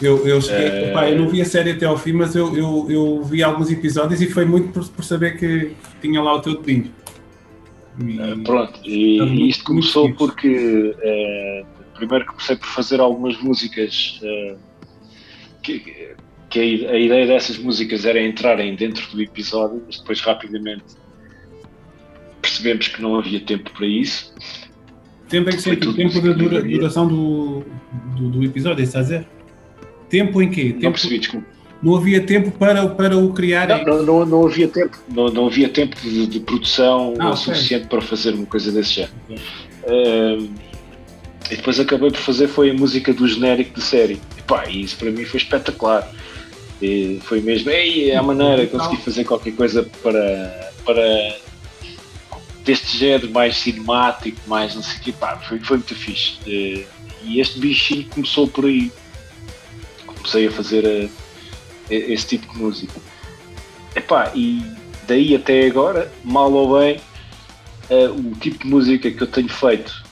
Eu, 0.00 0.26
eu, 0.26 0.40
cheguei, 0.40 0.92
uh... 0.94 0.98
eu 0.98 1.18
não 1.18 1.28
vi 1.28 1.42
a 1.42 1.44
série 1.44 1.72
até 1.72 1.84
ao 1.84 1.98
fim, 1.98 2.12
mas 2.12 2.34
eu, 2.34 2.56
eu, 2.56 2.86
eu 2.90 3.22
vi 3.22 3.42
alguns 3.42 3.70
episódios 3.70 4.20
e 4.22 4.26
foi 4.26 4.46
muito 4.46 4.72
por, 4.72 4.88
por 4.88 5.04
saber 5.04 5.36
que 5.38 5.74
tinha 6.00 6.22
lá 6.22 6.34
o 6.34 6.40
teu 6.40 6.60
dedinho. 6.60 6.90
Uh, 8.00 8.42
pronto, 8.42 8.80
e, 8.82 9.20
e 9.20 9.48
isto 9.50 9.64
começou 9.64 10.10
porque 10.14 10.94
uh, 10.96 11.66
primeiro 11.94 12.24
comecei 12.24 12.56
por 12.56 12.68
fazer 12.68 12.98
algumas 12.98 13.38
músicas 13.42 14.20
que, 15.62 16.14
que 16.50 16.86
a, 16.86 16.90
a, 16.90 16.98
ideia 16.98 17.26
dessas 17.26 17.56
músicas 17.56 18.04
era 18.04 18.20
entrarem 18.20 18.74
dentro 18.74 19.08
do 19.10 19.22
episódio, 19.22 19.82
mas 19.86 19.98
depois 19.98 20.20
rapidamente 20.20 20.84
percebemos 22.42 22.88
que 22.88 23.00
não 23.00 23.16
havia 23.16 23.40
tempo 23.40 23.70
para 23.70 23.86
isso 23.86 24.34
Tempo 25.30 25.48
em 25.48 25.52
que 25.52 25.62
ser 25.62 25.76
tempo 25.76 26.20
de 26.20 26.34
dura, 26.34 26.60
duração 26.60 27.06
do, 27.06 27.62
do, 28.16 28.30
do 28.30 28.44
episódio, 28.44 28.82
está 28.82 28.98
a 28.98 29.02
dizer? 29.02 29.26
Tempo 30.08 30.42
em 30.42 30.50
quê? 30.50 30.72
Tempo, 30.72 30.82
não 30.82 30.90
percebi, 30.90 31.18
desculpa. 31.20 31.46
Não 31.80 31.94
havia 31.94 32.20
tempo 32.20 32.50
para, 32.50 32.88
para 32.88 33.16
o 33.16 33.32
criar? 33.32 33.68
Não, 33.68 33.84
não, 33.84 34.02
não, 34.02 34.26
não 34.26 34.46
havia 34.46 34.66
tempo. 34.66 34.98
Não, 35.08 35.28
não 35.28 35.46
havia 35.46 35.68
tempo 35.68 35.94
de, 36.00 36.26
de 36.26 36.40
produção 36.40 37.14
ah, 37.20 37.36
suficiente 37.36 37.86
para 37.86 38.00
fazer 38.00 38.34
uma 38.34 38.44
coisa 38.44 38.72
desse 38.72 38.94
género. 38.94 39.12
Okay. 39.28 39.38
Uh, 39.86 40.50
e 41.48 41.56
depois 41.56 41.78
acabei 41.78 42.10
por 42.10 42.18
fazer 42.18 42.48
foi 42.48 42.70
a 42.70 42.74
música 42.74 43.14
do 43.14 43.26
genérico 43.28 43.78
de 43.78 43.84
série. 43.84 44.20
E 44.36 44.42
pá, 44.42 44.68
isso 44.68 44.96
para 44.96 45.12
mim 45.12 45.24
foi 45.24 45.38
espetacular. 45.38 46.10
E 46.80 47.20
foi 47.22 47.40
mesmo, 47.40 47.70
ei, 47.70 48.10
é 48.10 48.16
a 48.16 48.22
maneira, 48.22 48.66
consegui 48.66 48.96
fazer 49.02 49.24
qualquer 49.24 49.52
coisa 49.52 49.82
para, 50.02 50.72
para 50.84 51.36
deste 52.64 52.96
género 52.96 53.30
mais 53.30 53.56
cinemático, 53.56 54.38
mais 54.46 54.74
não 54.74 54.82
sei 54.82 54.98
o 54.98 55.00
que, 55.00 55.12
pá, 55.12 55.36
foi, 55.38 55.58
foi 55.60 55.76
muito 55.76 55.94
fixe. 55.94 56.38
Eh, 56.46 56.86
e 57.22 57.40
este 57.40 57.58
bichinho 57.58 58.08
começou 58.08 58.48
por 58.48 58.64
aí. 58.64 58.90
Comecei 60.06 60.46
a 60.46 60.50
fazer 60.50 60.86
a, 60.86 60.88
eh, 60.88 61.08
a, 61.90 62.12
esse 62.12 62.26
tipo 62.26 62.52
de 62.52 62.58
música. 62.58 63.00
Epá, 63.94 64.32
e 64.34 64.62
daí 65.06 65.34
até 65.34 65.66
agora, 65.66 66.10
mal 66.24 66.52
ou 66.52 66.78
bem, 66.78 67.00
uh, 67.90 68.12
o 68.12 68.34
tipo 68.36 68.64
de 68.64 68.70
música 68.70 69.10
que 69.10 69.20
eu 69.20 69.26
tenho 69.26 69.48
feito 69.48 70.04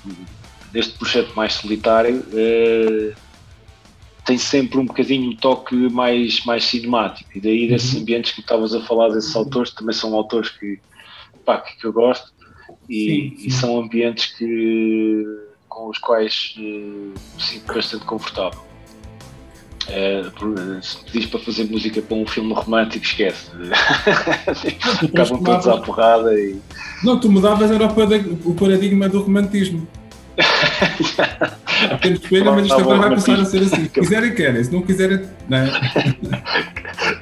neste 0.75 0.99
projeto 0.99 1.35
mais 1.35 1.55
solitário 1.55 2.17
uh, 2.17 3.15
tem 4.29 4.37
sempre 4.37 4.79
um 4.79 4.85
bocadinho 4.85 5.31
um 5.31 5.37
toque 5.37 5.75
mais, 5.75 6.45
mais 6.45 6.63
cinemático. 6.65 7.31
E 7.35 7.41
daí 7.41 7.67
desses 7.67 7.95
uhum. 7.95 8.03
ambientes 8.03 8.33
que 8.33 8.41
estavas 8.41 8.75
a 8.75 8.81
falar, 8.83 9.09
desses 9.09 9.35
autores, 9.35 9.71
também 9.71 9.95
são 9.95 10.15
autores 10.15 10.51
que, 10.51 10.79
pá, 11.47 11.63
que 11.63 11.87
eu 11.87 11.95
gosto 11.95 12.31
e, 12.87 13.07
sim, 13.07 13.37
sim. 13.39 13.47
e 13.47 13.51
são 13.51 13.81
ambientes 13.81 14.27
que, 14.37 15.25
com 15.67 15.89
os 15.89 15.97
quais 15.97 16.55
uh, 16.59 16.61
me 16.61 17.43
sinto 17.43 17.73
bastante 17.73 18.05
confortável. 18.05 18.61
Uh, 19.89 20.83
se 20.83 20.99
me 20.99 21.05
pedis 21.11 21.27
para 21.31 21.41
fazer 21.41 21.65
música 21.65 22.03
para 22.03 22.17
um 22.19 22.27
filme 22.27 22.53
romântico, 22.53 23.07
esquece. 23.07 23.51
Acabam 25.09 25.43
todos 25.43 25.69
à 25.69 25.79
porrada 25.79 26.39
e. 26.39 26.61
Não, 27.03 27.19
tu 27.19 27.33
mudavas 27.33 27.71
era 27.71 27.87
o 27.87 28.55
paradigma 28.55 29.09
do 29.09 29.23
romantismo. 29.23 29.89
Temos 32.03 32.21
espelho, 32.23 32.53
mas 32.55 32.67
isto 32.67 32.81
agora 32.81 32.99
vai 32.99 33.11
passar 33.11 33.41
a 33.41 33.45
ser 33.45 33.63
assim. 33.63 33.85
Se 33.85 33.89
quiserem, 33.89 34.35
querem. 34.35 34.65
Se 34.65 34.73
não 34.73 34.83
quiserem, 34.83 35.29
não 35.49 35.59
é? 35.59 35.71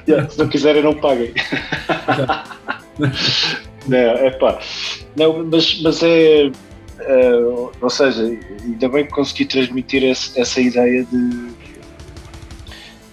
yeah, 0.07 0.29
se 0.29 0.37
não 0.39 0.47
quiserem, 0.47 0.83
não 0.83 0.93
paguem. 0.93 1.33
não, 3.87 3.97
é 3.97 4.29
pá. 4.31 4.59
Não, 5.15 5.45
mas, 5.45 5.81
mas 5.81 6.03
é. 6.03 6.51
Uh, 6.99 7.71
ou 7.79 7.89
seja, 7.89 8.23
ainda 8.63 8.89
bem 8.89 9.05
que 9.05 9.11
consegui 9.11 9.45
transmitir 9.45 10.03
esse, 10.03 10.39
essa 10.39 10.59
ideia 10.59 11.05
de, 11.05 11.51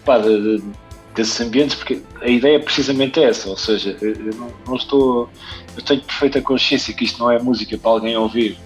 pá, 0.05 0.19
de, 0.19 0.59
de, 0.59 0.65
desses 1.15 1.39
ambientes, 1.41 1.77
porque 1.77 2.01
a 2.21 2.29
ideia 2.29 2.57
é 2.57 2.59
precisamente 2.59 3.23
essa, 3.23 3.49
ou 3.51 3.57
seja, 3.57 3.97
eu 4.01 4.35
não, 4.35 4.51
não, 4.67 4.77
estou, 4.77 5.29
eu 5.77 5.83
tenho 5.83 6.01
perfeita 6.01 6.41
consciência 6.41 6.95
que 6.95 7.05
isto 7.05 7.19
não 7.21 7.31
é 7.31 7.39
música 7.39 7.77
para 7.77 7.91
alguém 7.91 8.17
ouvir, 8.17 8.59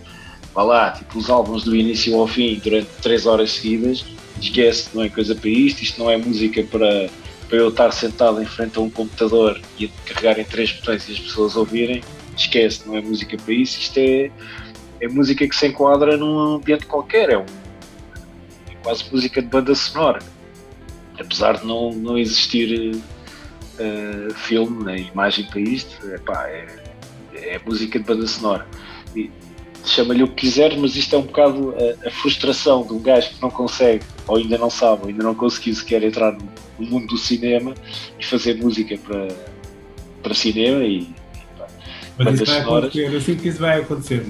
vá 0.59 0.65
lá, 0.65 0.91
tipo 0.91 1.17
os 1.17 1.31
álbuns 1.31 1.63
do 1.63 1.77
início 1.77 2.19
ao 2.19 2.27
fim 2.27 2.61
durante 2.65 2.89
três 3.01 3.27
horas 3.27 3.53
seguidas, 3.53 4.05
esquece, 4.41 4.91
não 4.93 5.05
é 5.05 5.09
coisa 5.09 5.33
para 5.33 5.49
isto, 5.49 5.83
isto 5.83 6.03
não 6.03 6.11
é 6.11 6.17
música 6.17 6.65
para, 6.65 7.09
para 7.49 7.59
eu 7.59 7.69
estar 7.69 7.93
sentado 7.93 8.43
em 8.43 8.45
frente 8.45 8.77
a 8.77 8.81
um 8.81 8.91
computador 8.91 9.61
e 9.79 9.87
carregar 10.05 10.37
em 10.41 10.45
três 10.45 10.73
botões 10.73 11.09
e 11.09 11.13
as 11.13 11.21
pessoas 11.21 11.55
ouvirem, 11.55 12.03
esquece, 12.37 12.83
não 12.89 12.97
é 12.97 13.01
música 13.01 13.37
para 13.37 13.55
isso, 13.55 13.79
isto 13.79 13.99
é 13.99 14.33
é 15.01 15.07
música 15.07 15.47
que 15.47 15.55
se 15.55 15.69
enquadra 15.69 16.17
num 16.17 16.57
ambiente 16.57 16.87
qualquer, 16.87 17.31
é, 17.31 17.39
um, 17.39 17.47
é 18.69 18.75
quase 18.83 19.05
música 19.13 19.41
de 19.41 19.47
banda 19.47 19.73
sonora. 19.77 20.19
Apesar 21.21 21.59
de 21.59 21.65
não, 21.65 21.93
não 21.93 22.19
existir 22.19 22.97
uh, 22.97 24.35
filme 24.35 24.85
nem 24.85 25.07
imagem 25.07 25.45
para 25.45 25.61
isto, 25.61 26.05
epá, 26.13 26.49
é, 26.49 26.67
é 27.33 27.61
música 27.65 27.97
de 27.97 28.05
banda 28.05 28.27
sonora. 28.27 28.67
Chama-lhe 29.89 30.23
o 30.23 30.29
que 30.29 30.47
quiser, 30.47 30.77
mas 30.77 30.97
isto 30.97 31.17
é 31.17 31.19
um 31.19 31.23
bocado 31.23 31.75
a, 31.75 32.09
a, 32.09 32.11
frustração 32.11 32.87
de 32.87 32.93
um 32.93 33.01
gajo 33.01 33.31
que 33.31 33.43
não 33.43 33.51
consegue, 33.51 34.05
ou 34.27 34.37
ainda 34.37 34.59
não 34.59 34.69
sabe, 34.69 35.03
ou 35.03 35.09
ainda 35.09 35.23
não 35.25 35.35
conseguiu 35.35 35.75
sequer 35.75 36.03
entrar 36.03 36.33
no, 36.33 36.49
no 36.79 36.87
mundo 36.87 37.07
do 37.07 37.17
cinema 37.17 37.75
e 38.19 38.25
fazer 38.25 38.57
música 38.63 38.99
para, 38.99 39.29
para 40.23 40.35
cinema 40.35 40.85
e, 40.85 41.09
mas 42.19 42.41
isso 42.41 42.47
vai 42.47 42.61
acontecer, 42.61 43.15
eu 43.15 43.21
sinto 43.21 43.43
que 43.43 43.49
isso 43.49 43.61
vai 43.61 43.81
acontecer. 43.81 44.27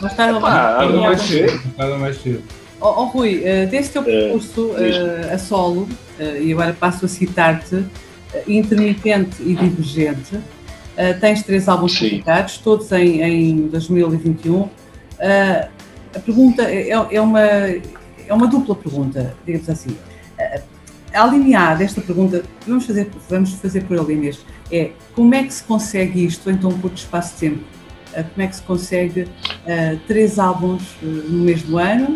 Mais 0.00 0.14
tarde 0.14 0.34
ou 0.34 0.40
mais 0.40 1.20
cedo. 1.20 1.60
mais 1.98 2.16
cedo. 2.22 2.42
Oh, 2.80 2.88
oh, 2.88 3.04
Rui, 3.06 3.38
uh, 3.38 3.66
desse 3.68 3.90
teu 3.90 4.02
é, 4.02 4.04
percurso 4.04 4.66
uh, 4.66 5.32
a 5.32 5.38
solo, 5.38 5.88
uh, 6.20 6.42
e 6.42 6.52
agora 6.52 6.72
passo 6.74 7.06
a 7.06 7.08
citar-te, 7.08 7.84
intermitente 8.46 9.42
e 9.42 9.54
divergente, 9.54 10.38
tens 11.20 11.42
três 11.42 11.68
álbuns 11.68 11.98
publicados, 11.98 12.58
todos 12.58 12.90
em, 12.92 13.22
em 13.22 13.68
2021. 13.68 14.68
a 16.14 16.18
pergunta 16.18 16.62
é, 16.62 16.88
é, 16.88 17.20
uma, 17.20 17.40
é 17.40 18.32
uma 18.32 18.46
dupla 18.46 18.74
pergunta, 18.74 19.34
digamos 19.44 19.68
assim. 19.68 19.96
a 21.12 21.22
alinear 21.22 21.76
desta 21.76 22.00
pergunta, 22.00 22.42
vamos 22.66 22.86
fazer, 22.86 23.10
vamos 23.28 23.52
fazer 23.52 23.84
por 23.84 23.98
ali 23.98 24.16
mesmo, 24.16 24.42
é 24.72 24.90
como 25.14 25.34
é 25.34 25.42
que 25.44 25.52
se 25.52 25.62
consegue 25.64 26.24
isto 26.24 26.50
em 26.50 26.56
tão 26.56 26.72
curto 26.78 26.96
espaço 26.96 27.34
de 27.34 27.40
tempo? 27.40 27.76
como 28.24 28.42
é 28.42 28.46
que 28.46 28.56
se 28.56 28.62
consegue 28.62 29.22
uh, 29.22 29.98
três 30.06 30.38
álbuns 30.38 30.82
uh, 31.02 31.06
no 31.06 31.44
mês 31.44 31.62
do 31.62 31.78
ano. 31.78 32.14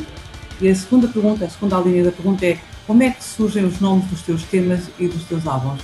E 0.61 0.69
a 0.69 0.75
segunda 0.75 1.09
pergunta, 1.09 1.45
a 1.45 1.49
segunda 1.49 1.79
linha 1.79 2.05
da 2.05 2.13
pergunta 2.13 2.45
é 2.45 2.59
como 2.87 3.03
é 3.03 3.11
que 3.11 3.23
surgem 3.23 3.65
os 3.65 3.81
nomes 3.81 4.07
dos 4.07 4.23
teus 4.23 4.43
temas 4.45 4.91
e 4.99 5.09
dos 5.09 5.25
teus 5.25 5.47
álbuns? 5.47 5.81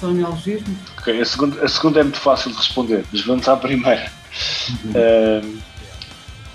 São 0.00 0.12
neologismos? 0.12 0.78
Ok, 0.98 1.20
a 1.20 1.24
segunda, 1.24 1.64
a 1.64 1.68
segunda 1.68 2.00
é 2.00 2.02
muito 2.02 2.18
fácil 2.18 2.50
de 2.50 2.56
responder, 2.56 3.04
mas 3.12 3.20
vamos 3.22 3.48
à 3.48 3.56
primeira. 3.56 4.10
Uhum. 4.84 5.60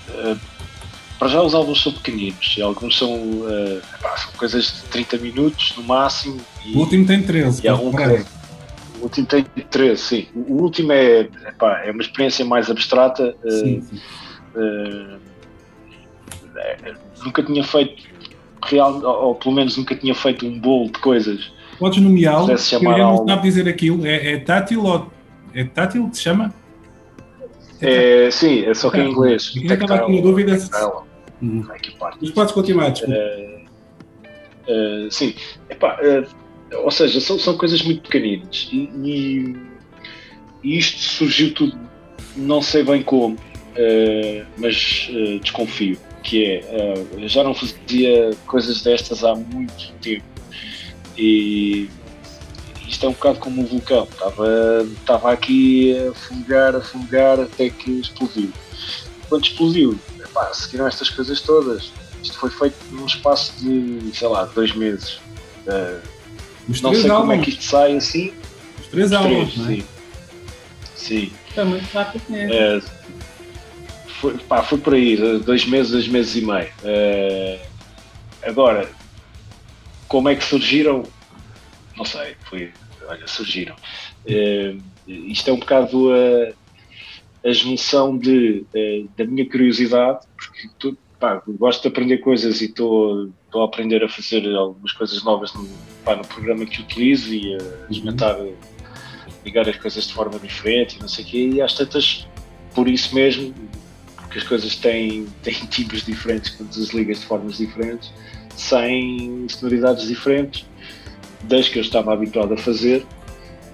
Uh, 0.08 0.40
para 1.18 1.28
já 1.28 1.40
os 1.40 1.54
álbuns 1.54 1.82
são 1.82 1.92
pequeninos, 1.92 2.56
alguns 2.62 2.98
são, 2.98 3.08
são, 3.08 4.32
coisas 4.36 4.64
de 4.66 4.82
30 4.90 5.18
minutos 5.18 5.74
no 5.76 5.82
máximo. 5.84 6.40
E, 6.64 6.74
o 6.74 6.80
último 6.80 7.06
tem 7.06 7.22
13. 7.22 7.64
E 7.64 7.68
há 7.68 7.74
um 7.74 7.90
o 8.98 9.02
último 9.02 9.26
tem 9.26 9.44
13, 9.44 10.02
sim. 10.02 10.28
O 10.34 10.62
último 10.62 10.92
é, 10.92 11.28
epá, 11.46 11.82
é 11.84 11.90
uma 11.90 12.02
experiência 12.02 12.44
mais 12.44 12.70
abstrata. 12.70 13.36
Eh, 13.44 13.50
sim, 13.50 13.82
sim. 13.82 14.00
Uh, 14.54 15.16
uh, 16.46 16.96
nunca 17.24 17.42
tinha 17.42 17.62
feito 17.62 18.02
real, 18.64 19.02
ou, 19.02 19.34
pelo 19.34 19.54
menos 19.54 19.76
nunca 19.76 19.94
tinha 19.94 20.14
feito 20.14 20.46
um 20.46 20.58
bolo 20.58 20.86
de 20.86 20.98
coisas. 20.98 21.52
Podes 21.78 22.02
nomeá-lo? 22.02 22.50
Eu 22.50 22.80
não 22.98 23.26
sabe 23.26 23.42
dizer 23.42 23.68
aquilo. 23.68 24.06
É, 24.06 24.32
é, 24.32 24.38
tátil 24.38 24.84
ou 24.84 25.10
é 25.54 25.64
tátil 25.64 26.08
que 26.08 26.16
se 26.16 26.22
chama? 26.22 26.54
É, 27.80 28.26
é 28.26 28.30
sim, 28.30 28.64
é 28.64 28.74
só 28.74 28.90
que 28.90 28.98
em 28.98 29.10
inglês. 29.10 29.52
Eu 29.54 29.62
estava 29.62 29.98
com 30.00 30.12
uma 30.12 30.22
dúvida. 30.22 30.58
Uhum. 31.42 31.66
Mas 32.20 32.30
podes 32.30 32.52
continuar, 32.52 32.90
desculpa. 32.90 33.20
Uh, 34.68 35.10
sim, 35.10 35.34
epá, 35.70 35.98
uh, 36.00 36.78
ou 36.78 36.90
seja, 36.90 37.20
são, 37.20 37.38
são 37.38 37.56
coisas 37.56 37.82
muito 37.82 38.02
pequeninas 38.02 38.68
e, 38.72 38.90
e, 39.04 39.56
e 40.64 40.78
isto 40.78 40.98
surgiu 40.98 41.54
tudo, 41.54 41.78
não 42.36 42.60
sei 42.60 42.82
bem 42.82 43.00
como, 43.00 43.36
mas 44.58 45.08
desconfio, 45.40 45.96
que 46.24 46.44
é, 46.44 46.94
já 47.28 47.44
não 47.44 47.54
fazia 47.54 48.30
coisas 48.48 48.82
destas 48.82 49.22
há 49.22 49.36
muito 49.36 49.92
tempo 50.00 50.24
e 51.16 51.88
isto 52.86 53.06
é 53.06 53.08
um 53.08 53.12
bocado 53.12 53.38
como 53.38 53.62
um 53.62 53.66
vulcão, 53.66 54.04
estava, 54.04 54.86
estava 54.98 55.32
aqui 55.32 55.96
a 55.98 56.12
fungar, 56.14 56.76
a 56.76 56.80
fungar 56.80 57.40
até 57.40 57.68
que 57.70 57.90
explodiu. 57.90 58.52
Quando 59.28 59.44
explodiu, 59.44 59.98
epá, 60.20 60.52
seguiram 60.54 60.86
estas 60.86 61.10
coisas 61.10 61.40
todas. 61.40 61.92
Isto 62.22 62.38
foi 62.38 62.50
feito 62.50 62.76
num 62.92 63.06
espaço 63.06 63.52
de, 63.58 64.10
sei 64.14 64.28
lá, 64.28 64.44
dois 64.44 64.74
meses. 64.74 65.20
Uh, 65.66 66.00
os 66.68 66.80
não 66.80 66.94
sei 66.94 67.10
álbuns. 67.10 67.20
como 67.20 67.32
é 67.32 67.38
que 67.38 67.50
isto 67.50 67.64
sai 67.64 67.96
assim. 67.96 68.32
Os 68.80 68.86
três 68.88 69.06
Os 69.06 69.12
álbuns, 69.12 69.54
três, 69.54 69.66
sim. 69.66 69.84
Sim. 70.96 71.32
Foi 71.54 71.64
muito 71.64 71.92
rápido 71.92 72.24
mesmo. 72.28 72.52
É, 72.52 72.82
foi, 74.20 74.38
pá, 74.38 74.62
foi 74.62 74.78
por 74.78 74.94
aí, 74.94 75.16
dois 75.40 75.66
meses, 75.66 75.92
dois 75.92 76.08
meses 76.08 76.36
e 76.36 76.40
meio. 76.40 76.68
É, 76.84 77.60
agora, 78.42 78.88
como 80.08 80.28
é 80.28 80.34
que 80.36 80.44
surgiram? 80.44 81.04
Não 81.96 82.04
sei, 82.04 82.36
foi, 82.48 82.72
olha, 83.08 83.26
surgiram. 83.26 83.76
É, 84.26 84.74
isto 85.06 85.50
é 85.50 85.52
um 85.52 85.58
bocado 85.58 86.10
a, 86.12 87.48
a 87.48 87.52
junção 87.52 88.16
de, 88.16 88.64
de, 88.72 89.06
da 89.16 89.24
minha 89.24 89.48
curiosidade, 89.48 90.26
porque 90.36 90.68
tu, 90.78 90.98
pá, 91.18 91.42
gosto 91.46 91.82
de 91.82 91.88
aprender 91.88 92.18
coisas 92.18 92.60
e 92.60 92.66
estou 92.66 93.30
a 93.54 93.64
aprender 93.64 94.04
a 94.04 94.08
fazer 94.08 94.46
algumas 94.54 94.92
coisas 94.92 95.22
novas 95.24 95.54
no, 95.54 95.68
pá, 96.04 96.16
no 96.16 96.26
programa 96.26 96.66
que 96.66 96.80
utilizo 96.80 97.32
e 97.32 97.54
a 97.54 97.58
uhum. 97.58 97.86
experimentar 97.90 98.36
ligar 99.44 99.68
as 99.68 99.76
coisas 99.76 100.06
de 100.06 100.12
forma 100.12 100.38
diferente 100.40 100.96
e 100.96 101.00
não 101.00 101.08
sei 101.08 101.24
o 101.24 101.28
quê, 101.28 101.48
e 101.54 101.62
às 101.62 101.74
tantas, 101.74 102.26
por 102.74 102.88
isso 102.88 103.14
mesmo, 103.14 103.54
porque 104.16 104.38
as 104.38 104.44
coisas 104.44 104.74
têm, 104.76 105.26
têm 105.42 105.54
timbres 105.54 106.04
diferentes 106.04 106.50
quando 106.50 106.70
as 106.70 106.88
ligas 106.90 107.20
de 107.20 107.26
formas 107.26 107.58
diferentes, 107.58 108.12
sem 108.56 109.46
sonoridades 109.48 110.06
diferentes 110.08 110.64
das 111.42 111.68
que 111.68 111.78
eu 111.78 111.82
estava 111.82 112.12
habituado 112.12 112.54
a 112.54 112.56
fazer, 112.56 113.06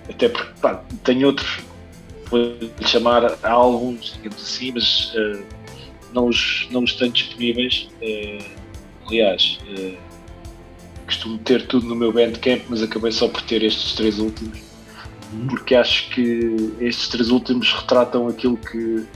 até 0.09 0.29
porque 0.29 0.53
pá, 0.61 0.83
tenho 1.05 1.29
outros, 1.29 1.61
vou-lhe 2.31 2.71
chamar 2.83 3.39
álbuns, 3.43 4.15
digamos 4.17 4.43
assim, 4.43 4.73
mas 4.73 5.15
uh, 5.15 5.43
não, 6.13 6.27
os, 6.27 6.69
não 6.71 6.85
os 6.85 6.95
tenho 6.95 7.13
disponíveis. 7.13 7.89
Uh, 8.03 8.45
aliás, 9.07 9.59
uh, 9.69 9.97
costumo 11.07 11.39
ter 11.39 11.67
tudo 11.67 11.87
no 11.87 11.95
meu 11.95 12.13
Bandcamp, 12.13 12.63
mas 12.69 12.83
acabei 12.83 13.13
só 13.13 13.29
por 13.29 13.43
ter 13.43 13.63
estes 13.63 13.95
três 13.95 14.19
últimos, 14.19 14.59
porque 15.49 15.75
acho 15.75 16.11
que 16.11 16.75
estes 16.81 17.09
três 17.09 17.31
últimos 17.31 17.73
retratam 17.73 18.29
aquilo 18.29 18.57
que, 18.57 19.07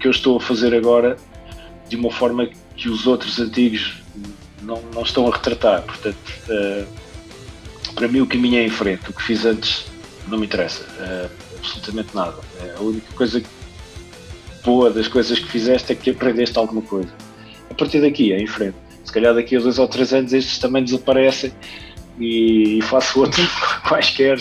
que 0.00 0.06
eu 0.06 0.10
estou 0.10 0.36
a 0.36 0.40
fazer 0.40 0.74
agora 0.74 1.16
de 1.88 1.96
uma 1.96 2.10
forma 2.10 2.48
que 2.76 2.88
os 2.88 3.06
outros 3.06 3.38
antigos 3.38 4.02
não, 4.62 4.82
não 4.94 5.02
estão 5.02 5.26
a 5.28 5.34
retratar. 5.34 5.82
Portanto, 5.82 6.16
uh, 6.48 6.86
para 7.94 8.08
mim 8.08 8.20
o 8.20 8.26
caminho 8.26 8.58
é 8.58 8.66
em 8.66 8.70
frente. 8.70 9.10
O 9.10 9.12
que 9.12 9.22
fiz 9.22 9.44
antes 9.44 9.86
não 10.28 10.38
me 10.38 10.46
interessa, 10.46 10.82
uh, 10.82 11.30
absolutamente 11.58 12.14
nada. 12.14 12.36
Uh, 12.36 12.78
a 12.78 12.82
única 12.82 13.12
coisa 13.14 13.42
boa 14.64 14.90
das 14.90 15.08
coisas 15.08 15.38
que 15.38 15.46
fizeste 15.46 15.92
é 15.92 15.94
que 15.94 16.10
aprendeste 16.10 16.58
alguma 16.58 16.82
coisa. 16.82 17.10
A 17.70 17.74
partir 17.74 18.00
daqui 18.00 18.32
é 18.32 18.40
em 18.40 18.46
frente 18.46 18.76
se 19.08 19.12
calhar 19.12 19.34
daqui 19.34 19.56
a 19.56 19.60
dois 19.60 19.78
ou 19.78 19.88
três 19.88 20.12
anos 20.12 20.34
estes 20.34 20.58
também 20.58 20.84
desaparecem 20.84 21.50
e, 22.20 22.78
faço 22.82 23.20
outros 23.20 23.48
quaisquer. 23.88 24.38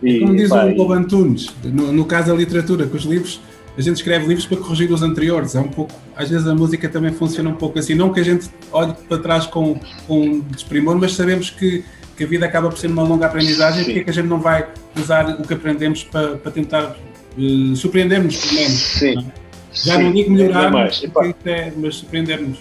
E, 0.00 0.20
Como 0.20 0.36
diz 0.36 0.48
pá, 0.48 0.66
o 0.66 0.74
Bob 0.76 0.92
Antunes, 0.92 1.52
no, 1.64 1.92
no 1.92 2.04
caso 2.04 2.28
da 2.28 2.34
literatura, 2.34 2.86
com 2.86 2.96
os 2.96 3.04
livros, 3.04 3.40
a 3.76 3.80
gente 3.80 3.96
escreve 3.96 4.26
livros 4.26 4.46
para 4.46 4.56
corrigir 4.58 4.92
os 4.92 5.02
anteriores. 5.02 5.54
É 5.54 5.60
um 5.60 5.68
pouco, 5.68 5.92
às 6.14 6.30
vezes 6.30 6.46
a 6.46 6.54
música 6.54 6.88
também 6.88 7.12
funciona 7.12 7.50
um 7.50 7.54
pouco 7.54 7.78
assim. 7.78 7.94
Não 7.94 8.12
que 8.12 8.20
a 8.20 8.24
gente 8.24 8.48
olhe 8.70 8.94
para 9.08 9.18
trás 9.18 9.46
com, 9.46 9.78
com 10.06 10.40
desprimor, 10.40 10.96
mas 10.96 11.12
sabemos 11.12 11.50
que, 11.50 11.84
que 12.16 12.24
a 12.24 12.26
vida 12.26 12.46
acaba 12.46 12.68
por 12.68 12.78
ser 12.78 12.86
uma 12.86 13.02
longa 13.02 13.26
aprendizagem. 13.26 13.84
Porque 13.84 14.00
é 14.00 14.04
que 14.04 14.10
a 14.10 14.12
gente 14.12 14.26
não 14.26 14.40
vai 14.40 14.68
usar 14.96 15.28
o 15.40 15.42
que 15.42 15.54
aprendemos 15.54 16.04
para, 16.04 16.36
para 16.36 16.52
tentar 16.52 16.96
uh, 17.36 17.76
surpreender-nos, 17.76 18.36
pelo 18.36 18.54
menos? 18.54 18.72
Sim. 18.72 19.14
Não 19.16 19.22
é? 19.22 19.44
Já 19.72 19.96
Sim. 19.96 20.02
não 20.04 20.12
digo 20.12 20.30
melhorar, 20.30 20.70
mas, 20.70 21.02
é, 21.44 21.72
mas 21.76 21.96
surpreender-nos. 21.96 22.58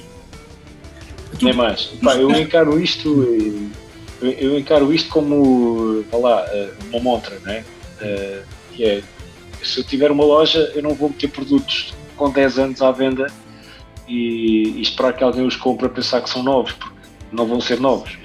tu... 1.37 1.45
Nem 1.45 1.53
mais. 1.53 1.85
Pá, 2.01 2.15
eu 2.15 2.31
encaro 2.31 2.79
isto. 2.81 3.23
Eu, 4.19 4.57
encaro 4.57 4.91
isto 4.91 5.09
como 5.09 6.03
lá, 6.11 6.43
uma 6.91 6.99
montra, 6.99 7.37
né? 7.45 7.63
Uh, 8.01 8.41
que 8.73 8.83
é 8.83 9.03
se 9.63 9.79
eu 9.79 9.83
tiver 9.83 10.11
uma 10.11 10.23
loja, 10.23 10.71
eu 10.75 10.81
não 10.81 10.93
vou 10.93 11.09
meter 11.09 11.29
produtos 11.29 11.93
com 12.15 12.29
10 12.29 12.59
anos 12.59 12.81
à 12.81 12.91
venda 12.91 13.27
e, 14.07 14.73
e 14.77 14.81
esperar 14.81 15.13
que 15.13 15.23
alguém 15.23 15.45
os 15.45 15.55
compre 15.55 15.87
a 15.87 15.89
pensar 15.89 16.21
que 16.21 16.29
são 16.29 16.43
novos, 16.43 16.73
porque 16.73 16.95
não 17.31 17.45
vão 17.45 17.59
ser 17.59 17.79
novos. 17.79 18.17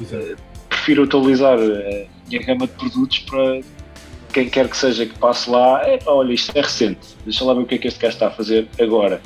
Uh, 0.00 0.36
prefiro 0.68 1.04
atualizar 1.04 1.58
a 1.58 2.28
minha 2.28 2.42
gama 2.44 2.66
de 2.66 2.74
produtos 2.74 3.20
para 3.20 3.60
quem 4.32 4.48
quer 4.48 4.68
que 4.68 4.76
seja 4.76 5.06
que 5.06 5.18
passe 5.18 5.48
lá, 5.48 5.82
é 5.86 5.98
olha, 6.06 6.32
isto 6.32 6.52
é 6.54 6.60
recente, 6.60 7.16
deixa 7.24 7.44
lá 7.44 7.54
ver 7.54 7.60
o 7.62 7.66
que 7.66 7.76
é 7.76 7.78
que 7.78 7.88
este 7.88 7.98
gajo 8.00 8.14
está 8.14 8.28
a 8.28 8.30
fazer 8.30 8.68
agora. 8.80 9.20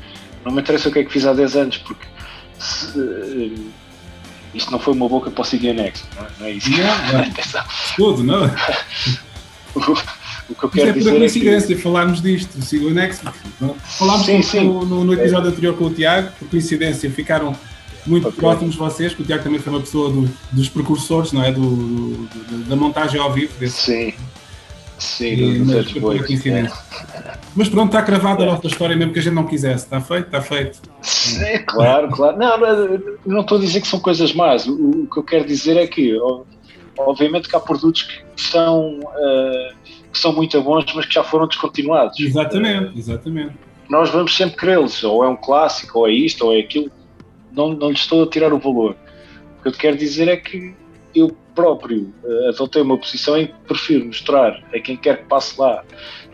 Não 0.45 0.53
me 0.53 0.61
interessa 0.61 0.89
o 0.89 0.93
que 0.93 1.01
é 1.01 1.05
que 1.05 1.13
fiz 1.13 1.27
há 1.27 1.33
10 1.33 1.57
anos, 1.57 1.79
porque 1.79 2.07
se, 2.59 2.99
uh, 2.99 3.71
isto 4.55 4.71
não 4.71 4.79
foi 4.79 4.95
uma 4.95 5.09
boca 5.09 5.31
para 5.31 5.43
o 5.43 5.45
CD 5.45 5.73
Next, 5.73 6.07
não 6.17 6.25
é, 6.25 6.31
não 6.39 6.47
é 6.47 6.51
isso? 6.53 6.71
Não, 7.99 8.17
não. 8.19 8.41
Não? 9.77 9.97
o 10.51 10.55
que 10.55 10.65
eu 10.65 10.69
quero 10.69 10.91
é 10.91 10.93
dizer 10.93 11.11
por 11.11 11.19
coincidência 11.19 11.73
é 11.73 11.77
que... 11.77 11.83
falarmos 11.83 12.21
disto, 12.21 12.59
o 12.77 12.91
Next. 12.91 13.25
Falámos 13.83 14.27
sim, 14.27 14.43
sim. 14.43 14.65
No, 14.65 15.05
no, 15.05 15.15
episódio 15.15 15.51
anterior 15.51 15.77
com 15.77 15.85
o 15.85 15.91
Tiago, 15.91 16.31
por 16.39 16.49
coincidência 16.49 17.11
ficaram 17.11 17.55
muito 18.07 18.29
okay. 18.29 18.41
próximos 18.41 18.77
vocês, 18.77 19.15
que 19.15 19.23
o 19.23 19.25
Tiago 19.25 19.43
também 19.43 19.61
foi 19.61 19.73
uma 19.73 19.81
pessoa 19.81 20.11
do, 20.11 20.29
dos 20.53 20.69
precursores, 20.69 21.33
não 21.33 21.45
é? 21.45 21.53
Do, 21.53 21.61
do, 21.61 22.69
da 22.69 22.77
montagem 22.77 23.21
ao 23.21 23.33
vivo. 23.33 23.53
Desse. 23.59 23.81
Sim. 23.81 24.15
Sim, 25.01 25.33
e, 25.33 25.59
mas, 25.61 25.93
coincidência. 26.27 26.75
É. 27.15 27.33
Mas 27.57 27.69
pronto, 27.71 27.87
está 27.87 28.03
cravada 28.03 28.43
a 28.43 28.47
nossa 28.47 28.67
história, 28.67 28.95
mesmo 28.95 29.15
que 29.15 29.19
a 29.19 29.23
gente 29.23 29.33
não 29.33 29.47
quisesse. 29.47 29.85
Está 29.85 29.99
feito? 30.01 30.27
Está 30.27 30.43
feito. 30.43 30.79
Sim, 31.01 31.65
claro, 31.67 32.09
claro. 32.11 32.37
Não, 32.37 32.59
não 33.25 33.41
estou 33.41 33.57
a 33.57 33.61
dizer 33.61 33.81
que 33.81 33.89
são 33.89 33.99
coisas 33.99 34.35
más. 34.35 34.67
O, 34.67 34.75
o, 34.75 35.07
que 35.07 35.19
eu 35.19 35.23
quero 35.23 35.47
dizer 35.47 35.79
é 35.79 35.87
que, 35.87 36.15
obviamente, 36.99 37.49
que 37.49 37.57
há 37.57 37.61
produtos 37.61 38.03
que 38.03 38.43
são, 38.43 39.01
uh, 39.01 39.75
que 40.13 40.19
são 40.19 40.33
muito 40.33 40.61
bons, 40.63 40.85
mas 40.95 41.07
que 41.07 41.15
já 41.15 41.25
foram 41.25 41.47
descontinuados. 41.47 42.19
Exatamente, 42.19 42.99
exatamente. 42.99 43.55
Nós 43.89 44.11
vamos 44.11 44.37
sempre 44.37 44.57
querê-los, 44.57 45.03
ou 45.03 45.25
é 45.25 45.29
um 45.29 45.37
clássico, 45.37 46.01
ou 46.01 46.09
é 46.09 46.13
isto, 46.13 46.47
ou 46.47 46.55
é 46.55 46.61
aquilo. 46.61 46.91
Não, 47.53 47.73
não 47.73 47.91
lhes 47.91 48.01
estou 48.01 48.23
a 48.23 48.27
tirar 48.27 48.53
o 48.53 48.59
valor. 48.59 48.97
O 49.59 49.63
que 49.63 49.69
eu 49.69 49.73
quero 49.73 49.97
dizer 49.97 50.29
é 50.29 50.37
que 50.37 50.75
eu 51.15 51.37
próprio 51.55 52.15
uh, 52.23 52.49
adotei 52.49 52.83
uma 52.83 52.97
posição 52.97 53.37
em 53.37 53.47
que 53.47 53.55
prefiro 53.67 54.07
mostrar 54.07 54.63
a 54.73 54.79
quem 54.79 54.97
quer 54.97 55.19
que 55.19 55.25
passe 55.25 55.61
lá, 55.61 55.85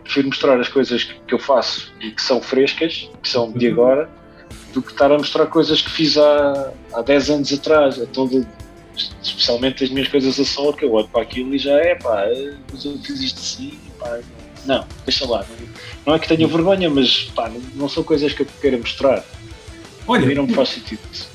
prefiro 0.03 0.27
mostrar 0.27 0.59
as 0.59 0.69
coisas 0.69 1.03
que, 1.03 1.19
que 1.21 1.33
eu 1.33 1.39
faço 1.39 1.91
e 1.99 2.11
que 2.11 2.21
são 2.21 2.41
frescas, 2.41 3.09
que 3.21 3.27
são 3.27 3.51
de 3.51 3.67
agora, 3.67 4.09
do 4.73 4.81
que 4.81 4.91
estar 4.91 5.11
a 5.11 5.17
mostrar 5.17 5.47
coisas 5.47 5.81
que 5.81 5.89
fiz 5.89 6.17
há, 6.17 6.71
há 6.93 7.01
10 7.01 7.29
anos 7.31 7.53
atrás. 7.53 7.97
Então, 7.97 8.27
de, 8.27 8.45
especialmente 9.21 9.83
as 9.83 9.89
minhas 9.89 10.07
coisas 10.07 10.39
a 10.39 10.45
som, 10.45 10.73
que 10.73 10.85
eu 10.85 10.93
olho 10.93 11.07
para 11.07 11.21
aquilo 11.21 11.53
e 11.53 11.57
já 11.57 11.73
é 11.73 11.95
pá, 11.95 12.25
mas 12.71 12.85
eu 12.85 12.97
fiz 12.99 13.21
isto 13.21 13.39
assim, 13.39 13.73
pá, 13.99 14.19
não, 14.65 14.85
deixa 15.05 15.27
lá. 15.27 15.39
Não, 15.49 15.67
não 16.05 16.15
é 16.15 16.19
que 16.19 16.27
tenha 16.27 16.47
vergonha, 16.47 16.89
mas 16.89 17.31
pá, 17.35 17.49
não, 17.49 17.61
não 17.75 17.89
são 17.89 18.03
coisas 18.03 18.33
que 18.33 18.41
eu 18.41 18.47
queira 18.61 18.77
mostrar. 18.77 19.23
Olha, 20.07 20.33
não 20.35 20.47
me 20.47 20.53
faz 20.53 20.69
sentido 20.69 20.99
isso. 21.11 21.29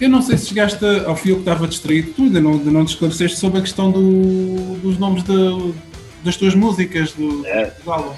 Eu 0.00 0.08
não 0.08 0.22
sei 0.22 0.38
se 0.38 0.46
chegaste 0.46 0.84
ao 1.06 1.16
fio 1.16 1.36
que 1.36 1.40
estava 1.40 1.66
distraído, 1.66 2.12
tu 2.12 2.22
ainda 2.22 2.40
não, 2.40 2.54
não 2.54 2.84
te 2.84 2.90
esclareceste 2.90 3.38
sobre 3.38 3.58
a 3.58 3.62
questão 3.62 3.90
do, 3.90 4.76
dos 4.76 4.96
nomes 4.96 5.24
de, 5.24 5.74
das 6.22 6.36
tuas 6.36 6.54
músicas 6.54 7.12
do, 7.12 7.44
é. 7.46 7.72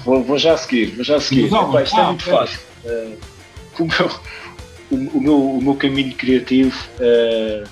Vou, 0.05 0.23
vou, 0.23 0.37
já 0.37 0.55
seguir, 0.57 0.95
vou 0.95 1.03
já 1.03 1.19
seguir. 1.19 1.45
Epá, 1.45 1.81
isto 1.81 1.97
é 1.97 1.99
ah, 1.99 2.03
é 2.03 2.07
muito 2.07 2.21
okay. 2.21 2.33
fácil. 2.33 2.59
Uh, 2.85 3.17
o, 3.79 3.85
meu, 3.85 4.11
o, 4.91 5.17
o, 5.17 5.21
meu, 5.21 5.49
o 5.57 5.61
meu 5.63 5.75
caminho 5.75 6.13
criativo 6.13 6.77
uh, 6.99 7.67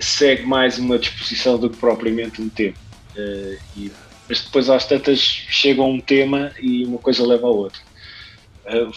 segue 0.00 0.44
mais 0.44 0.78
uma 0.78 0.98
disposição 0.98 1.58
do 1.58 1.70
que 1.70 1.76
propriamente 1.76 2.40
um 2.40 2.48
tema. 2.48 2.76
Uh, 3.16 3.58
e, 3.76 3.92
mas 4.28 4.42
depois 4.42 4.68
às 4.68 4.84
tantas 4.86 5.18
chega 5.18 5.82
um 5.82 6.00
tema 6.00 6.52
e 6.60 6.84
uma 6.84 6.98
coisa 6.98 7.24
leva 7.24 7.46
a 7.46 7.50
outra. 7.50 7.80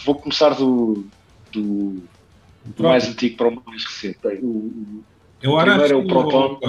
vou 0.04 0.16
começar 0.16 0.50
do, 0.54 1.04
do 1.52 2.02
do 2.64 2.82
mais 2.82 3.08
antigo 3.08 3.36
para 3.36 3.48
o 3.48 3.62
mais 3.66 3.84
recente. 3.84 4.18
O, 4.42 4.46
o, 4.46 5.04
Eu 5.42 5.56
primeiro 5.56 5.94
é 5.94 5.96
o 5.96 6.06
Proton. 6.06 6.60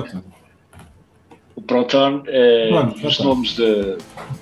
O 1.55 1.61
Proton, 1.61 2.23
é, 2.27 2.69
Pronto, 2.69 3.07
os 3.07 3.19
nomes 3.19 3.55
de, 3.55 3.97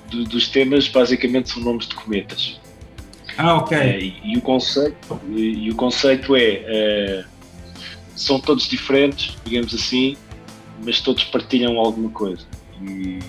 de, 0.10 0.24
dos 0.26 0.48
temas 0.48 0.88
basicamente 0.88 1.50
são 1.50 1.62
nomes 1.64 1.88
de 1.88 1.96
cometas. 1.96 2.60
Ah, 3.38 3.58
ok. 3.58 3.78
É, 3.78 4.00
e, 4.00 4.22
e, 4.24 4.38
o 4.38 4.42
conceito, 4.42 5.20
e, 5.30 5.66
e, 5.66 5.72
o 5.72 5.76
conceito 5.76 6.36
é, 6.36 7.26
são 8.20 8.40
todos 8.40 8.68
diferentes, 8.68 9.36
digamos 9.46 9.74
assim, 9.74 10.18
mas 10.84 11.00
todos 11.00 11.24
partilham 11.24 11.78
alguma 11.80 12.10
coisa. 12.10 12.46
E, 12.82 13.20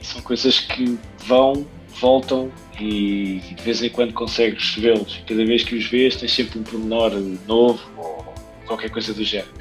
são 0.00 0.22
coisas 0.22 0.58
que 0.60 0.98
vão, 1.18 1.66
voltam 2.00 2.50
e 2.80 3.42
de 3.54 3.62
vez 3.62 3.82
em 3.82 3.90
quando 3.90 4.14
consegues 4.14 4.74
vê-los. 4.76 5.20
Cada 5.26 5.44
vez 5.44 5.62
que 5.62 5.74
os 5.74 5.86
vês, 5.86 6.16
tens 6.16 6.32
sempre 6.32 6.58
um 6.58 6.62
pormenor 6.62 7.12
novo 7.46 7.80
ou 7.98 8.34
qualquer 8.66 8.90
coisa 8.90 9.12
do 9.12 9.22
género. 9.22 9.52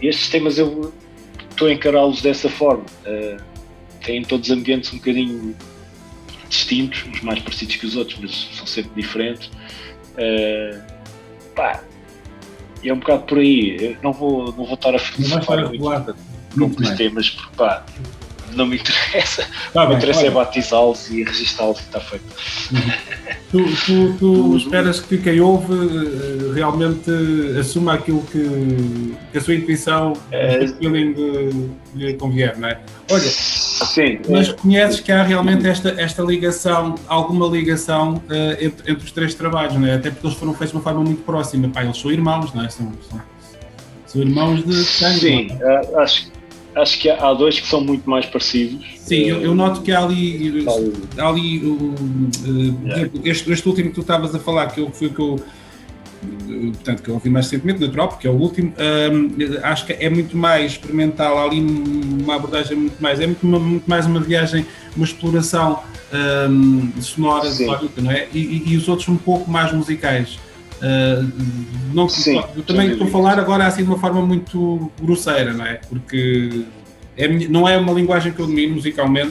E 0.00 0.06
estes 0.06 0.28
temas 0.28 0.56
eu 0.56 0.92
estou 1.50 1.66
a 1.66 1.72
encará-los 1.72 2.22
dessa 2.22 2.48
forma. 2.48 2.84
Uh, 3.04 3.42
têm 4.04 4.22
todos 4.22 4.50
ambientes 4.50 4.92
um 4.92 4.98
bocadinho 4.98 5.56
distintos, 6.48 7.04
uns 7.08 7.22
mais 7.22 7.40
parecidos 7.40 7.74
que 7.74 7.86
os 7.86 7.96
outros, 7.96 8.18
mas 8.20 8.56
são 8.56 8.66
sempre 8.66 9.02
diferentes. 9.02 9.48
Uh, 10.12 10.80
pá, 11.56 11.82
e 12.82 12.88
é 12.88 12.94
um 12.94 12.98
bocado 12.98 13.22
por 13.24 13.38
aí. 13.38 13.76
Eu 13.80 13.96
não 14.02 14.12
vou, 14.12 14.46
não 14.46 14.64
vou 14.64 14.74
estar 14.74 14.94
a 14.94 14.98
filosofar 14.98 15.68
muito, 15.68 16.16
muito 16.56 16.76
dos 16.82 16.90
temas, 16.90 17.30
porque 17.30 17.56
pá, 17.56 17.84
não 18.56 18.66
me 18.66 18.76
interessa. 18.76 19.46
Tá 19.72 19.88
me 19.88 19.94
interessa 19.94 20.26
é 20.26 20.30
batizá-los 20.30 21.10
e 21.10 21.24
registá-los 21.24 21.78
e 21.78 21.82
está 21.82 22.00
feito. 22.00 22.24
Tu, 23.50 23.64
tu, 23.84 24.14
tu 24.18 24.56
esperas 24.56 25.00
que 25.00 25.18
quem 25.18 25.40
ouve 25.40 25.74
eh, 25.74 26.54
realmente 26.54 27.10
assuma 27.60 27.94
aquilo 27.94 28.22
que, 28.22 29.14
que 29.30 29.38
a 29.38 29.40
sua 29.40 29.54
intuição, 29.54 30.14
é... 30.30 30.64
o 30.64 30.76
feeling 30.76 31.70
lhe 31.94 32.14
convier, 32.14 32.56
não 32.56 32.68
é? 32.68 32.80
Olha, 33.10 33.20
Sim, 33.20 34.20
mas 34.28 34.48
é... 34.48 34.52
conheces 34.54 35.00
que 35.00 35.12
há 35.12 35.22
realmente 35.22 35.66
esta, 35.66 35.90
esta 36.00 36.22
ligação, 36.22 36.94
alguma 37.06 37.46
ligação 37.46 38.14
uh, 38.14 38.52
entre, 38.58 38.92
entre, 38.92 39.04
os 39.04 39.12
três 39.12 39.34
trabalhos, 39.34 39.74
não 39.74 39.86
é? 39.86 39.94
Até 39.94 40.10
porque 40.10 40.26
eles 40.26 40.38
foram 40.38 40.54
feitos 40.54 40.70
de 40.70 40.76
uma 40.76 40.82
forma 40.82 41.02
muito 41.02 41.22
próxima. 41.22 41.68
Pá, 41.68 41.84
eles 41.84 41.98
são 41.98 42.10
irmãos, 42.10 42.52
não 42.54 42.64
é? 42.64 42.68
São, 42.68 42.92
são, 43.08 43.20
são 44.06 44.22
irmãos 44.22 44.64
de 44.64 44.84
sangue. 44.84 45.20
Sim, 45.20 45.48
uh, 45.56 45.98
acho 45.98 46.30
que 46.30 46.41
acho 46.74 46.98
que 46.98 47.10
há 47.10 47.32
dois 47.34 47.60
que 47.60 47.66
são 47.66 47.80
muito 47.80 48.08
mais 48.08 48.26
parecidos. 48.26 48.84
Sim, 48.96 49.22
eu, 49.24 49.40
eu 49.40 49.54
noto 49.54 49.82
que 49.82 49.92
há 49.92 50.02
ali, 50.02 50.64
há 51.18 51.28
ali 51.28 51.58
uh, 51.58 51.94
yeah. 52.84 53.10
este, 53.24 53.52
este, 53.52 53.68
último 53.68 53.88
que 53.90 53.94
tu 53.94 54.00
estavas 54.00 54.34
a 54.34 54.38
falar, 54.38 54.68
que 54.68 54.80
eu, 54.80 54.90
foi 54.90 55.10
que 55.10 55.20
eu, 55.20 55.40
portanto, 56.72 57.02
que 57.02 57.08
eu 57.08 57.14
ouvi 57.14 57.28
mais 57.28 57.46
recentemente, 57.46 57.80
natural, 57.80 58.08
porque 58.08 58.26
é 58.26 58.30
o 58.30 58.34
último, 58.34 58.72
acho 59.62 59.86
que 59.86 59.92
é 59.92 60.08
muito 60.08 60.36
mais 60.36 60.72
experimental, 60.72 61.38
há 61.38 61.44
ali 61.44 61.60
uma 61.60 62.36
abordagem 62.36 62.76
muito 62.76 63.02
mais, 63.02 63.20
é 63.20 63.26
muito, 63.26 63.44
muito 63.44 63.88
mais 63.88 64.06
uma 64.06 64.20
viagem, 64.20 64.64
uma 64.96 65.04
exploração 65.04 65.82
um, 66.48 66.92
sonora, 67.00 67.50
sónica, 67.50 68.00
não 68.00 68.10
é? 68.10 68.28
E, 68.32 68.72
e, 68.72 68.76
os 68.76 68.88
outros 68.88 69.08
um 69.08 69.16
pouco 69.16 69.50
mais 69.50 69.72
musicais. 69.72 70.38
Uh, 70.82 71.30
não, 71.94 72.08
Sim, 72.08 72.42
eu 72.56 72.62
também 72.64 72.90
estou 72.90 73.06
a 73.06 73.10
falar 73.10 73.38
agora 73.38 73.64
assim 73.66 73.84
de 73.84 73.88
uma 73.88 73.98
forma 73.98 74.20
muito 74.20 74.90
grosseira, 75.00 75.52
não 75.52 75.64
é? 75.64 75.74
Porque 75.88 76.64
é, 77.16 77.28
não 77.28 77.68
é 77.68 77.78
uma 77.78 77.92
linguagem 77.92 78.32
que 78.32 78.40
eu 78.40 78.46
domino 78.46 78.74
musicalmente, 78.74 79.30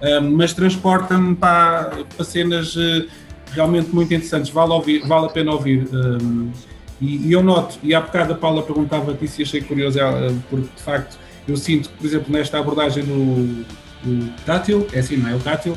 uh, 0.00 0.22
mas 0.22 0.54
transporta-me 0.54 1.34
para, 1.34 2.04
para 2.16 2.24
cenas 2.24 2.74
uh, 2.76 3.06
realmente 3.52 3.94
muito 3.94 4.14
interessantes. 4.14 4.50
Vale, 4.50 4.72
ouvir, 4.72 5.06
vale 5.06 5.26
a 5.26 5.28
pena 5.28 5.52
ouvir. 5.52 5.86
E, 6.98 7.28
e, 7.28 7.32
eu 7.32 7.42
noto, 7.42 7.78
e 7.82 7.94
há 7.94 8.00
bocado 8.00 8.32
a 8.32 8.36
Paula 8.36 8.62
perguntava-te 8.62 9.22
isso 9.26 9.42
e 9.42 9.44
achei 9.44 9.60
curioso, 9.60 9.98
porque 10.48 10.68
de 10.74 10.82
facto 10.82 11.18
eu 11.46 11.56
sinto 11.56 11.90
que, 11.90 11.96
por 11.96 12.06
exemplo, 12.06 12.32
nesta 12.32 12.58
abordagem 12.58 13.04
do, 13.04 13.64
do 14.02 14.32
tátil, 14.46 14.86
é 14.94 15.00
assim, 15.00 15.18
não 15.18 15.28
é? 15.28 15.34
O 15.34 15.40
tátil. 15.40 15.76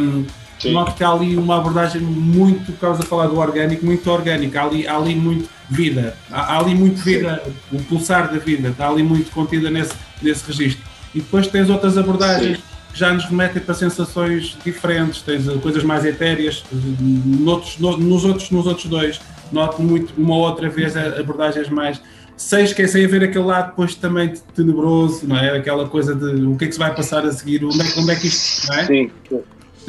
Um, 0.00 0.24
Sim. 0.58 0.72
Noto 0.72 0.94
que 0.94 1.04
há 1.04 1.10
ali 1.10 1.36
uma 1.36 1.56
abordagem 1.56 2.00
muito, 2.00 2.72
por 2.72 2.80
causa 2.80 3.02
de 3.02 3.08
falar 3.08 3.28
do 3.28 3.38
orgânico, 3.38 3.86
muito 3.86 4.10
orgânica, 4.10 4.60
há 4.60 4.64
ali, 4.64 4.86
há 4.88 4.96
ali 4.96 5.14
muito 5.14 5.48
vida, 5.70 6.16
há, 6.30 6.54
há 6.54 6.58
ali 6.58 6.74
muito 6.74 7.00
vida, 7.00 7.42
Sim. 7.44 7.76
o 7.76 7.82
pulsar 7.84 8.30
da 8.30 8.38
vida, 8.38 8.68
está 8.68 8.88
ali 8.88 9.02
muito 9.02 9.30
contida 9.30 9.70
nesse, 9.70 9.94
nesse 10.20 10.44
registro. 10.46 10.84
E 11.14 11.20
depois 11.20 11.46
tens 11.46 11.70
outras 11.70 11.96
abordagens 11.96 12.56
Sim. 12.56 12.62
que 12.92 12.98
já 12.98 13.12
nos 13.12 13.24
remetem 13.26 13.62
para 13.62 13.74
sensações 13.74 14.58
diferentes, 14.64 15.22
tens 15.22 15.46
eh, 15.46 15.54
coisas 15.62 15.84
mais 15.84 16.04
etéreas, 16.04 16.64
noutros, 17.00 17.78
no, 17.78 17.96
nos, 17.96 18.24
outros, 18.24 18.50
nos 18.50 18.66
outros 18.66 18.86
dois, 18.86 19.20
noto 19.52 19.80
muito, 19.80 20.12
uma 20.18 20.36
outra 20.36 20.68
vez, 20.68 20.96
abordagens 20.96 21.68
mais 21.68 22.00
sem 22.36 22.62
esquecer 22.62 23.04
a 23.04 23.08
ver 23.08 23.24
aquele 23.24 23.44
lado 23.44 23.70
depois 23.70 23.96
também 23.96 24.32
tenebroso, 24.54 25.26
não 25.26 25.36
é? 25.36 25.56
Aquela 25.56 25.88
coisa 25.88 26.14
de 26.14 26.46
o 26.46 26.56
que 26.56 26.66
é 26.66 26.68
que 26.68 26.72
se 26.72 26.78
vai 26.78 26.94
passar 26.94 27.24
a 27.26 27.32
seguir, 27.32 27.64
onde 27.64 27.80
é, 27.80 27.84
onde 27.98 28.10
é 28.12 28.14
que 28.14 28.28
isto, 28.28 28.68
não 28.68 28.74
é? 28.76 28.86
Sim 28.86 29.10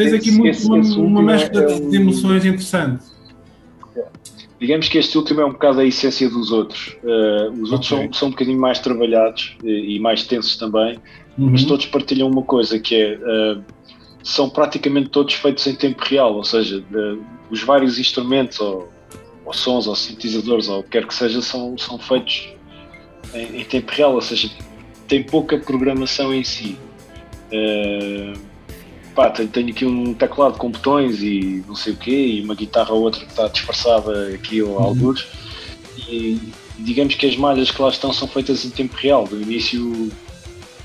tens 0.04 0.14
aqui 0.14 0.32
muito, 0.32 0.50
esse, 0.50 0.66
uma, 0.68 0.80
esse 0.80 0.98
uma 0.98 1.22
mescla 1.22 1.62
é, 1.62 1.80
de 1.80 1.96
emoções 1.96 2.46
interessante. 2.46 3.04
digamos 4.60 4.90
que 4.90 4.98
este 4.98 5.18
último 5.18 5.42
é 5.42 5.46
um 5.46 5.52
bocado 5.52 5.80
a 5.80 5.86
essência 5.86 6.30
dos 6.30 6.52
outros. 6.52 6.98
Uh, 7.04 7.62
os 7.62 7.72
outros 7.72 7.92
Ok. 7.92 8.06
são, 8.06 8.14
são 8.14 8.28
um 8.30 8.32
bocadinho 8.32 8.60
mais 8.60 8.80
trabalhados 8.80 9.56
e, 9.64 9.96
e 9.96 10.00
mais 10.00 10.24
tensos 10.24 10.56
também, 10.58 11.00
Uhum. 11.38 11.52
mas 11.52 11.64
todos 11.64 11.86
partilham 11.86 12.28
uma 12.30 12.44
coisa 12.44 12.78
que 12.78 12.96
é 12.96 13.16
uh, 13.16 13.64
são 14.22 14.50
praticamente 14.50 15.10
todos 15.10 15.34
feitos 15.36 15.66
em 15.68 15.74
tempo 15.74 16.04
real, 16.04 16.36
ou 16.36 16.44
seja, 16.44 16.84
uh, 16.92 17.24
os 17.50 17.64
vários 17.64 17.98
instrumentos 17.98 18.60
ou, 18.60 18.92
ou 19.46 19.54
sons 19.54 19.88
ou 19.88 19.96
sintetizadores 19.96 20.68
ou 20.68 20.80
o 20.80 20.84
que 20.84 20.90
quer 20.90 21.08
que 21.08 21.14
seja 21.14 21.42
são, 21.42 21.78
são 21.78 21.98
feitos 21.98 22.50
em, 23.34 23.62
em 23.62 23.64
tempo 23.64 23.90
real, 23.94 24.14
ou 24.16 24.22
seja, 24.22 24.50
tem 25.08 25.24
pouca 25.24 25.58
programação 25.58 26.34
em 26.34 26.44
si. 26.44 26.78
Uh, 27.54 28.49
pá, 29.20 29.30
tenho, 29.30 29.70
aqui 29.70 29.86
um 29.86 30.14
teclado 30.14 30.58
com 30.58 30.72
botões 30.72 31.22
e 31.22 31.62
não 31.68 31.76
sei 31.76 31.92
o 31.92 31.98
quê, 31.98 32.12
e 32.12 32.42
uma 32.42 32.56
guitarra 32.56 32.94
ou 32.94 33.02
outra 33.02 33.20
que 33.20 33.30
está 33.30 33.50
disfarçada 33.50 34.30
aqui 34.30 34.62
ou 34.62 34.78
alguns. 34.80 35.28
E 36.08 36.40
digamos 36.78 37.16
que 37.16 37.26
as 37.26 37.36
malhas 37.36 37.70
que 37.70 37.82
lá 37.82 37.90
estão 37.90 38.14
são 38.14 38.30
feitas 38.30 38.64
em 38.64 38.70
tempo 38.70 38.96
real, 38.96 39.26
do 39.26 39.42
início, 39.42 40.10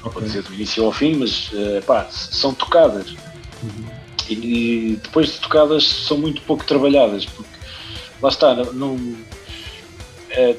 Ok. 0.03 0.12
vou 0.14 0.22
dizer 0.22 0.43
do 0.43 0.53
início 0.53 0.85
ao 0.85 0.91
fim, 0.91 1.14
mas 1.14 1.51
eh, 1.55 1.80
pá, 1.87 2.09
são 2.11 2.53
tocadas. 2.53 3.14
Uhum. 3.62 3.85
E, 4.28 4.99
depois 5.01 5.28
de 5.28 5.39
tocadas 5.39 5.87
são 5.87 6.18
muito 6.18 6.43
pouco 6.43 6.64
trabalhadas, 6.64 7.24
porque 7.26 7.51
lá 8.20 8.30
está, 8.30 8.55
não, 8.57 8.72
não, 8.72 9.16
eh, 10.30 10.57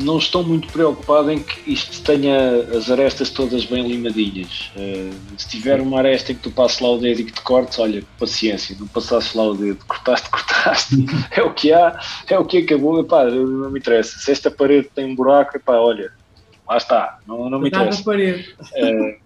não 0.00 0.18
estou 0.18 0.44
muito 0.44 0.68
preocupado 0.72 1.30
em 1.30 1.40
que 1.40 1.72
isto 1.72 2.00
tenha 2.02 2.62
as 2.76 2.90
arestas 2.90 3.30
todas 3.30 3.64
bem 3.64 3.86
limadinhas. 3.86 4.70
Eh, 4.76 5.10
se 5.36 5.48
tiver 5.48 5.80
uma 5.80 5.98
aresta 5.98 6.32
em 6.32 6.34
que 6.36 6.42
tu 6.42 6.50
passes 6.50 6.78
lá 6.80 6.90
o 6.90 6.98
dedo 6.98 7.20
e 7.20 7.24
que 7.24 7.32
te 7.32 7.40
cortes, 7.42 7.78
olha, 7.78 8.02
paciência, 8.18 8.76
não 8.78 8.86
passaste 8.86 9.36
lá 9.36 9.44
o 9.44 9.54
dedo, 9.56 9.78
cortaste, 9.86 10.30
cortaste, 10.30 10.96
é 11.32 11.42
o 11.42 11.52
que 11.52 11.72
há, 11.72 11.98
é 12.28 12.38
o 12.38 12.44
que 12.44 12.58
acabou, 12.58 13.00
epá, 13.00 13.24
não 13.24 13.70
me 13.70 13.78
interessa. 13.78 14.18
Se 14.18 14.30
esta 14.30 14.50
parede 14.50 14.88
tem 14.94 15.04
um 15.04 15.14
buraco, 15.14 15.56
epá, 15.56 15.74
olha, 15.74 16.12
lá 16.68 16.76
está, 16.76 17.18
não, 17.26 17.50
não 17.50 17.58
me 17.60 17.68
interessa. 17.68 17.98
da 17.98 18.04
parede. 18.04 18.54
Eh, 18.76 19.18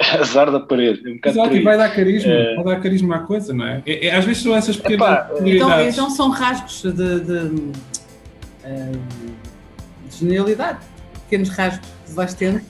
azar 0.18 0.50
da 0.50 0.58
parede, 0.58 1.08
um 1.08 1.14
bocado 1.16 1.38
Exato, 1.38 1.56
e 1.56 1.62
vai 1.62 1.76
dar 1.76 1.94
carisma, 1.94 2.32
É. 2.32 2.54
vai 2.56 2.64
dar 2.64 2.80
carisma 2.80 3.16
à 3.16 3.18
coisa, 3.20 3.52
não 3.52 3.66
é? 3.66 3.82
É- 3.86 4.06
é- 4.06 4.16
às 4.16 4.24
vezes 4.24 4.42
são 4.42 4.56
essas 4.56 4.76
pequenas 4.76 5.06
Epá, 5.06 5.30
Então, 5.44 5.80
então 5.82 6.10
são 6.10 6.30
rasgos 6.30 6.82
de, 6.82 7.20
de, 7.20 7.72
eh, 8.64 8.90
de 8.92 9.41
genialidade, 10.18 10.78
pequenos 11.24 11.48
rasgos 11.50 11.88
que 12.06 12.12
vais 12.12 12.34
tendo. 12.34 12.60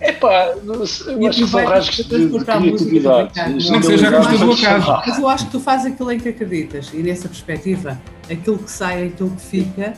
Epá, 0.00 0.54
não 0.62 0.86
sei, 0.86 1.14
eu 1.14 1.28
acho 1.28 1.42
que 1.44 1.48
são 1.50 1.64
rasgos 1.64 1.96
de, 1.96 2.28
de 2.28 2.44
criatividade. 2.44 3.32
que 3.32 3.82
seja 3.86 4.08
a 4.08 4.16
custa 4.28 4.38
do 4.44 4.52
acaso. 4.52 5.02
Mas 5.06 5.18
eu 5.18 5.28
acho 5.28 5.46
que 5.46 5.50
tu 5.52 5.60
fazes 5.60 5.92
aquilo 5.92 6.12
em 6.12 6.20
que 6.20 6.28
acreditas 6.28 6.90
e 6.94 6.98
nessa 6.98 7.28
perspectiva, 7.28 8.00
aquilo 8.30 8.58
que 8.58 8.70
sai 8.70 9.02
é 9.02 9.06
aquilo 9.08 9.30
que 9.30 9.42
fica 9.42 9.94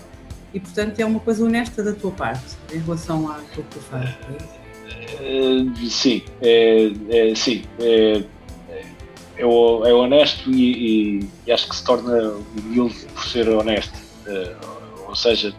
e, 0.54 0.58
portanto, 0.60 0.98
é 0.98 1.04
uma 1.04 1.20
coisa 1.20 1.44
honesta 1.44 1.82
da 1.82 1.92
tua 1.92 2.10
parte 2.12 2.42
em 2.72 2.78
relação 2.78 3.30
àquilo 3.30 3.64
que 3.70 3.78
tu 3.78 3.80
fazes. 3.80 4.14
Eh, 5.20 5.64
sim, 5.88 6.22
é, 6.40 6.92
é, 7.10 7.34
sim. 7.34 7.62
É, 7.78 8.22
é, 9.36 9.44
o- 9.46 9.84
é 9.86 9.92
honesto 9.92 10.50
e, 10.50 11.18
e- 11.20 11.28
e 11.46 11.52
acho 11.52 11.68
que 11.68 11.76
se 11.76 11.84
torna 11.84 12.34
humilde 12.56 12.94
por 13.14 13.24
ser 13.24 13.48
honesto. 13.48 13.98
Eh, 14.26 14.54
ou 15.08 15.14
seja, 15.14 15.54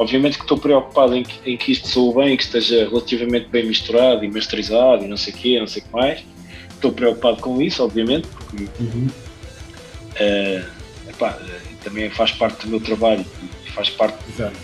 obviamente 0.00 0.38
que 0.38 0.44
estou 0.44 0.56
preocupado 0.56 1.14
em 1.14 1.22
que, 1.22 1.50
em 1.52 1.56
que 1.58 1.72
isto 1.72 1.86
soe 1.86 2.14
bem, 2.14 2.34
que 2.36 2.42
esteja 2.42 2.88
relativamente 2.88 3.48
bem 3.48 3.66
misturado 3.66 4.24
e 4.24 4.30
masterizado 4.30 5.04
e 5.04 5.08
não 5.08 5.16
sei 5.18 5.34
o 5.34 5.36
quê, 5.36 5.60
não 5.60 5.66
sei 5.66 5.82
o 5.82 5.84
que 5.84 5.92
mais. 5.92 6.24
Estou 6.70 6.90
preocupado 6.90 7.36
com 7.42 7.60
isso, 7.60 7.84
obviamente, 7.84 8.26
porque 8.28 8.64
Uhum. 8.80 9.08
eh, 10.16 10.64
epá, 11.06 11.38
eh, 11.42 11.60
também 11.84 12.08
faz 12.08 12.32
parte 12.32 12.62
do 12.64 12.68
meu 12.70 12.80
trabalho 12.80 13.24
e 13.66 13.70
faz 13.70 13.90
parte 13.90 14.16
Exato. 14.30 14.56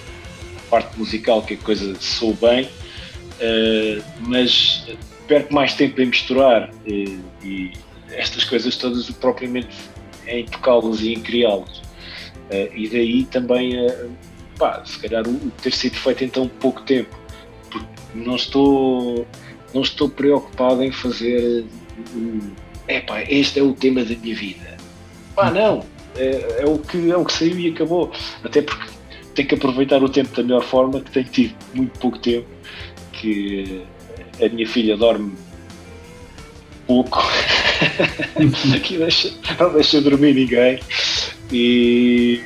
parte 0.70 0.99
musical 0.99 1.43
que 1.43 1.53
a 1.53 1.59
coisa 1.59 1.95
soou 2.01 2.32
bem, 2.41 2.66
eh, 3.39 4.01
mas 4.20 4.87
perco 5.28 5.53
mais 5.53 5.74
tempo 5.74 6.01
em 6.01 6.07
misturar 6.07 6.70
eh, 6.87 7.18
e 7.45 7.72
estas 8.12 8.45
coisas 8.45 8.74
todas 8.76 9.11
propriamente 9.11 9.68
em 10.26 10.47
tocá-las 10.47 11.01
e 11.01 11.12
em 11.12 11.20
criá-las. 11.20 11.82
Eh, 12.49 12.70
e 12.74 12.89
daí 12.89 13.24
também, 13.24 13.74
pá, 14.59 14.82
se 14.84 14.98
calhar 14.98 15.26
o, 15.26 15.50
ter 15.62 15.72
sido 15.72 15.96
feito 15.96 16.24
em 16.24 16.28
tão 16.28 16.48
pouco 16.48 16.82
tempo, 16.82 17.16
porque 17.70 17.86
não 18.14 18.36
estou, 18.36 19.26
não 19.74 19.82
estou 19.82 20.09
preocupado 20.09 20.82
em 20.82 20.92
fazer, 20.92 21.64
é 22.88 23.00
pá, 23.00 23.22
este 23.22 23.61
é 23.61 23.62
o 23.62 23.72
tema 23.72 24.04
da 24.04 24.14
minha 24.16 24.34
vida. 24.34 24.76
Pá, 25.34 25.50
não, 25.50 25.84
é, 26.16 26.62
é 26.62 26.66
o 26.66 26.78
que, 26.78 27.11
é 27.11 27.16
o 27.16 27.24
que 27.24 27.32
saiu 27.32 27.59
e 27.59 27.68
acabou. 27.68 28.12
Até 28.42 28.62
porque 28.62 28.90
tenho 29.34 29.48
que 29.48 29.54
aproveitar 29.54 30.02
o 30.02 30.09
tempo 30.09 30.34
da 30.34 30.42
melhor 30.42 30.62
forma, 30.62 31.00
que 31.00 31.11
tenho 31.11 31.26
tido 31.26 31.54
muito 31.74 31.98
pouco 31.98 32.18
tempo, 32.18 32.46
que 33.12 33.82
a 34.42 34.48
minha 34.48 34.66
filha 34.66 34.96
dorme 34.96 35.34
pouco, 36.86 37.18
aqui 38.74 38.96
deixa, 38.96 39.32
não 39.59 39.72
deixa 39.72 40.00
dormir 40.00 40.34
ninguém 40.34 40.78
e, 41.52 42.40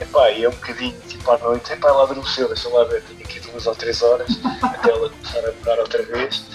epá, 0.00 0.30
e 0.30 0.44
é 0.44 0.48
um 0.48 0.52
bocadinho 0.52 0.94
tipo 1.08 1.30
à 1.30 1.38
noite, 1.38 1.72
epá, 1.72 1.88
ela 1.88 2.04
adormeceu, 2.04 2.48
deixa 2.48 2.68
lá 2.68 2.84
ver, 2.84 3.02
tenho 3.02 3.20
aqui 3.20 3.40
duas 3.40 3.66
ou 3.66 3.74
três 3.74 4.02
horas 4.02 4.28
até 4.62 4.90
ela 4.90 5.10
começar 5.10 5.38
a 5.40 5.52
pegar 5.52 5.78
outra 5.78 6.02
vez 6.02 6.46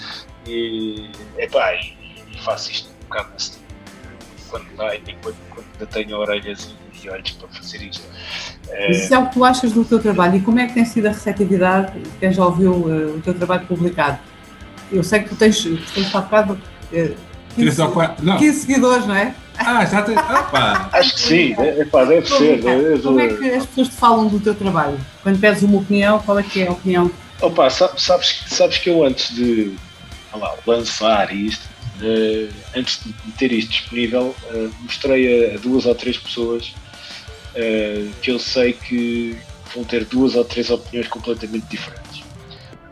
e, 0.46 1.10
epá, 1.38 1.74
e, 1.74 1.96
e 2.32 2.38
faço 2.42 2.70
isto 2.70 2.88
um 2.88 3.08
bocado 3.08 3.30
assim, 3.36 3.60
quando 4.48 4.76
dá 4.76 4.94
e 4.94 5.16
quando, 5.22 5.36
tenho 5.90 6.16
orelhas 6.18 6.74
e, 6.92 7.06
e 7.06 7.10
olhos 7.10 7.30
para 7.32 7.48
fazer 7.48 7.82
isto. 7.82 8.02
Mas 8.68 9.04
isso 9.04 9.14
é 9.14 9.18
o 9.18 9.26
que 9.26 9.34
tu 9.34 9.44
achas 9.44 9.72
do 9.72 9.84
teu 9.84 9.98
trabalho 9.98 10.36
e 10.36 10.42
como 10.42 10.58
é 10.58 10.66
que 10.66 10.74
tem 10.74 10.84
sido 10.84 11.06
a 11.06 11.10
receptividade 11.10 11.98
de 11.98 12.10
quem 12.18 12.32
já 12.32 12.44
ouviu 12.44 12.72
eh, 12.72 13.16
o 13.16 13.20
teu 13.20 13.34
trabalho 13.34 13.66
publicado? 13.66 14.18
Eu 14.92 15.02
sei 15.02 15.20
que 15.20 15.30
tu 15.30 15.36
tens, 15.36 15.62
tu 15.62 15.92
tens 15.94 16.10
faltado 16.10 16.52
uh, 16.52 17.16
Três 17.54 17.78
ou 17.78 17.90
quatro. 17.90 18.24
Não. 18.24 18.38
15 18.38 18.60
seguidores, 18.60 19.06
não 19.06 19.14
é? 19.14 19.34
Ah, 19.60 19.84
já 19.84 20.02
tem. 20.02 20.16
Opa! 20.16 20.90
Acho 20.92 21.14
que 21.14 21.20
sim, 21.20 21.54
é, 21.58 21.80
epá, 21.82 22.04
deve 22.04 22.26
ser. 22.26 22.64
é- 22.66 22.94
é- 22.94 22.98
Como 22.98 23.20
é 23.20 23.28
que 23.28 23.44
as 23.50 23.66
pessoas 23.66 23.88
te 23.88 23.96
falam 23.96 24.28
do 24.28 24.40
teu 24.40 24.54
trabalho? 24.54 24.98
Quando 25.22 25.38
pedes 25.40 25.62
uma 25.62 25.78
opinião, 25.78 26.18
qual 26.20 26.38
é 26.38 26.42
que 26.42 26.62
é 26.62 26.68
a 26.68 26.72
opinião? 26.72 27.10
Opa, 27.42 27.68
sa- 27.70 27.94
sabes, 27.96 28.44
sabes 28.48 28.78
que 28.78 28.90
eu 28.90 29.02
antes 29.04 29.34
de 29.34 29.76
lá, 30.32 30.50
lançar 30.66 31.34
isto, 31.34 31.66
eh, 32.02 32.50
antes 32.74 33.02
de 33.04 33.32
ter 33.32 33.52
isto 33.52 33.70
disponível, 33.70 34.34
eh, 34.50 34.68
mostrei 34.80 35.54
a, 35.54 35.58
duas 35.58 35.86
ou 35.86 35.94
três 35.94 36.16
pessoas 36.18 36.64
eh, 37.54 38.12
que 38.22 38.30
eu 38.30 38.38
sei 38.38 38.72
que 38.74 39.36
vão 39.74 39.84
ter 39.84 40.04
duas 40.06 40.34
ou 40.36 40.44
três 40.44 40.70
opiniões 40.70 41.08
completamente 41.08 41.66
diferentes. 41.68 42.20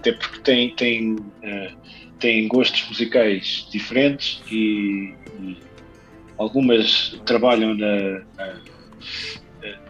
Até 0.00 0.12
porque 0.12 0.38
têm, 0.44 0.74
têm, 0.76 1.16
têm 2.20 2.46
gostos 2.48 2.84
musicais 2.88 3.66
diferentes 3.72 4.40
e, 4.50 5.12
e 5.40 5.67
algumas 6.38 7.10
trabalham 7.26 7.74
na, 7.74 8.20
na- 8.36 8.62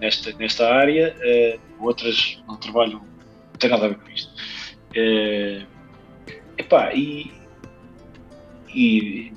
nesta, 0.01 0.33
nesta 0.39 0.73
área, 0.75 1.15
eh, 1.21 1.59
outras 1.79 2.43
não 2.47 2.57
trabalham, 2.57 3.01
não 3.01 3.59
tem 3.59 3.71
nada 3.71 3.85
a 3.87 3.89
ver 3.89 3.99
com 3.99 4.11
isto. 4.11 4.31
Eh, 4.95 5.67
epá, 6.57 6.93
e, 6.95 7.31
e 8.75 9.33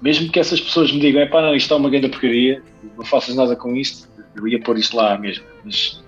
mesmo 0.00 0.32
que 0.32 0.40
essas 0.40 0.60
pessoas 0.60 0.90
me 0.92 1.00
digam, 1.00 1.20
epá, 1.22 1.42
não, 1.42 1.54
isto 1.54 1.72
é 1.72 1.76
uma 1.76 1.90
grande 1.90 2.08
porcaria, 2.08 2.62
não 2.96 3.04
faças 3.04 3.36
nada 3.36 3.54
com 3.54 3.76
isto, 3.76 4.08
eu 4.36 4.48
ia 4.48 4.60
pôr 4.60 4.78
isto 4.78 4.96
lá 4.96 5.18
mesmo. 5.18 5.44
Mas 5.64 6.02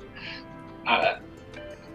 ah, 0.87 1.21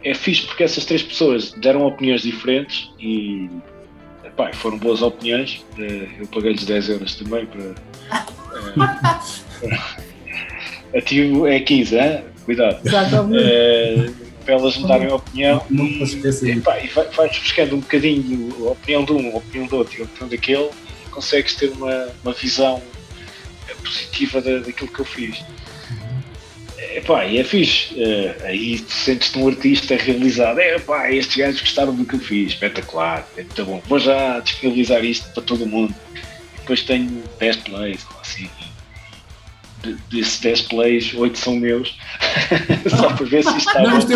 é 0.03 0.13
fixe 0.13 0.45
porque 0.45 0.63
essas 0.63 0.85
três 0.85 1.01
pessoas 1.01 1.51
deram 1.53 1.85
opiniões 1.85 2.21
diferentes 2.21 2.87
e 2.99 3.49
epá, 4.37 4.53
foram 4.53 4.77
boas 4.77 5.01
opiniões. 5.01 5.65
Eh, 5.79 6.07
Eu 6.19 6.27
paguei-lhes 6.27 6.63
10 6.65 6.89
euros 6.89 7.15
também 7.15 7.45
para. 7.45 7.63
eh, 9.63 9.77
Ativo 10.97 11.47
é 11.47 11.59
15, 11.59 11.97
hein? 11.97 12.23
cuidado. 12.45 12.79
Exatamente. 12.87 13.43
Eh, 13.43 14.09
para 14.45 14.53
elas 14.55 14.77
me 14.77 14.87
darem 14.87 15.07
a 15.11 15.15
opinião 15.15 15.61
Não. 15.69 15.85
Epá, 15.85 16.79
e 16.79 16.87
vai- 16.87 17.07
vais 17.09 17.37
buscando 17.37 17.75
um 17.75 17.79
bocadinho 17.79 18.67
a 18.67 18.71
opinião 18.71 19.03
de 19.03 19.11
um, 19.11 19.33
a 19.33 19.37
opinião 19.39 19.67
do 19.67 19.75
outro 19.77 19.97
e 19.97 20.01
a 20.01 20.05
opinião 20.05 20.29
daquele 20.29 20.69
e 21.05 21.09
consegues 21.09 21.55
ter 21.55 21.69
uma, 21.71 22.07
uma 22.23 22.31
visão 22.31 22.81
positiva 23.83 24.41
da, 24.41 24.59
daquilo 24.59 24.87
que 24.89 24.99
eu 24.99 25.05
fiz. 25.05 25.43
Epá, 26.95 27.25
e 27.25 27.39
é 27.39 27.43
fixe. 27.43 27.89
Eh, 27.99 28.35
aí 28.43 28.77
sentes-te 28.87 29.37
um 29.39 29.47
artista 29.47 29.95
realizado. 29.95 30.59
Epá, 30.59 31.11
estes 31.11 31.35
gajos 31.37 31.61
gostaram 31.61 31.93
do 31.95 32.05
que 32.05 32.15
eu 32.15 32.19
fiz. 32.19 32.53
Espetacular, 32.53 33.27
é 33.37 33.41
muito 33.41 33.65
bom. 33.65 33.81
Vou 33.87 33.99
já 33.99 34.39
disponibilizar 34.39 35.03
isto 35.03 35.27
para 35.33 35.43
todo 35.43 35.65
mundo. 35.65 35.93
E 36.13 36.59
depois 36.59 36.83
tenho 36.83 37.23
10 37.39 37.55
plays, 37.57 38.05
ou 38.13 38.21
assim. 38.21 38.49
De- 39.83 39.95
Desses 40.09 40.39
10 40.39 40.61
plays, 40.63 41.13
8 41.13 41.37
são 41.37 41.55
meus. 41.55 41.97
Só 42.89 43.13
para 43.13 43.25
ver 43.25 43.43
se 43.43 43.57
isto 43.57 43.69
está 43.69 43.81
Não, 43.83 43.99
bom. 43.99 44.07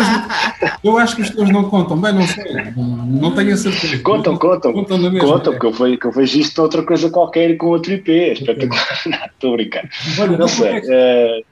eu 0.84 0.98
acho 0.98 1.16
que 1.16 1.22
os 1.22 1.30
teus 1.30 1.48
não 1.50 1.64
contam. 1.70 1.96
Bem, 2.00 2.12
não 2.12 2.26
sei. 2.26 2.44
Não, 2.76 2.84
não 3.06 3.34
tenho 3.34 3.54
a 3.54 3.56
certeza. 3.56 3.98
Contam, 4.00 4.36
contam. 4.36 4.72
Contam 4.72 4.98
na 4.98 5.08
mesma. 5.10 5.28
Conta, 5.28 5.50
é. 5.50 5.52
porque 5.52 5.66
eu 5.66 5.72
vejo, 5.72 5.98
que 5.98 6.06
eu 6.06 6.12
vejo 6.12 6.38
isto 6.40 6.60
outra 6.62 6.82
coisa 6.82 7.08
qualquer 7.10 7.56
com 7.56 7.66
outro 7.68 7.92
IP. 7.92 8.10
É 8.12 8.32
espetacular. 8.32 9.02
Estou 9.32 9.54
a 9.54 9.56
brincar. 9.56 9.88
Olha, 10.18 10.36
Não 10.36 10.48
sei. 10.48 10.68
é 10.68 10.82
eh, 10.88 11.42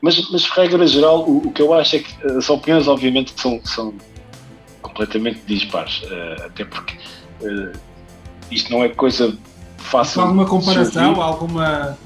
mas, 0.00 0.30
mas 0.30 0.44
regra 0.44 0.86
geral, 0.86 1.28
o, 1.28 1.38
o, 1.38 1.52
que 1.52 1.60
eu 1.60 1.74
acho 1.74 1.96
é 1.96 1.98
que 2.00 2.26
as 2.26 2.48
opiniões, 2.48 2.88
obviamente, 2.88 3.32
são, 3.36 3.60
são 3.64 3.94
completamente 4.80 5.40
dispares, 5.46 6.02
uh, 6.02 6.46
até 6.46 6.64
porque 6.64 6.96
uh, 7.42 7.72
isto 8.50 8.70
não 8.72 8.82
é 8.82 8.88
coisa 8.88 9.36
fácil. 9.78 10.22
Alguma 10.22 10.46
comparação, 10.46 11.20
alguma 11.20 11.98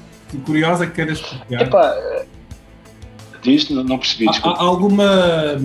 curiosa 0.45 0.85
que 0.87 0.93
queiras 0.93 1.19
explicar? 1.19 1.61
Epá, 1.61 1.95
diz, 3.41 3.69
não, 3.69 3.83
não 3.83 3.97
percebi, 3.97 4.25
desculpa. 4.25 4.59
Alguma, 4.59 5.57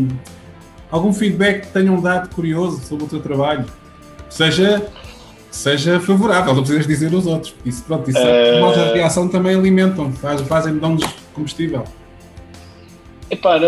algum 0.91 1.13
feedback 1.13 1.67
que 1.67 1.73
tenham 1.73 2.01
dado 2.01 2.33
curioso 2.35 2.81
sobre 2.83 3.05
o 3.05 3.09
teu 3.09 3.21
trabalho? 3.21 3.67
Seja 4.29 4.89
seja 5.51 5.99
favorável, 5.99 6.55
não 6.55 6.63
precisas 6.63 6.87
dizer 6.87 7.13
os 7.13 7.27
outros. 7.27 7.55
Isso, 7.65 7.83
pronto, 7.83 8.09
isso 8.09 8.21
uh... 8.21 8.71
a 8.71 8.85
de 8.85 8.93
reação 8.95 9.29
também 9.29 9.57
alimentam, 9.57 10.13
faz, 10.13 10.41
fazem 10.43 10.79
dão-nos 10.79 11.05
combustível. 11.35 11.85
Epá, 13.31 13.61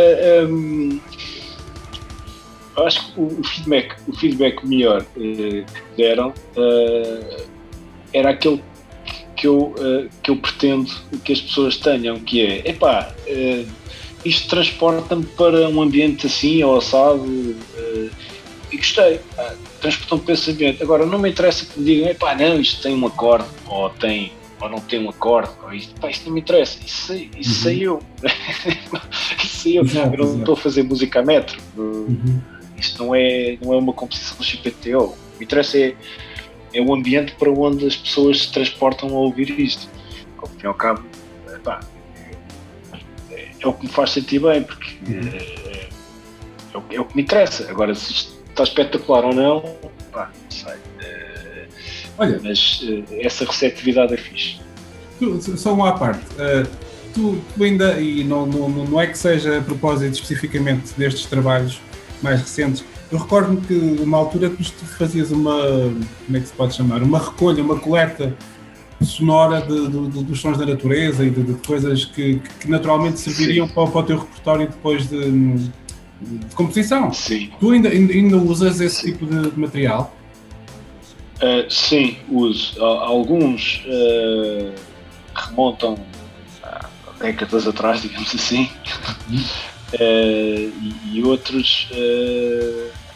um, 0.48 1.00
acho 2.78 3.12
que 3.12 3.20
o 3.20 3.44
feedback, 3.44 3.94
o 4.08 4.16
feedback 4.16 4.66
melhor 4.66 5.02
uh, 5.02 5.04
que 5.16 5.64
deram 5.96 6.30
uh, 6.56 7.46
era 8.12 8.30
aquele 8.30 8.62
que 9.36 9.46
eu, 9.46 9.74
uh, 9.78 10.08
que 10.22 10.30
eu 10.30 10.36
pretendo 10.36 10.90
que 11.24 11.32
as 11.32 11.40
pessoas 11.40 11.76
tenham, 11.76 12.18
que 12.18 12.44
é, 12.44 12.70
epá, 12.70 13.14
uh, 13.28 13.68
isto 14.24 14.48
transporta-me 14.48 15.24
para 15.24 15.68
um 15.68 15.80
ambiente 15.80 16.26
assim, 16.26 16.62
ou 16.62 16.78
assado, 16.78 17.24
e 18.70 18.76
gostei, 18.76 19.20
transportam-me 19.80 20.24
para 20.24 20.34
esse 20.34 20.50
ambiente. 20.50 20.82
Agora, 20.82 21.04
não 21.04 21.18
me 21.18 21.30
interessa 21.30 21.66
que 21.66 21.78
me 21.78 21.84
digam, 21.84 22.08
epá, 22.08 22.34
não, 22.34 22.60
isto 22.60 22.82
tem 22.82 22.94
um 22.94 23.06
acorde, 23.06 23.44
ou 23.66 23.90
tem 23.90 24.32
ou 24.62 24.68
não 24.68 24.78
tem 24.78 25.04
um 25.04 25.10
acorde, 25.10 25.50
ou 25.60 25.74
isto, 25.74 26.00
pá, 26.00 26.08
não 26.24 26.32
me 26.32 26.40
interessa, 26.40 26.78
isso, 26.86 27.12
isso 27.14 27.34
uhum. 27.34 27.42
sei 27.42 27.82
eu. 27.82 28.02
isso 29.42 29.56
sei 29.58 29.78
eu. 29.78 29.82
Exato, 29.82 30.14
eu 30.14 30.24
não 30.24 30.38
estou 30.38 30.54
a 30.54 30.56
fazer 30.56 30.84
música 30.84 31.18
a 31.18 31.22
metro. 31.24 31.60
Uhum. 31.76 32.40
Isto 32.78 33.04
não 33.04 33.14
é, 33.14 33.58
não 33.60 33.74
é 33.74 33.76
uma 33.76 33.92
composição 33.92 34.36
do 34.36 34.44
XPTO. 34.44 34.98
O 34.98 35.08
que 35.08 35.38
me 35.40 35.44
interessa 35.44 35.78
é, 35.78 35.96
é 36.72 36.80
o 36.80 36.94
ambiente 36.94 37.34
para 37.34 37.50
onde 37.50 37.86
as 37.86 37.96
pessoas 37.96 38.42
se 38.42 38.52
transportam 38.52 39.08
a 39.08 39.18
ouvir 39.18 39.50
isto. 39.58 39.88
Ao 40.38 40.46
fim 40.46 40.62
e 40.62 40.66
ao 40.66 40.74
cabo, 40.74 41.02
pá, 41.64 41.80
é, 43.32 43.50
é, 43.60 43.66
o 43.66 43.72
que 43.72 43.86
me 43.86 43.92
faz 43.92 44.10
sentir 44.10 44.38
bem, 44.38 44.62
porque 44.62 44.96
uhum. 45.08 45.28
é, 45.28 45.88
é, 46.72 46.78
o, 46.78 46.82
é, 46.88 47.00
o, 47.00 47.04
que 47.04 47.16
me 47.16 47.22
interessa. 47.22 47.68
Agora, 47.68 47.92
se 47.96 48.12
isto 48.12 48.40
está 48.48 48.62
espetacular 48.62 49.24
ou 49.24 49.34
não, 49.34 49.60
pá, 50.12 50.30
não 50.40 50.50
sei. 50.50 50.91
Olha, 52.22 52.40
mas 52.42 52.80
é, 53.10 53.26
essa 53.26 53.44
receptividade 53.44 54.14
é 54.14 54.16
fixe. 54.16 54.60
Tu, 55.18 55.58
só 55.58 55.74
uma 55.74 55.88
à 55.88 55.92
parte. 55.92 56.24
Uh, 56.34 56.68
tu, 57.12 57.38
tu, 57.54 57.64
ainda, 57.64 58.00
e 58.00 58.22
não, 58.22 58.46
não, 58.46 58.68
não 58.68 59.00
é 59.00 59.08
que 59.08 59.18
seja 59.18 59.58
a 59.58 59.60
propósito 59.60 60.14
especificamente 60.14 60.92
destes 60.96 61.26
trabalhos, 61.26 61.80
mais 62.22 62.40
recentes. 62.40 62.84
Eu 63.10 63.18
recordo-me 63.18 63.60
que 63.60 63.74
uma 63.74 64.18
altura 64.18 64.48
tu 64.50 64.86
fazias 64.96 65.32
uma, 65.32 65.58
como 66.26 66.36
é 66.36 66.40
que 66.40 66.46
se 66.46 66.52
pode 66.52 66.74
chamar, 66.74 67.02
uma 67.02 67.18
recolha, 67.18 67.62
uma 67.62 67.78
coleta 67.78 68.34
sonora 69.04 69.60
de, 69.60 69.88
de, 69.88 70.08
de, 70.08 70.24
dos 70.24 70.40
sons 70.40 70.56
da 70.56 70.64
natureza 70.64 71.24
e 71.24 71.30
de, 71.30 71.54
coisas 71.66 72.04
que, 72.04 72.40
que 72.60 72.70
naturalmente 72.70 73.18
serviriam 73.18 73.66
para, 73.66 73.86
para, 73.88 74.00
o 74.00 74.02
teu 74.04 74.18
repertório 74.18 74.68
depois 74.68 75.08
de, 75.08 75.70
composição. 76.54 77.12
Sim. 77.12 77.50
Tu 77.58 77.70
ainda, 77.70 77.88
ainda 77.88 78.36
usas 78.36 78.80
esse 78.80 79.10
tipo 79.10 79.26
de, 79.26 79.58
material? 79.58 80.14
Uh, 81.42 81.68
sim, 81.68 82.18
uso. 82.28 82.80
Alguns 82.84 83.82
uh, 83.86 84.72
remontam 85.34 85.98
a 86.62 86.88
décadas 87.18 87.66
atrás, 87.66 88.02
digamos 88.02 88.32
assim. 88.32 88.70
Uh, 89.28 90.70
e, 90.80 90.94
e, 91.14 91.24
outros 91.24 91.88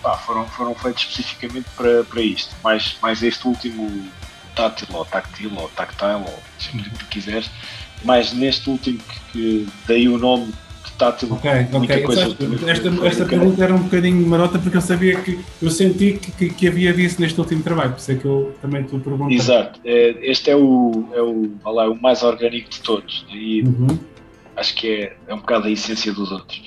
pá, 0.03 0.19
foram, 0.19 0.45
foram 0.47 0.75
feitos 0.75 1.05
especificamente 1.05 1.67
para, 1.77 2.03
para 2.03 2.21
isto, 2.21 2.55
mais, 2.65 2.97
mais 3.01 3.23
este 3.23 3.47
último 3.47 4.11
tátil 4.57 4.89
ou 4.93 5.05
táctil 5.05 5.53
ou 5.57 5.69
tactile 5.69 6.25
ou 6.27 6.43
sempre 6.59 6.91
que 6.91 7.05
quiseres, 7.07 7.49
mais 8.05 8.33
neste 8.33 8.69
último 8.69 8.99
que, 8.99 9.21
que 9.33 9.69
dei 9.87 10.09
o 10.09 10.19
nome 10.19 10.53
de 10.97 10.99
tátil. 10.99 11.33
Ok, 11.33 11.51
ok. 11.73 12.03
Coisa, 12.03 12.37
esta, 12.67 13.07
esta 13.07 13.25
pergunta 13.25 13.63
era 13.63 13.75
um 13.75 13.83
bocadinho 13.83 14.27
marota 14.27 14.59
porque 14.59 14.77
eu 14.77 14.81
sabia 14.81 15.21
que 15.21 15.39
eu 15.63 15.71
senti 15.71 16.15
que, 16.15 16.33
que, 16.33 16.51
que 16.51 16.69
havia 16.69 16.93
disso 16.93 17.21
neste 17.21 17.39
último 17.39 17.63
trabalho, 17.63 17.93
por 17.93 17.99
isso 17.99 18.13
é 18.13 18.15
que 18.15 18.25
eu 18.25 18.55
também 18.61 18.83
estou 18.83 18.99
perguntando. 19.01 19.33
Exato, 19.33 19.81
é, 19.85 20.17
este 20.23 20.51
é 20.51 20.57
o, 20.57 21.09
é 21.13 21.21
o, 21.23 21.51
lá, 21.65 21.89
o 21.91 22.01
mais 22.01 22.23
orgânico 22.23 22.71
de 22.71 22.81
todos. 22.81 23.27
E, 23.33 23.63
uhum 23.63 23.99
acho 24.57 24.75
que 24.75 24.89
é, 24.89 25.17
é 25.29 25.35
um 25.35 25.39
bocado 25.39 25.69
a 25.69 25.71
essência 25.71 26.13
dos 26.13 26.33
outros. 26.33 26.59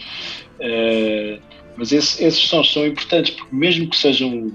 Uh, 0.60 1.42
mas 1.76 1.92
esse, 1.92 2.24
esses 2.24 2.42
sons 2.48 2.72
são 2.72 2.86
importantes 2.86 3.32
porque, 3.32 3.56
mesmo 3.56 3.90
que 3.90 3.98
sejam 3.98 4.52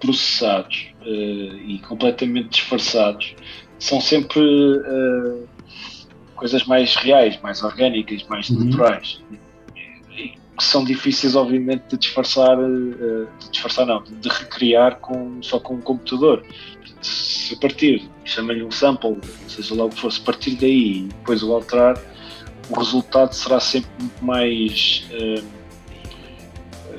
processados 0.00 0.88
uh, 1.02 1.56
e 1.66 1.80
completamente 1.86 2.50
disfarçados, 2.50 3.34
são 3.78 4.00
sempre 4.00 4.40
uh, 4.40 5.48
coisas 6.36 6.64
mais 6.64 6.94
reais, 6.96 7.38
mais 7.42 7.62
orgânicas, 7.62 8.24
mais 8.28 8.48
uhum. 8.50 8.64
naturais. 8.64 9.20
E, 10.16 10.34
que 10.56 10.64
são 10.64 10.84
difíceis, 10.84 11.36
obviamente, 11.36 11.84
de 11.90 11.98
disfarçar, 11.98 12.56
de 12.56 13.50
disfarçar 13.50 13.86
não, 13.86 14.02
de 14.02 14.28
recriar 14.28 14.96
com, 15.00 15.42
só 15.42 15.60
com 15.60 15.74
um 15.74 15.80
computador. 15.80 16.44
Se 17.02 17.54
partir, 17.60 18.08
chama-lhe 18.24 18.64
um 18.64 18.70
sample, 18.70 19.18
seja 19.46 19.74
lá 19.74 19.84
o 19.84 19.90
que 19.90 20.00
for, 20.00 20.10
se 20.10 20.20
partir 20.20 20.56
daí 20.56 20.98
e 20.98 21.02
depois 21.02 21.42
o 21.42 21.52
alterar, 21.52 22.00
o 22.70 22.78
resultado 22.78 23.34
será 23.34 23.60
sempre 23.60 23.90
muito 24.00 24.24
mais 24.24 25.06
uh, 25.12 25.44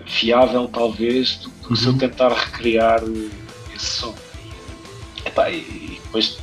fiável, 0.05 0.67
talvez, 0.67 1.37
do 1.37 1.49
que 1.49 1.69
uhum. 1.69 1.75
se 1.75 1.85
eu 1.85 1.91
uhum. 1.93 1.97
tentar 1.97 2.29
recriar 2.29 3.01
esse 3.75 3.85
som. 3.85 4.15
Epá, 5.25 5.49
e 5.49 5.99
depois, 6.03 6.37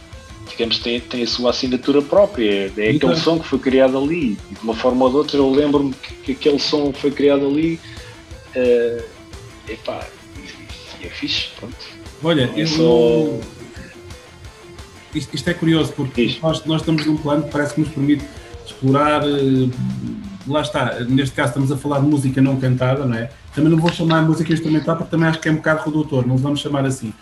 digamos, 0.57 0.79
tem, 0.79 1.01
tem 1.01 1.23
a 1.23 1.27
sua 1.27 1.51
assinatura 1.51 2.01
própria. 2.01 2.67
É 2.67 2.67
aquele 2.67 2.97
então. 2.97 3.17
som 3.17 3.39
que 3.39 3.47
foi 3.47 3.59
criado 3.59 3.99
ali. 3.99 4.39
De 4.51 4.63
uma 4.63 4.75
forma 4.75 5.05
ou 5.05 5.11
de 5.11 5.17
outra, 5.17 5.37
eu 5.37 5.51
lembro-me 5.51 5.93
que, 5.93 6.15
que, 6.15 6.33
aquele 6.33 6.59
som 6.59 6.93
foi 6.93 7.11
criado 7.11 7.47
ali. 7.47 7.81
Uh, 8.57 9.03
epá, 9.69 10.07
e, 10.37 11.03
e 11.03 11.07
é 11.07 11.11
fixe, 11.11 11.49
pronto. 11.59 11.77
Olha, 12.23 12.51
é 12.55 12.63
eu, 12.63 12.67
só... 12.67 13.41
isto, 15.15 15.35
isto, 15.35 15.51
é 15.51 15.55
curioso 15.55 15.93
porque 15.93 16.39
nós, 16.41 16.65
nós 16.65 16.81
estamos 16.81 17.05
num 17.05 17.17
plano 17.17 17.43
que 17.43 17.51
parece 17.51 17.75
que 17.75 17.81
nos 17.81 17.91
permite 17.91 18.25
explorar. 18.65 19.23
Eh, 19.27 19.69
lá 20.47 20.61
está, 20.61 21.01
neste 21.01 21.35
caso 21.35 21.49
estamos 21.49 21.73
a 21.73 21.77
falar 21.77 22.01
de 22.01 22.07
música 22.07 22.41
não 22.41 22.57
cantada, 22.57 23.05
não 23.05 23.17
é? 23.17 23.31
Também 23.55 23.71
não 23.71 23.79
vou 23.79 23.93
chamar 23.93 24.23
música 24.23 24.53
instrumental 24.53 24.97
porque 24.97 25.11
também 25.11 25.29
acho 25.29 25.41
que 25.41 25.49
é 25.49 25.53
um 25.53 25.57
bocado 25.57 25.85
redutor, 25.85 26.27
não 26.27 26.37
vamos 26.37 26.61
chamar 26.61 26.85
assim. 26.85 27.13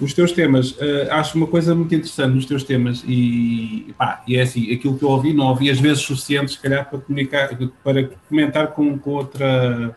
Os 0.00 0.12
teus 0.14 0.32
temas, 0.32 0.72
uh, 0.72 1.10
acho 1.10 1.36
uma 1.36 1.46
coisa 1.46 1.74
muito 1.74 1.94
interessante 1.94 2.34
nos 2.34 2.46
teus 2.46 2.64
temas 2.64 3.04
e, 3.06 3.94
pá, 3.96 4.22
e 4.26 4.36
é 4.36 4.42
assim, 4.42 4.72
aquilo 4.72 4.96
que 4.98 5.04
eu 5.04 5.10
ouvi, 5.10 5.32
não 5.32 5.46
ouvi 5.46 5.70
as 5.70 5.78
vezes 5.78 6.02
suficientes, 6.02 6.54
se 6.54 6.60
calhar, 6.60 6.88
para, 6.88 6.98
comunicar, 6.98 7.56
para 7.84 8.10
comentar 8.28 8.68
com, 8.68 8.98
com, 8.98 9.10
outra, 9.10 9.96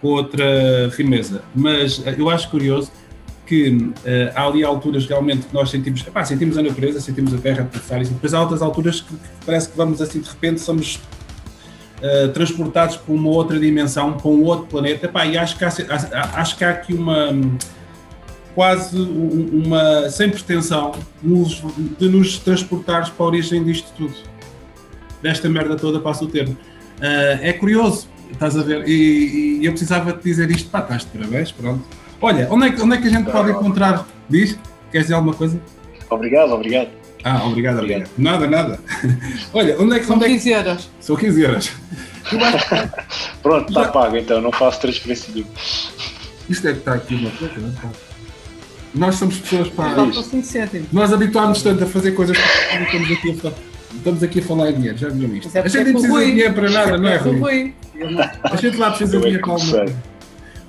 com 0.00 0.08
outra 0.08 0.90
firmeza. 0.92 1.42
Mas 1.54 1.98
uh, 1.98 2.10
eu 2.16 2.30
acho 2.30 2.48
curioso 2.48 2.90
que 3.46 3.68
uh, 3.68 3.92
há 4.34 4.46
ali 4.46 4.64
alturas 4.64 5.04
realmente 5.04 5.46
que 5.46 5.54
nós 5.54 5.68
sentimos, 5.68 6.04
sentimos 6.24 6.56
a 6.56 6.62
natureza, 6.62 7.00
sentimos 7.00 7.34
a 7.34 7.38
terra 7.38 7.64
pulsar, 7.64 8.00
e 8.00 8.04
depois 8.04 8.32
há 8.32 8.40
outras 8.40 8.62
alturas 8.62 9.00
que, 9.00 9.14
que, 9.14 9.44
parece 9.44 9.68
que 9.68 9.76
vamos 9.76 10.00
assim 10.00 10.20
de 10.20 10.28
repente 10.28 10.60
somos 10.60 11.00
uh, 11.98 12.28
transportados 12.32 12.96
para 12.96 13.12
uma 13.12 13.28
outra 13.28 13.58
dimensão, 13.58 14.14
para 14.14 14.30
um 14.30 14.42
outro 14.44 14.66
planeta, 14.66 15.10
e 15.26 15.36
acho 15.36 15.58
que 15.58 15.64
há, 15.64 15.68
acho 16.34 16.56
que 16.56 16.64
há 16.64 16.70
aqui 16.70 16.94
uma 16.94 17.30
quase 18.54 18.96
uma 18.98 20.08
sem 20.10 20.30
pretensão 20.30 20.92
de 21.22 22.08
nos 22.08 22.38
transportares 22.38 23.08
para 23.08 23.24
a 23.24 23.28
origem 23.28 23.64
disto 23.64 23.92
tudo 23.96 24.14
desta 25.22 25.48
merda 25.48 25.76
toda 25.76 26.00
passa 26.00 26.24
o 26.24 26.28
termo 26.28 26.54
uh, 26.98 27.38
é 27.40 27.52
curioso 27.52 28.08
estás 28.30 28.56
a 28.56 28.62
ver 28.62 28.88
e, 28.88 29.60
e 29.60 29.66
eu 29.66 29.72
precisava 29.72 30.12
te 30.12 30.24
dizer 30.24 30.50
isto 30.50 30.68
pá, 30.70 30.80
estás 30.80 31.02
de 31.02 31.08
parabéns, 31.08 31.52
pronto 31.52 32.02
Olha, 32.22 32.46
onde 32.52 32.68
é, 32.68 32.70
que, 32.70 32.80
onde 32.80 32.94
é 32.94 33.00
que 33.00 33.08
a 33.08 33.10
gente 33.10 33.30
pode 33.32 33.50
encontrar? 33.50 34.06
Diz? 34.30 34.56
Queres 34.92 35.06
dizer 35.06 35.14
alguma 35.14 35.34
coisa? 35.34 35.60
Obrigado, 36.08 36.52
obrigado. 36.52 36.88
Ah, 37.24 37.44
obrigado, 37.44 37.78
obrigado. 37.78 38.08
Nada, 38.16 38.46
nada. 38.46 38.78
Olha, 39.52 39.76
onde 39.80 39.96
é 39.96 39.98
que 39.98 40.04
são? 40.04 40.20
São 40.20 40.28
15 40.28 40.50
euros. 40.50 40.90
São 41.00 41.16
15 41.16 41.42
euros. 41.42 41.72
Pronto, 43.42 43.68
está 43.68 43.88
pago 43.88 44.16
então, 44.16 44.40
não 44.40 44.52
faço 44.52 44.80
transferência 44.80 45.32
nenhuma. 45.34 45.50
Isto 46.48 46.68
é 46.68 46.72
que 46.72 46.78
está 46.78 46.94
aqui 46.94 47.16
uma 47.16 47.30
coisa, 47.30 47.54
não 47.58 47.68
é? 47.68 48.11
Nós 48.94 49.14
somos 49.14 49.38
pessoas 49.38 49.68
para. 49.68 50.06
Nós 50.92 51.12
habituámos 51.12 51.62
tanto 51.62 51.84
a 51.84 51.86
fazer 51.86 52.12
coisas 52.12 52.36
que 52.36 52.44
estamos 52.44 53.10
aqui 53.10 53.30
a 53.30 53.34
falar. 53.34 53.54
Estamos 53.94 54.22
aqui 54.22 54.38
a 54.38 54.42
falar 54.42 54.70
em 54.70 54.74
dinheiro, 54.74 54.98
já 54.98 55.08
viram 55.08 55.36
isto? 55.36 55.56
É 55.56 55.60
a 55.60 55.68
gente 55.68 55.92
não 55.92 56.00
precisa 56.00 56.18
de 56.18 56.30
dinheiro 56.30 56.54
para 56.54 56.70
nada, 56.70 56.98
não 56.98 57.08
é, 57.08 57.16
Rui? 57.16 57.74
A 58.42 58.56
gente 58.56 58.76
lá 58.76 58.90
precisa 58.90 59.16
de 59.16 59.22
dinheiro 59.22 59.42
para 59.42 59.52
alguma 59.52 59.78
coisa. 59.78 60.02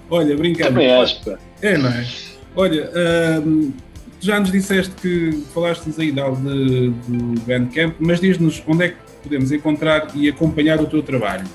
Olha, 0.10 0.38
brincando. 0.38 0.70
Também 0.70 0.94
acho, 0.94 1.24
pá. 1.24 1.38
É, 1.62 1.78
não 1.78 1.90
é? 1.90 2.06
Olha, 2.56 2.92
hum, 3.46 3.72
já 4.20 4.40
nos 4.40 4.52
disseste 4.52 4.94
que 5.02 5.44
falaste-nos 5.54 6.00
aí 6.00 6.12
de, 6.12 6.22
do 6.92 7.42
Bandcamp, 7.42 7.96
mas 8.00 8.20
diz-nos 8.20 8.62
onde 8.68 8.86
é 8.86 8.90
que 8.90 8.98
podemos 9.24 9.52
encontrar 9.52 10.08
e 10.14 10.30
acompanhar 10.30 10.80
o 10.80 10.86
teu 10.86 11.02
trabalho? 11.02 11.46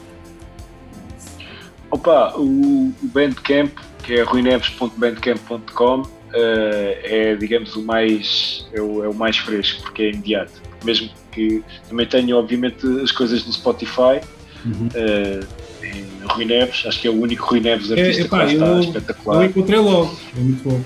Opa, 1.90 2.34
o, 2.36 2.92
Bandcamp, 3.02 3.72
que 4.02 4.14
é 4.14 4.22
ruineves.bandcamp.com, 4.22 6.02
é, 6.34 7.36
digamos, 7.36 7.74
o 7.76 7.82
mais, 7.82 8.66
é 8.72 8.80
o, 8.80 9.04
é 9.04 9.08
o 9.08 9.14
mais 9.14 9.36
fresco, 9.38 9.82
porque 9.82 10.02
é 10.02 10.10
imediato. 10.10 10.60
Mesmo 10.84 11.10
que 11.32 11.62
também 11.88 12.06
tenho, 12.06 12.36
obviamente, 12.36 12.86
as 13.02 13.10
coisas 13.12 13.44
no 13.46 13.52
Spotify, 13.52 14.20
Uhum. 14.64 14.88
uh, 14.88 15.46
em 15.86 16.26
Rui 16.32 16.44
Neves, 16.44 16.84
acho 16.84 17.00
que 17.00 17.06
é 17.06 17.10
o 17.10 17.20
único 17.20 17.46
Rui 17.46 17.60
Neves 17.60 17.92
artista 17.92 18.22
É, 18.22 18.24
epá, 18.26 18.44
que 18.46 18.52
está, 18.54 18.66
eu, 18.66 18.72
eu 18.74 18.80
espetacular. 18.80 19.44
encontrei 19.44 19.78
logo, 19.78 20.18
é 20.36 20.40
muito 20.40 20.62
bom. 20.68 20.84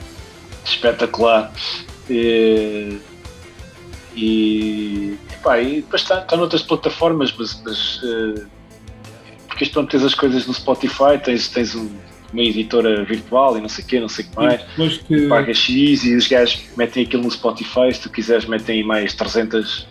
espetacular. 0.64 1.52
E, 2.10 2.98
e, 4.14 5.16
epá, 5.32 5.58
e 5.60 5.76
depois 5.82 6.02
está, 6.02 6.18
está 6.20 6.36
noutras 6.36 6.62
plataformas, 6.62 7.34
mas, 7.38 7.60
mas 7.64 8.00
eh, 8.04 8.44
porque 9.48 9.64
isto, 9.64 9.72
pronto, 9.72 9.90
tens 9.90 10.04
as 10.04 10.14
coisas 10.14 10.46
no 10.46 10.52
Spotify, 10.54 11.18
tens, 11.22 11.48
tens 11.48 11.74
um- 11.74 11.90
uma 12.32 12.42
editora 12.42 13.04
virtual 13.04 13.58
e 13.58 13.60
não 13.60 13.68
sei 13.68 13.84
o 13.84 13.86
quê, 13.86 14.00
não 14.00 14.08
sei 14.08 14.24
o 14.24 14.28
que 14.28 14.36
mais. 14.36 14.60
Depois 14.62 14.96
que. 14.98 15.28
Pagas 15.28 15.56
X 15.58 16.04
e 16.04 16.14
os 16.16 16.26
gajos 16.28 16.62
metem 16.76 17.04
aquilo 17.04 17.22
no 17.24 17.30
Spotify, 17.30 17.92
se 17.92 18.00
tu 18.00 18.10
quiseres 18.10 18.46
metem 18.46 18.82
mais 18.84 19.12
300 19.14 19.86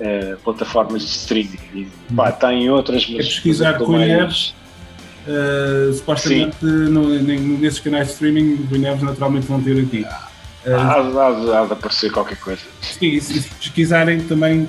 eh, 0.00 0.36
plataformas 0.44 1.02
de 1.02 1.08
streaming. 1.08 1.58
E, 1.74 1.88
pá, 2.14 2.30
está 2.30 2.52
em 2.54 2.70
outras, 2.70 3.06
mas 3.08 3.26
É 3.26 3.28
pesquisar 3.28 3.72
mas 3.78 3.82
também- 3.86 4.08
Neves. 4.08 4.54
uh, 5.26 5.92
supostamente 5.92 6.64
no, 6.64 7.08
nesses 7.58 7.80
canais 7.80 8.06
de 8.08 8.12
streaming, 8.14 8.66
Rui 8.70 8.78
Neves 8.78 9.02
naturalmente 9.02 9.46
vão 9.46 9.60
ter 9.62 9.78
aqui. 9.78 10.04
Uh, 10.66 10.74
Há, 10.74 10.94
há- 10.94 11.62
há 11.62 11.66
de 11.66 11.72
aparecer 11.72 12.10
qualquer 12.12 12.38
coisa. 12.38 12.60
sim, 12.80 13.18
se 13.20 13.40
pesquisarem 13.48 14.20
também, 14.22 14.68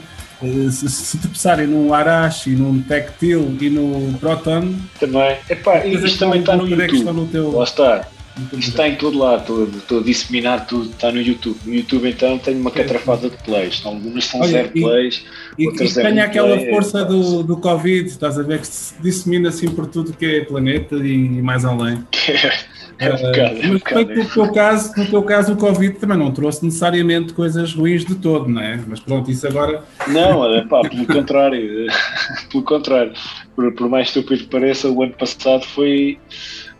se, 0.71 0.89
se 0.89 1.17
tropeçarem 1.17 1.67
num 1.67 1.93
Arashi, 1.93 2.51
num 2.51 2.81
Tectil 2.81 3.55
e 3.59 3.69
no 3.69 4.17
Proton, 4.19 4.73
Também, 4.99 5.37
epá, 5.49 5.85
e 5.85 5.95
é 5.95 5.99
isto 5.99 6.07
que 6.13 6.17
também 6.19 6.39
está 6.39 6.55
no 6.55 6.67
YouTube. 6.67 7.03
no 7.13 7.27
teu. 7.27 7.51
Lá 7.51 7.63
está. 7.63 8.07
no 8.51 8.59
Isto 8.59 8.71
está 8.71 8.87
em 8.87 8.95
todo 8.95 9.17
lado, 9.19 9.69
estou, 9.77 9.99
a 9.99 10.03
disseminar 10.03 10.65
tudo, 10.65 10.89
está 10.89 11.11
no 11.11 11.21
YouTube. 11.21 11.57
No 11.65 11.73
YouTube 11.75 12.09
então 12.09 12.37
tenho 12.39 12.59
uma 12.59 12.71
catrafada 12.71 13.29
de 13.29 13.37
plays, 13.43 13.81
algumas 13.85 14.25
são 14.25 14.39
Olha, 14.41 14.51
zero 14.51 14.71
e- 14.73 14.81
plays, 14.81 15.23
E, 15.59 15.67
outras 15.67 15.95
e 15.95 15.99
é 15.99 16.03
muito 16.03 16.19
aquela 16.21 16.55
é- 16.55 16.69
força 16.69 17.03
do, 17.05 17.43
do 17.43 17.57
Covid, 17.57 18.07
estás 18.09 18.39
a 18.39 18.43
ver 18.43 18.59
que 18.61 18.67
se 18.67 18.93
dissemina 19.01 19.49
assim 19.49 19.69
por 19.69 19.85
tudo 19.87 20.13
que 20.13 20.25
é 20.25 20.45
planeta 20.45 20.95
e 20.95 21.41
mais 21.41 21.65
além. 21.65 22.03
é 23.01 23.07
é 23.07 23.67
mas 23.67 24.15
no 24.15 24.29
teu, 24.29 24.51
caso, 24.51 24.93
no 24.95 25.07
teu 25.07 25.23
caso 25.23 25.53
o 25.53 25.57
Covid 25.57 25.97
também 25.97 26.17
não 26.17 26.31
trouxe 26.31 26.63
necessariamente 26.63 27.33
coisas 27.33 27.73
ruins 27.73 28.05
de 28.05 28.13
todo, 28.13 28.47
não 28.47 28.61
é? 28.61 28.79
Mas 28.87 28.99
pronto, 28.99 29.31
isso 29.31 29.47
agora 29.47 29.83
Não, 30.07 30.67
pá, 30.67 30.81
pelo 30.81 31.07
contrário, 31.07 31.87
pelo 32.51 32.63
contrário, 32.63 33.13
por, 33.55 33.73
por 33.73 33.89
mais 33.89 34.09
estúpido 34.09 34.43
que 34.43 34.49
pareça, 34.49 34.87
o 34.87 35.01
ano 35.01 35.13
passado 35.13 35.65
foi, 35.65 36.19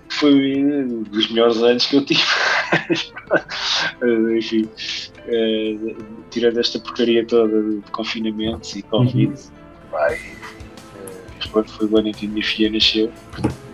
foi 0.10 0.64
um 0.64 1.02
dos 1.04 1.32
melhores 1.32 1.58
anos 1.58 1.88
que 1.88 1.96
eu 1.96 2.06
tive. 2.06 2.22
Enfim, 4.38 4.70
eh, 5.26 5.76
tirando 6.30 6.60
esta 6.60 6.78
porcaria 6.78 7.26
toda 7.26 7.62
de 7.64 7.82
confinamentos 7.92 8.76
e 8.76 8.84
Covid, 8.84 9.34
pá, 9.90 10.14
e, 10.14 10.18
eh, 10.18 11.48
pronto, 11.52 11.72
foi 11.72 11.88
o 11.88 11.98
ano 11.98 12.10
em 12.10 12.12
que 12.12 12.28
a 12.28 12.30
minha 12.30 12.46
filha 12.46 12.70
nasceu. 12.70 13.12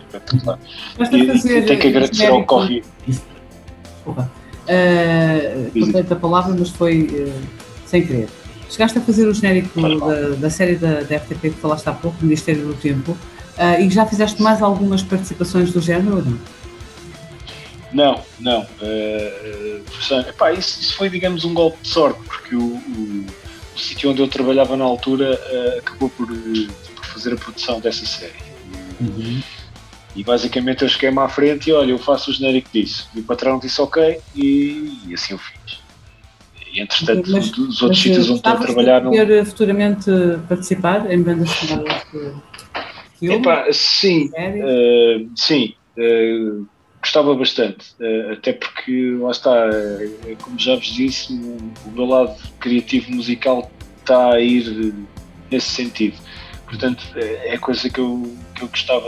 Espetacular. 0.07 0.59
E, 0.99 1.27
fazer 1.27 1.59
e 1.59 1.65
tenho 1.65 1.79
que 1.79 1.87
agradecer 1.87 2.25
ao 2.27 2.31
genérico- 2.31 2.55
Covid. 2.55 2.83
Desculpa. 3.07 4.31
Uh, 4.67 6.13
a 6.13 6.15
palavra, 6.15 6.55
mas 6.57 6.69
foi 6.69 7.03
uh, 7.03 7.41
sem 7.85 8.05
querer. 8.05 8.27
Chegaste 8.69 8.97
a 8.97 9.01
fazer 9.01 9.27
o 9.27 9.33
genérico 9.33 9.79
da, 9.81 10.29
da 10.35 10.49
série 10.49 10.75
da, 10.75 11.01
da 11.01 11.15
RTP 11.17 11.39
que 11.41 11.49
falaste 11.51 11.87
há 11.87 11.93
pouco, 11.93 12.17
Ministério 12.21 12.65
do 12.67 12.73
Tempo, 12.73 13.11
uh, 13.13 13.81
e 13.81 13.89
já 13.89 14.05
fizeste 14.05 14.41
mais 14.41 14.61
algumas 14.61 15.01
participações 15.01 15.71
do 15.71 15.79
género 15.81 16.17
ou 16.17 16.23
não? 16.25 16.37
Não, 17.93 18.21
não. 18.41 18.67
eh, 18.81 19.81
eh, 20.11 20.19
epá, 20.29 20.51
isso, 20.51 20.81
isso 20.81 20.97
foi, 20.97 21.09
digamos, 21.09 21.45
um 21.45 21.53
golpe 21.53 21.77
de 21.81 21.87
sorte, 21.87 22.19
porque 22.27 22.53
o, 22.53 22.59
o- 22.61 23.25
o 23.73 23.79
sítio 23.79 24.11
onde 24.11 24.21
eu 24.21 24.27
trabalhava 24.27 24.75
na 24.75 24.83
altura 24.83 25.39
eh, 25.49 25.77
acabou 25.79 26.09
por, 26.09 26.27
eh, 26.29 26.67
por 26.93 27.05
fazer 27.05 27.33
a 27.33 27.37
produção 27.37 27.79
dessa 27.79 28.05
série. 28.05 28.33
E 30.17 30.23
basicamente 30.23 30.81
eu 30.81 30.89
cheguei-me 30.89 31.19
à 31.19 31.29
frente 31.29 31.69
e 31.69 31.73
olha, 31.73 31.91
eu 31.91 31.99
faço 31.99 32.31
o 32.31 32.33
genérico 32.33 32.69
disso. 32.73 33.07
E 33.15 33.19
o 33.19 33.23
patrão 33.23 33.59
disse 33.59 33.79
ok 33.79 34.19
e, 34.35 34.99
e 35.07 35.13
assim 35.13 35.33
eu 35.33 35.37
fiz. 35.37 35.79
E 36.73 36.81
entretanto, 36.81 37.29
Mas- 37.29 37.51
os 37.51 37.81
outros 37.83 37.99
Mas, 37.99 37.99
sítios 37.99 38.29
onde 38.29 38.39
estou 38.39 38.53
a 38.53 38.57
trabalhar 38.57 39.03
não. 39.03 39.11
poder 39.11 39.41
uh, 39.41 39.45
futuramente 39.45 40.09
participar 40.49 41.11
em 41.11 41.21
bandas 41.21 41.51
sonoras 41.51 42.01
de 42.11 42.33
filme? 43.19 43.37
Epá, 43.37 43.67
sim? 43.71 44.25
Uh, 44.25 45.29
sim, 45.35 45.75
uh, 45.99 46.67
gostava 46.99 47.35
bastante, 47.35 47.85
uh, 47.99 48.33
até 48.33 48.53
porque 48.53 49.17
lá 49.21 49.29
está, 49.29 49.69
como 50.41 50.57
já 50.57 50.75
vos 50.75 50.87
disse, 50.87 51.31
o, 51.31 51.57
o 51.85 51.91
meu 51.91 52.05
lado 52.05 52.35
criativo 52.59 53.11
musical 53.11 53.71
está 53.99 54.33
a 54.33 54.39
ir 54.41 54.95
nesse 55.51 55.69
sentido. 55.69 56.17
Portanto, 56.65 57.05
é 57.15 57.55
coisa 57.59 57.87
que 57.87 57.99
eu, 57.99 58.35
que 58.55 58.63
eu 58.63 58.67
gostava 58.67 59.07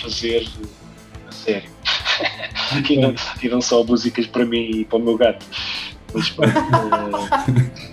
fazer 0.00 0.46
a 1.28 1.32
sério. 1.32 1.70
e, 2.88 2.96
não, 3.00 3.14
e 3.42 3.48
não 3.48 3.60
só 3.60 3.82
músicas 3.84 4.26
para 4.26 4.44
mim 4.44 4.70
e 4.80 4.84
para 4.84 4.98
o 4.98 5.02
meu 5.02 5.16
gato. 5.16 5.44
Mas, 6.14 6.30
pronto, 6.30 6.52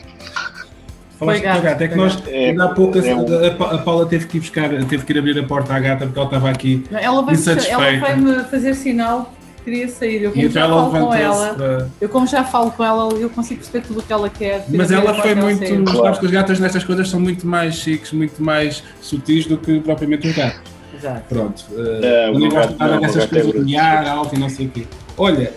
Falaste 1.18 1.44
com 1.44 1.48
a 1.48 1.54
gato, 1.54 1.64
gata, 1.64 1.84
é 1.84 1.88
que 1.88 1.96
nós. 1.96 2.24
É, 2.28 2.50
ainda 2.50 2.66
há 2.66 2.70
pouco, 2.70 2.98
é 3.00 3.16
um- 3.16 3.46
a, 3.48 3.52
Pa- 3.52 3.72
a 3.72 3.78
Paula 3.78 4.06
teve 4.06 4.28
que 4.28 4.36
ir 4.38 4.42
buscar, 4.42 4.68
teve 4.70 5.06
que 5.06 5.14
ir 5.14 5.20
abrir 5.20 5.40
a 5.40 5.44
porta 5.44 5.74
à 5.74 5.80
gata 5.80 6.06
porque 6.06 6.20
ela 6.20 6.28
estava 6.28 6.50
aqui 6.50 6.84
Ela 6.92 7.22
vai, 7.22 7.34
insatisfeita. 7.36 7.82
ela 7.82 8.00
vai 8.00 8.16
me 8.18 8.44
fazer 8.44 8.74
sinal 8.76 9.34
que 9.58 9.64
queria 9.64 9.88
sair. 9.88 10.24
Eu 10.24 10.32
e 10.32 10.34
como 10.34 10.46
então 10.46 10.52
já 10.52 10.60
ela 10.68 10.92
falo 10.92 11.08
com 11.08 11.14
ela, 11.14 11.54
para. 11.54 11.90
eu 12.02 12.10
como 12.10 12.28
já 12.28 12.44
falo 12.44 12.72
com 12.72 12.84
ela, 12.84 13.14
eu 13.14 13.30
consigo 13.30 13.62
perceber 13.62 13.88
tudo 13.88 14.02
o 14.02 14.04
que 14.04 14.12
ela 14.12 14.30
quer. 14.30 14.66
Mas 14.68 14.92
ela 14.92 15.14
foi 15.14 15.36
com 15.36 15.42
muito. 15.42 15.84
Claro. 15.86 16.00
Sabes 16.04 16.20
que 16.20 16.26
as 16.26 16.32
gatas 16.34 16.60
nestas 16.60 16.84
coisas 16.84 17.10
são 17.10 17.20
muito 17.22 17.48
mais 17.48 17.76
chiques, 17.76 18.12
muito 18.12 18.44
mais 18.44 18.84
sutis 19.02 19.46
do 19.46 19.58
que 19.58 19.80
propriamente 19.80 20.28
os 20.28 20.36
gatos. 20.36 20.75
Exato. 21.06 21.26
Pronto. 21.30 21.66
Uh, 21.72 22.04
É, 22.04 22.30
o 22.30 22.34
também 22.34 22.50
meu 22.50 22.50
gosto 22.50 22.56
gato 22.56 22.74
de 22.74 22.80
nada 22.80 22.94
não, 22.96 23.02
dessas 23.02 23.24
é 23.24 23.28
coisas 23.28 23.52
de 23.52 23.60
miar 23.60 24.08
alto 24.08 24.36
e 24.36 24.40
não 24.40 24.50
sei 24.50 24.66
o 24.66 24.70
quê. 24.70 24.88
Olha, 25.18 25.54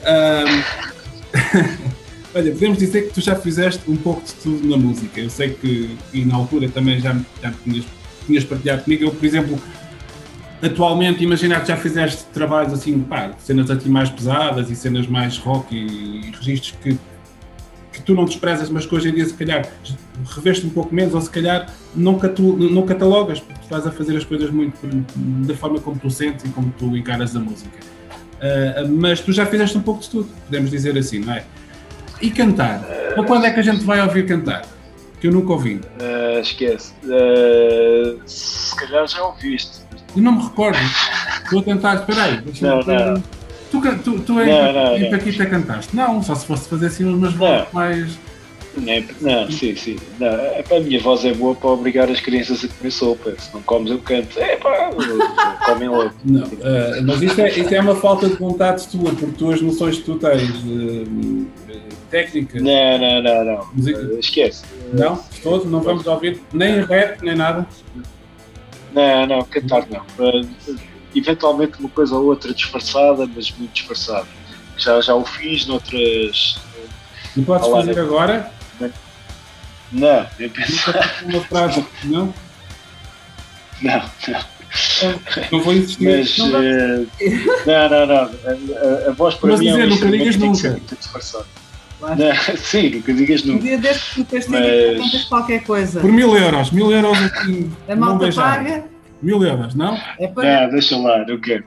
olha, 2.35 2.53
podemos 2.53 2.79
dizer 2.79 3.09
que 3.09 3.15
tu 3.15 3.21
já 3.21 3.35
fizeste 3.35 3.83
um 3.89 3.97
pouco 3.97 4.23
de 4.23 4.35
tudo 4.35 4.69
na 4.69 4.77
música. 4.77 5.21
Eu 5.21 5.31
sei 5.31 5.51
que, 5.51 5.97
e 6.13 6.25
na 6.25 6.37
altura 6.37 6.69
também 6.69 7.01
já, 7.01 7.17
já 7.43 7.49
me 7.49 7.57
tinhas, 7.65 7.85
tinhas 8.27 8.45
partilhado 8.45 8.85
comigo. 8.85 9.05
Eu, 9.05 9.11
por 9.11 9.25
exemplo, 9.25 9.59
atualmente, 10.63 11.25
imaginar 11.25 11.61
que 11.63 11.69
já 11.69 11.77
fizeste 11.77 12.25
trabalhos 12.33 12.73
assim, 12.73 13.01
pá, 13.01 13.33
cenas 13.39 13.71
aqui 13.71 13.89
mais 13.89 14.11
pesadas 14.11 14.71
e 14.71 14.77
cenas 14.77 15.07
mais 15.07 15.39
rock 15.39 15.75
e, 15.75 16.29
e 16.29 16.31
registros 16.37 16.75
que 16.83 16.99
tu 18.09 18.15
não 18.15 18.25
desprezas, 18.25 18.71
mas 18.71 18.87
que 18.87 18.95
hoje 18.95 19.11
em 19.11 19.13
dia, 19.13 19.27
se 19.27 19.35
calhar, 19.35 19.69
reveste 20.35 20.65
um 20.65 20.71
pouco 20.71 20.95
menos, 20.95 21.15
ou 21.15 21.21
se 21.21 21.29
calhar 21.29 21.71
não, 21.95 22.19
catu, 22.19 22.57
não 22.57 22.87
catalogas, 22.87 23.39
porque 23.39 23.61
tu 23.61 23.65
estás 23.65 23.87
a 23.87 23.93
fazer 23.93 24.17
as 24.17 24.25
coisas 24.25 24.51
muito 24.51 24.79
da 25.47 25.55
forma 25.55 25.79
como 25.79 25.99
tu 25.99 26.09
sentes 26.09 26.47
e 26.47 26.49
como 26.49 26.73
tu 26.79 26.97
encaras 26.97 27.37
a 27.37 27.39
música. 27.39 27.79
Ah, 28.41 28.87
mas 28.89 29.21
tu 29.21 29.31
já 29.31 29.45
fizeste 29.45 29.77
um 29.77 29.83
pouco 29.83 30.01
de 30.01 30.09
tudo, 30.09 30.29
podemos 30.47 30.71
dizer 30.71 30.97
assim, 30.97 31.19
não 31.19 31.35
é? 31.35 31.45
E 32.23 32.31
cantar? 32.31 32.81
Para 33.15 33.25
quando 33.25 33.45
é 33.45 33.51
que 33.51 33.61
a 33.61 33.63
gente 33.63 33.85
vai 33.85 34.01
ouvir 34.01 34.25
cantar? 34.25 34.65
Que 35.21 35.27
eu 35.27 35.33
nunca 35.33 35.53
ouvi. 35.53 35.75
uh, 35.75 36.41
esquece. 36.41 36.95
Uh, 37.05 38.19
se 38.25 38.75
calhar 38.75 39.07
já 39.07 39.23
ouviste. 39.23 39.81
Eu 40.17 40.23
não 40.23 40.33
me 40.33 40.45
recordo. 40.45 40.79
Estou 41.45 41.61
a 41.61 41.63
tentar, 41.63 41.95
espera 41.97 42.23
aí. 42.23 42.43
Não, 42.63 42.81
não. 42.81 43.23
Tu, 43.71 43.81
tu, 43.99 44.21
tu 44.21 44.41
em, 44.41 44.47
Não, 44.47 44.73
não, 44.73 44.97
em 44.97 45.03
não. 45.03 45.11
Paquita 45.11 45.47
cantaste? 45.47 45.95
Não, 45.95 46.23
só 46.23 46.35
se 46.35 46.47
fosse 46.47 46.69
fazer 46.69 46.87
assim 46.87 47.05
umas 47.05 47.35
vozes 47.35 47.67
mais. 47.73 48.19
Não, 48.77 48.93
é- 48.93 49.05
não, 49.21 49.51
sim, 49.51 49.75
sim. 49.75 49.99
Não, 50.19 50.29
é, 50.29 50.65
a 50.71 50.81
minha 50.81 51.01
voz 51.01 51.25
é 51.25 51.33
boa 51.33 51.55
para 51.55 51.71
obrigar 51.71 52.09
as 52.11 52.21
crianças 52.21 52.65
a 52.65 52.69
comer 52.69 52.91
sopa. 52.91 53.35
Se 53.39 53.53
não 53.53 53.63
comes, 53.63 53.91
eu 53.91 53.99
canto. 53.99 54.39
É 54.39 54.57
pá, 54.57 54.91
comem 55.67 55.89
logo. 55.89 56.13
Não, 56.25 56.45
ah, 56.45 57.01
mas 57.03 57.23
isto 57.23 57.41
é, 57.41 57.51
isto 57.51 57.75
é 57.75 57.81
uma 57.81 57.97
falta 57.97 58.29
de 58.29 58.37
vontade 58.37 58.87
tua, 58.89 59.11
porque 59.11 59.35
tu 59.37 59.51
as 59.51 59.61
noções 59.61 59.99
que 59.99 60.05
tu 60.05 60.17
tens 60.17 60.43
eh, 60.43 61.73
eh, 61.73 61.79
técnicas. 62.11 62.63
Não, 62.63 62.99
não, 62.99 63.23
não, 63.23 63.45
não. 63.45 63.69
Música. 63.75 63.99
Uh, 63.99 64.19
esquece. 64.19 64.65
Não, 64.93 65.15
de 65.17 65.41
todo, 65.43 65.65
não 65.67 65.81
vamos 65.81 66.07
ouvir 66.07 66.41
nem 66.53 66.81
rap, 66.83 67.21
nem 67.23 67.35
nada. 67.35 67.67
Não, 68.95 69.27
não, 69.27 69.43
cantar 69.45 69.87
não. 69.91 70.03
Eventualmente 71.19 71.79
uma 71.81 71.89
coisa 71.89 72.15
ou 72.15 72.27
outra 72.27 72.53
disfarçada, 72.55 73.29
mas 73.35 73.51
muito 73.53 73.73
disfarçada. 73.73 74.27
Já, 74.77 75.01
já 75.01 75.15
o 75.15 75.25
fiz 75.25 75.67
noutras. 75.67 76.59
Não 77.37 77.45
podes 77.45 77.67
Olá, 77.67 77.81
fazer 77.81 77.95
né? 77.97 78.01
agora. 78.03 78.53
Não, 79.91 80.27
eu 80.39 80.51
penso. 80.51 80.91
Uma 81.25 81.41
frase, 81.43 81.85
não? 82.05 82.33
Não, 83.83 84.03
não. 84.29 84.41
Não 85.51 85.61
vou 85.63 85.73
insistir. 85.73 86.19
Mas. 86.19 86.37
Não 86.39 86.47
uh, 86.49 87.07
não, 87.67 87.89
não, 87.89 88.07
não. 88.07 88.17
A, 88.17 89.07
a- 89.07 89.11
a 89.11 89.13
voz 89.13 89.35
para 89.37 89.51
Mas 89.51 89.61
mim 89.61 89.69
é 89.69 89.71
dizer, 89.73 89.85
um 89.87 89.89
nunca 89.91 90.11
digas 90.11 90.35
que 90.37 90.41
que 90.41 90.47
nunca. 90.47 90.71
muito 90.71 90.97
disfarçado. 90.97 91.47
Não, 92.01 92.57
sim, 92.59 92.91
nunca 92.91 93.13
digas 93.15 93.43
Um 93.45 93.47
nunca. 93.49 93.63
dia 93.65 93.79
destes 93.79 94.15
tu 94.15 94.25
tens 94.25 94.47
Mas- 94.47 95.25
qualquer 95.25 95.65
coisa. 95.65 96.01
Por 96.01 96.13
mil 96.13 96.37
euros, 96.37 96.71
mil 96.71 96.93
euros 96.93 97.19
aqui. 97.23 97.71
A 97.89 97.95
não 97.97 98.07
malta 98.19 98.31
paga, 98.33 98.85
Mil 99.21 99.43
euros, 99.43 99.75
não? 99.75 99.99
é 100.19 100.29
para. 100.29 100.63
Não, 100.63 100.71
deixa 100.71 100.97
lá, 100.97 101.25
não 101.27 101.39
quero. 101.41 101.65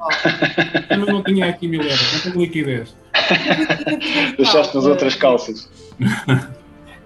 Eu 0.89 1.05
não 1.05 1.23
tinha 1.23 1.47
aqui 1.49 1.67
mil 1.67 1.81
euros, 1.81 2.13
não 2.13 2.31
tenho 2.31 2.43
liquidez. 2.45 2.95
Deixaste 4.37 4.75
nas 4.75 4.85
outras 4.85 5.15
calças. 5.15 5.69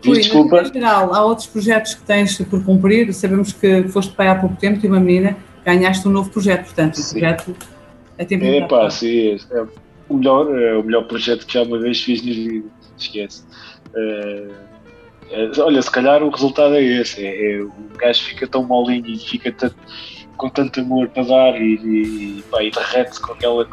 Rui, 0.06 0.18
desculpa. 0.20 0.62
Em 0.62 0.72
geral, 0.74 1.14
há 1.16 1.26
outros 1.26 1.48
projetos 1.48 1.96
que 1.96 2.04
tens 2.04 2.38
por 2.38 2.64
cumprir. 2.64 3.12
Sabemos 3.12 3.52
que 3.54 3.88
foste 3.88 4.14
pai 4.14 4.28
há 4.28 4.36
pouco 4.36 4.56
tempo 4.56 4.86
e 4.86 4.88
uma 4.88 5.00
menina, 5.00 5.36
ganhaste 5.66 6.08
um 6.08 6.12
novo 6.12 6.30
projeto. 6.30 6.66
Portanto, 6.66 6.94
o 6.96 7.02
Sim. 7.02 7.20
projeto 7.20 7.56
é 8.20 8.26
tempo 8.26 8.46
É 8.46 8.62
pá, 8.68 8.88
sim, 8.90 9.32
é, 9.52 9.58
é 9.58 9.66
o 10.08 10.14
melhor, 10.18 10.60
é 10.60 10.76
o 10.78 10.84
melhor 10.84 11.06
projeto 11.06 11.46
que 11.48 11.54
já 11.54 11.64
uma 11.64 11.80
vez 11.80 12.02
fiz 12.04 12.22
na 12.24 12.32
vida. 12.32 12.68
Esquece. 12.98 13.44
É, 13.96 14.48
olha, 15.60 15.82
se 15.82 15.90
calhar 15.92 16.22
o 16.22 16.30
resultado 16.30 16.76
é 16.76 16.84
esse. 16.84 17.26
É, 17.26 17.54
é, 17.54 17.62
o 17.62 17.72
gajo 17.98 18.24
fica 18.24 18.46
tão 18.48 18.64
molinho 18.64 19.08
e 19.08 19.18
fica 19.18 19.52
tanto- 19.52 19.76
com 20.38 20.50
tanto 20.50 20.80
amor 20.80 21.08
para 21.10 21.24
dar 21.24 21.62
e, 21.62 21.76
e, 21.76 22.44
pá, 22.50 22.64
e 22.64 22.72
derrete-se 22.72 23.22
com 23.22 23.34
aquela, 23.34 23.68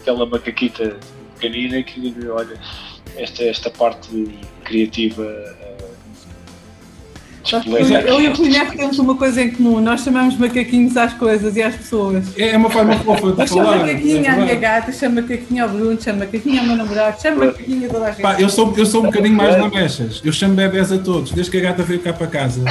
aquela 0.00 0.26
macaquita 0.26 0.96
pequenina 1.34 1.82
que, 1.82 2.14
olha, 2.28 2.58
esta, 3.16 3.44
esta 3.44 3.70
parte 3.70 4.38
criativa. 4.64 5.24
é, 5.24 5.76
despleta. 7.42 8.08
Eu 8.08 8.20
e 8.20 8.28
o 8.28 8.42
Neto 8.48 8.76
temos 8.76 8.98
uma 8.98 9.16
coisa 9.16 9.42
em 9.42 9.50
comum. 9.50 9.80
Nós 9.80 10.02
chamamos 10.02 10.36
macaquinhos 10.36 10.96
às 10.96 11.12
coisas 11.14 11.56
e 11.56 11.62
às 11.62 11.76
pessoas. 11.76 12.24
É 12.38 12.56
uma 12.56 12.70
forma 12.70 12.96
fofa 13.00 13.32
de 13.32 13.46
falar. 13.48 13.78
macaquinha 13.78 14.30
à 14.30 14.34
é 14.34 14.36
minha 14.36 14.46
verdade. 14.46 14.60
gata, 14.60 14.92
chamo 14.92 15.16
macaquinha 15.16 15.62
ao 15.64 15.68
Bruno, 15.68 16.00
chamo 16.00 16.20
macaquinha 16.20 16.60
ao 16.60 16.66
meu 16.66 16.76
namorado, 16.76 17.20
chamo 17.20 17.44
macaquinha 17.44 17.88
a 17.88 17.90
toda 17.90 18.04
a 18.06 18.10
gente. 18.10 18.22
Pá, 18.22 18.40
eu 18.40 18.48
sou, 18.48 18.72
eu 18.76 18.86
sou 18.86 19.02
um 19.02 19.06
bocadinho 19.06 19.36
mais 19.36 19.58
lamechas. 19.58 20.22
Eu 20.24 20.32
chamo 20.32 20.54
bebés 20.54 20.92
a 20.92 20.98
todos, 20.98 21.32
desde 21.32 21.50
que 21.50 21.58
a 21.58 21.60
gata 21.60 21.82
veio 21.82 22.00
cá 22.00 22.12
para 22.12 22.26
casa. 22.26 22.64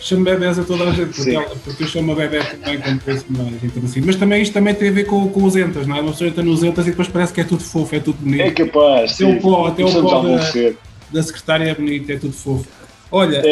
Chamo 0.00 0.24
bebés 0.24 0.58
a 0.58 0.64
toda 0.64 0.84
a 0.84 0.92
gente, 0.92 1.14
porque, 1.14 1.30
ela- 1.34 1.56
porque 1.64 1.82
eu 1.82 1.88
sou 1.88 2.00
uma 2.02 2.14
bebé 2.14 2.40
também 2.42 2.98
penso 2.98 3.24
mais 3.30 3.62
introduzido. 3.64 4.06
Mas 4.06 4.16
também 4.16 4.40
isto 4.42 4.52
também 4.52 4.74
tem 4.74 4.88
a 4.88 4.92
ver 4.92 5.04
com, 5.04 5.28
com 5.28 5.44
os 5.44 5.56
entas, 5.56 5.86
não 5.86 5.96
é? 5.96 6.00
Uma 6.00 6.12
pessoa 6.12 6.28
entra 6.30 6.42
nos 6.42 6.62
entas 6.62 6.86
e 6.86 6.90
depois 6.90 7.08
parece 7.08 7.32
que 7.32 7.40
é 7.40 7.44
tudo 7.44 7.62
fofo, 7.62 7.94
é 7.96 8.00
tudo 8.00 8.16
bonito. 8.18 8.40
É 8.42 8.50
capaz, 8.50 9.14
Até 9.14 9.24
o 9.26 9.40
pó, 9.40 9.66
até 9.66 9.84
o 9.84 10.02
pó 10.02 10.18
a 10.18 10.22
da-. 10.36 10.72
Da 11.12 11.22
secretária 11.22 11.64
é 11.70 11.74
bonito, 11.74 12.10
é 12.12 12.16
tudo 12.16 12.32
fofo. 12.32 12.66
Olha, 13.10 13.42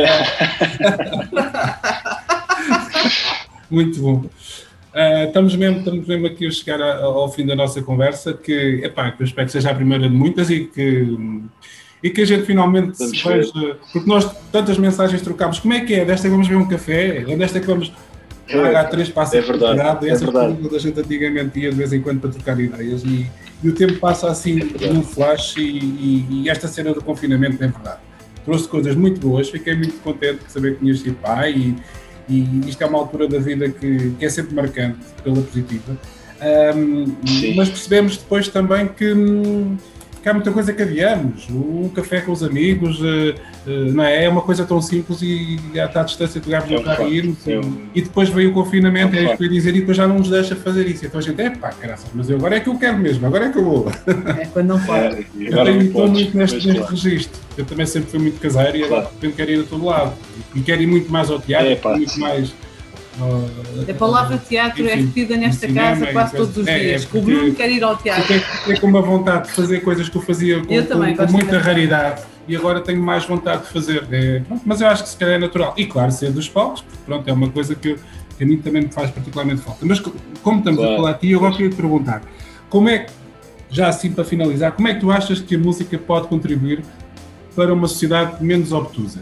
muito 3.71 4.01
bom. 4.01 4.25
Ah, 4.95 5.25
estamos, 5.25 5.55
mesmo, 5.57 5.79
estamos 5.81 6.07
mesmo 6.07 6.27
aqui 6.27 6.47
a 6.47 6.51
chegar 6.51 6.81
a- 6.81 7.03
ao 7.05 7.31
fim 7.31 7.45
da 7.45 7.55
nossa 7.55 7.83
conversa, 7.83 8.33
que, 8.33 8.81
epá, 8.85 9.11
que 9.11 9.23
eu 9.23 9.27
espero 9.27 9.47
que 9.47 9.53
seja 9.53 9.71
a 9.71 9.75
primeira 9.75 10.09
de 10.09 10.15
muitas 10.15 10.49
e 10.51 10.61
que, 10.65 11.17
e 12.03 12.11
que 12.11 12.21
a 12.21 12.25
gente 12.27 12.45
finalmente 12.45 12.97
Vamos 12.99 13.19
se 13.19 13.27
ver. 13.29 13.39
veja, 13.39 13.77
porque 13.93 14.09
nós 14.09 14.31
tantas 14.53 14.79
mensagens 14.79 15.23
trocámos, 15.23 15.59
como 15.59 15.75
é 15.75 15.81
que 15.81 15.95
é? 15.95 16.05
Desta 16.05 16.25
que 16.29 16.31
vamos 16.31 16.47
ver 16.49 16.57
um 16.57 16.69
café? 16.69 17.25
Ou 17.27 17.37
desta 17.37 17.59
que 17.61 17.67
vamos 17.67 17.93
É, 18.49 18.63
pagar 18.63 18.85
três 18.91 19.09
passos 19.09 19.35
é 19.35 19.41
verdade, 19.41 20.09
é 20.09 20.15
verdade. 20.15 20.69
da 20.71 20.79
gente 20.79 21.01
antigamente 21.01 21.59
ia 21.59 21.71
de 21.71 21.77
vez 21.77 21.93
em 21.93 22.01
quando 22.01 22.21
para 22.21 22.31
trocar 22.31 22.61
ideias 22.61 23.03
e, 23.05 23.27
e 23.65 23.69
o 23.69 23.75
tempo 23.75 23.95
passa 23.99 24.29
assim 24.31 24.61
É 24.81 24.93
num 24.93 25.03
flash 25.03 25.57
e, 25.57 25.63
e- 25.63 26.27
e 26.45 26.49
esta 26.49 26.69
cena 26.69 26.93
do 26.95 27.03
confinamento 27.03 27.57
é 27.65 27.67
verdade. 27.67 27.99
Trouxe 28.45 28.69
coisas 28.69 28.95
muito 28.95 29.21
boas, 29.21 29.51
fiquei 29.51 29.75
muito 29.75 30.01
contente 30.01 30.45
de 30.45 30.53
saber 30.53 30.75
que 30.75 30.81
tinhas 30.81 31.01
sido 31.01 31.17
pai 31.17 31.53
e, 31.53 31.77
e 32.29 32.69
isto 32.69 32.81
é 32.83 32.87
uma 32.87 32.99
altura 32.99 33.27
da 33.27 33.39
vida 33.41 33.69
que, 33.69 34.11
que 34.17 34.25
é 34.25 34.29
sempre 34.29 34.55
marcante 34.55 34.99
pela 35.25 35.41
positiva. 35.43 35.99
Sim. 37.27 37.55
mas 37.57 37.69
percebemos 37.69 38.17
depois 38.19 38.47
também 38.49 38.87
que, 38.89 39.13
que 40.27 40.31
há 40.31 40.35
muita 40.35 40.51
coisa 40.51 40.72
que 40.72 40.83
adiamos. 40.83 41.47
Um 41.49 41.89
café 41.89 42.20
com 42.20 42.33
os 42.33 42.43
amigos, 42.43 42.99
eh, 43.01 43.35
eh, 43.64 43.91
não 43.93 44.03
é? 44.03 44.24
É 44.24 44.29
uma 44.29 44.41
coisa 44.41 44.64
tão 44.64 44.83
simples 44.83 45.22
e 45.22 45.57
está 45.72 46.01
à 46.01 46.03
distância 46.03 46.41
de 46.41 46.47
pegarmos 46.47 46.68
É 46.68 46.74
um 46.74 46.79
no 46.79 46.85
carro 46.85 47.09
e 47.09 47.16
irmos. 47.16 47.47
é 47.47 47.53
e- 47.53 47.59
um- 47.59 47.87
E 47.95 48.03
depois 48.03 48.29
veio 48.29 48.51
o 48.51 48.53
confinamento, 48.53 49.14
É 49.14 49.20
um 49.20 49.22
é 49.22 49.24
isso 49.27 49.37
que 49.37 49.43
eu 49.45 49.47
ia 49.47 49.53
dizer, 49.53 49.77
e 49.77 49.81
depois 49.81 49.97
já 49.97 50.09
não 50.09 50.18
nos 50.18 50.29
deixa 50.29 50.57
fazer 50.57 50.85
isso. 50.89 51.07
Então 51.07 51.20
a 51.20 51.22
gente, 51.22 51.41
é 51.41 51.51
pá, 51.51 51.72
graças, 51.81 52.11
mas 52.12 52.29
eu, 52.29 52.39
agora 52.39 52.57
é 52.57 52.61
que 52.61 52.68
eu 52.68 52.77
quero 52.77 52.99
mesmo, 52.99 53.24
agora 53.24 53.45
é 53.47 53.51
que 53.53 53.59
eu 53.59 53.64
vou. 53.64 53.89
É 54.41 54.47
quando 54.47 54.66
não 54.66 54.81
pode. 54.81 55.05
É, 55.14 55.24
Eu 55.39 55.64
tenho, 55.64 55.83
estou 55.83 56.09
muito 56.09 56.37
neste, 56.37 56.57
neste 56.57 56.74
claro. 56.81 56.91
registro. 56.91 57.41
Eu 57.57 57.64
também 57.64 57.87
sempre 57.87 58.11
fui 58.11 58.18
muito 58.18 58.41
caseiro 58.41 58.77
e 58.79 58.83
agora 58.83 59.03
Claro. 59.03 59.07
de 59.07 59.14
repente 59.27 59.37
quero 59.37 59.51
ir 59.53 59.61
a 59.61 59.62
todo 59.68 59.85
lado. 59.85 60.12
E 60.57 60.61
quero 60.61 60.83
ir 60.83 60.87
muito 60.89 61.12
mais 61.12 61.31
ao 61.31 61.39
teatro, 61.39 61.68
É, 61.68 61.77
pá, 61.77 61.91
muito 61.97 62.11
sim. 62.11 62.20
mais. 62.20 62.53
A 63.89 63.95
palavra 63.95 64.37
teatro 64.39 64.87
é 64.87 64.95
Enfim, 64.95 65.07
repetida 65.07 65.37
nesta 65.37 65.67
cinema 65.67 65.89
casa 65.91 66.07
quase 66.12 66.37
todos 66.37 66.57
os 66.59 66.67
é, 66.67 66.77
é 66.77 66.79
dias. 66.89 67.05
que 67.07 67.17
o 67.17 67.23
Bruno 67.23 67.55
quer 67.55 67.71
ir 67.71 67.83
ao 67.83 67.97
teatro. 67.97 68.23
Fiquei, 68.25 68.41
fiquei 68.41 68.77
com 68.79 68.87
uma 68.89 69.01
vontade 69.01 69.49
de 69.49 69.53
fazer 69.55 69.81
coisas 69.81 70.09
que 70.09 70.17
eu 70.17 70.23
fazia 70.23 70.62
com, 70.62 70.73
Eu 70.73 70.85
com- 70.87 71.17
com 71.17 71.33
muita 71.33 71.59
raridade 71.59 72.23
e 72.47 72.55
agora 72.55 72.81
tenho 72.81 73.03
mais 73.03 73.25
vontade 73.25 73.62
de 73.62 73.69
fazer. 73.69 74.07
É, 74.11 74.41
pronto, 74.41 74.62
mas 74.67 74.81
eu 74.81 74.87
acho 74.89 75.03
que 75.05 75.09
se 75.09 75.17
calhar 75.17 75.37
é 75.37 75.39
natural. 75.39 75.75
E 75.79 75.87
claro, 75.87 76.12
ser 76.12 76.31
dos 76.31 76.49
palcos, 76.49 76.83
porque, 76.83 76.99
pronto, 77.07 77.29
é 77.29 77.33
uma 77.33 77.49
coisa 77.49 77.75
que, 77.75 77.97
que 78.37 78.45
a 78.45 78.47
mim 78.47 78.59
também 78.59 78.83
me 78.83 78.93
faz 78.93 79.11
particularmente 79.11 79.62
falta. 79.62 79.85
Mas 79.87 79.99
co- 79.99 80.12
como 80.43 80.59
estamos 80.59 80.79
a 80.79 80.83
Claro. 80.83 80.97
falar 80.99 81.11
a 81.12 81.14
ti, 81.14 81.31
eu 81.31 81.39
agora 81.39 81.53
queria 81.55 81.71
te 81.71 81.77
perguntar: 81.77 82.23
como 82.69 82.89
é 82.91 82.99
que, 82.99 83.12
já 83.71 83.89
assim 83.89 84.12
para 84.12 84.25
finalizar, 84.25 84.73
como 84.73 84.89
é 84.89 84.95
que 84.95 85.01
tu 85.01 85.11
achas 85.11 85.41
que 85.41 85.55
a 85.55 85.59
música 85.59 85.97
pode 85.99 86.29
contribuir 86.29 86.83
para 87.57 87.73
uma 87.73 87.89
sociedade 87.89 88.45
menos 88.45 88.73
obtusa? 88.73 89.21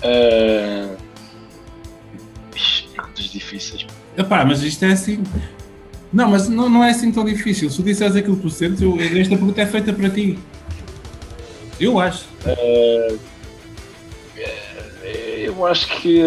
Perguntas 0.00 1.05
difíceis. 3.38 3.86
Epá, 4.16 4.44
mas 4.44 4.62
isto 4.62 4.84
é 4.84 4.92
assim. 4.92 5.22
Não, 6.12 6.30
mas 6.30 6.48
não, 6.48 6.68
não 6.68 6.82
é 6.84 6.90
assim 6.90 7.10
tão 7.12 7.24
difícil. 7.24 7.68
Se 7.70 7.76
tu 7.76 7.82
disseres 7.82 8.16
aquilo 8.16 8.36
que 8.36 8.42
tu 8.42 8.50
sentes, 8.50 8.80
eu- 8.80 8.96
esta 9.00 9.36
pergunta 9.36 9.60
é 9.60 9.66
feita 9.66 9.92
para 9.92 10.08
ti. 10.10 10.38
Eu 11.78 11.98
acho. 12.00 12.24
Ah, 12.46 13.14
eu 15.38 15.66
acho 15.66 15.86
que 16.00 16.22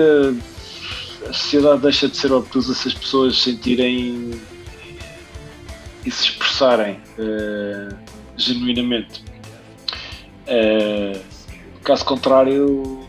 a 1.27 1.33
sociedade 1.33 1.81
deixa 1.81 2.07
de 2.07 2.17
ser 2.17 2.31
obtusa 2.31 2.73
se 2.73 2.87
as 2.87 2.93
pessoas 2.93 3.41
sentirem 3.41 4.31
e 6.05 6.11
se 6.11 6.25
expressarem 6.25 6.99
ah, 7.19 7.95
genuinamente. 8.37 9.23
Ah, 10.47 11.19
caso 11.83 12.05
contrário, 12.05 12.99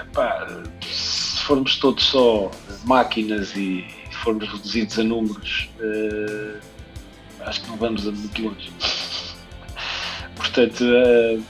epá, 0.00 0.62
se 0.80 1.38
formos 1.42 1.76
todos 1.76 2.04
só 2.04 2.50
máquinas 2.84 3.54
e 3.56 3.84
formos 4.22 4.48
reduzidos 4.48 4.98
a 4.98 5.02
números, 5.02 5.68
ah, 5.80 6.58
acho 7.46 7.62
que 7.62 7.68
não 7.68 7.76
vamos 7.76 8.06
a 8.06 8.12
muito 8.12 8.42
longe. 8.42 8.70
Portanto, 10.36 10.84
ah, 10.84 11.40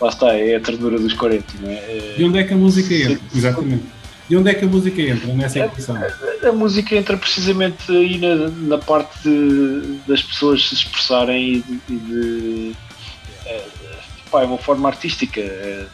lá 0.00 0.08
está, 0.08 0.34
é 0.34 0.56
a 0.56 0.60
ternura 0.60 0.98
dos 0.98 1.12
40, 1.14 1.44
não 1.60 1.70
é? 1.70 2.14
E 2.18 2.24
onde 2.24 2.38
é 2.38 2.44
que 2.44 2.54
a 2.54 2.56
música 2.56 2.94
entra? 2.94 3.16
Sim. 3.30 3.38
Exatamente. 3.38 3.84
E 4.28 4.36
onde 4.36 4.48
é 4.48 4.54
que 4.54 4.64
a 4.64 4.68
música 4.68 5.02
entra 5.02 5.34
nessa 5.34 5.58
equação? 5.58 5.96
A 6.48 6.52
música 6.52 6.94
entra 6.94 7.16
precisamente 7.16 7.90
aí 7.90 8.16
na, 8.18 8.48
na 8.48 8.78
parte 8.78 9.18
de- 9.28 9.98
das 10.06 10.22
pessoas 10.22 10.68
se 10.68 10.74
expressarem 10.74 11.64
e 11.88 11.92
de. 11.92 11.98
De 11.98 12.76
eh, 13.46 13.66
pá, 14.30 14.42
é 14.42 14.44
uma 14.44 14.58
forma 14.58 14.88
artística. 14.88 15.40
eh, 15.40 15.86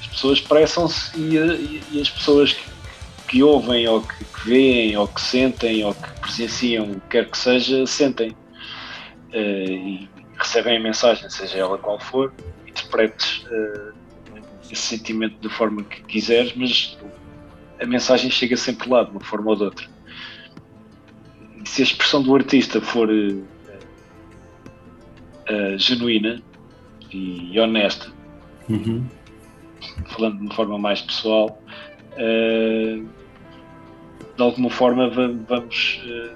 As 0.00 0.06
pessoas 0.06 0.38
expressam-se 0.38 1.10
e, 1.18 1.36
a- 1.38 1.54
e- 1.54 1.82
e 1.92 2.00
as 2.00 2.08
pessoas 2.08 2.54
que, 2.54 2.62
que 3.26 3.42
ouvem, 3.42 3.86
ou 3.88 4.02
que, 4.02 4.24
que 4.24 4.48
veem, 4.48 4.96
ou 4.96 5.08
que 5.08 5.20
sentem, 5.20 5.84
ou 5.84 5.94
que 5.94 6.20
presenciam, 6.20 6.90
o 6.90 7.00
que 7.00 7.08
quer 7.10 7.30
que 7.30 7.38
seja, 7.38 7.86
sentem. 7.86 8.36
Eh, 9.32 9.64
e 9.64 10.08
recebem 10.38 10.76
a 10.76 10.80
mensagem, 10.80 11.28
seja 11.30 11.58
ela 11.58 11.78
qual 11.78 11.98
for, 11.98 12.32
interpretes 12.66 13.44
eh, 13.50 13.92
esse 14.70 14.96
sentimento 14.96 15.40
da 15.40 15.50
forma 15.50 15.82
que 15.84 16.02
quiseres, 16.04 16.54
mas 16.56 16.98
a 17.80 17.86
mensagem 17.86 18.30
chega 18.30 18.56
sempre 18.56 18.88
lá, 18.88 19.02
de 19.04 19.10
uma 19.10 19.20
forma 19.20 19.50
ou 19.50 19.56
de 19.56 19.64
outra. 19.64 19.86
E 21.62 21.68
se 21.68 21.82
a 21.82 21.84
expressão 21.84 22.22
do 22.22 22.34
artista 22.34 22.80
for 22.80 23.10
eh, 23.10 23.36
eh, 25.48 25.78
genuína 25.78 26.42
e 27.12 27.58
honesta, 27.58 28.14
Uhum. 28.68 29.06
falando 30.08 30.38
de 30.38 30.42
uma 30.46 30.54
forma 30.54 30.78
mais 30.78 31.00
pessoal, 31.00 31.62
eh, 32.16 33.00
de 34.36 34.42
alguma 34.42 34.70
forma 34.70 35.08
va- 35.08 35.34
vamos 35.48 36.00
eh, 36.04 36.30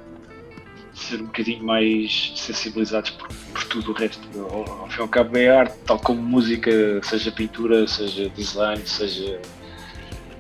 ser 0.95 1.21
um 1.21 1.27
bocadinho 1.27 1.63
mais 1.65 2.33
sensibilizados 2.37 3.11
por, 3.11 3.29
por 3.53 3.65
tudo 3.65 3.91
o 3.91 3.95
resto. 3.95 4.21
Ao, 4.39 4.81
ao 4.81 4.89
fim 4.89 4.99
e 4.99 5.03
ao 5.03 5.09
cabo 5.09 5.37
é 5.37 5.49
arte, 5.51 5.77
tal 5.87 5.99
como 5.99 6.21
música, 6.23 6.71
seja 7.03 7.31
pintura, 7.31 7.87
seja 7.87 8.29
design, 8.31 8.83
seja 8.87 9.41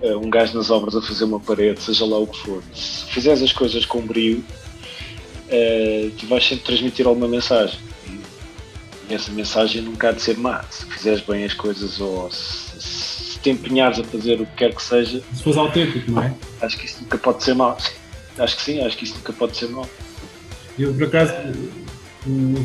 eh, 0.02 0.16
um 0.16 0.30
gajo 0.30 0.56
nas 0.56 0.70
obras 0.70 0.96
a 0.96 1.02
fazer 1.02 1.24
uma 1.24 1.40
parede, 1.40 1.80
seja 1.80 2.04
lá 2.06 2.18
o 2.18 2.26
que 2.26 2.38
for. 2.38 2.62
Se 2.74 3.04
fizeres 3.06 3.42
as 3.42 3.52
coisas 3.52 3.84
com 3.84 4.00
brio, 4.02 4.44
eh, 5.48 6.10
tu 6.18 6.26
vais 6.26 6.44
sempre 6.46 6.64
transmitir 6.64 7.06
alguma 7.06 7.28
mensagem. 7.28 7.78
E, 9.08 9.14
essa 9.14 9.30
mensagem 9.32 9.82
nunca 9.82 10.08
há 10.10 10.12
de 10.12 10.22
ser 10.22 10.38
má. 10.38 10.62
Se 10.70 10.86
fizeres 10.86 11.20
bem 11.20 11.44
as 11.44 11.52
coisas 11.54 12.00
ou 12.00 12.30
se 12.30 12.69
te 13.42 13.50
empenhares 13.50 13.98
a 13.98 14.04
fazer 14.04 14.40
o 14.40 14.46
que 14.46 14.56
quer 14.56 14.74
que 14.74 14.82
seja, 14.82 15.22
Se 15.34 15.42
fosse 15.42 15.58
autêntico, 15.58 16.10
não 16.10 16.22
é? 16.22 16.34
acho 16.62 16.78
que 16.78 16.86
isso 16.86 17.02
nunca 17.02 17.18
pode 17.18 17.42
ser 17.42 17.54
mau. 17.54 17.76
Acho 18.38 18.56
que 18.56 18.62
sim, 18.62 18.80
acho 18.80 18.96
que 18.96 19.04
isso 19.04 19.14
nunca 19.16 19.32
pode 19.32 19.56
ser 19.56 19.68
mau. 19.68 19.88
Eu, 20.78 20.94
por 20.94 21.04
acaso, 21.04 21.32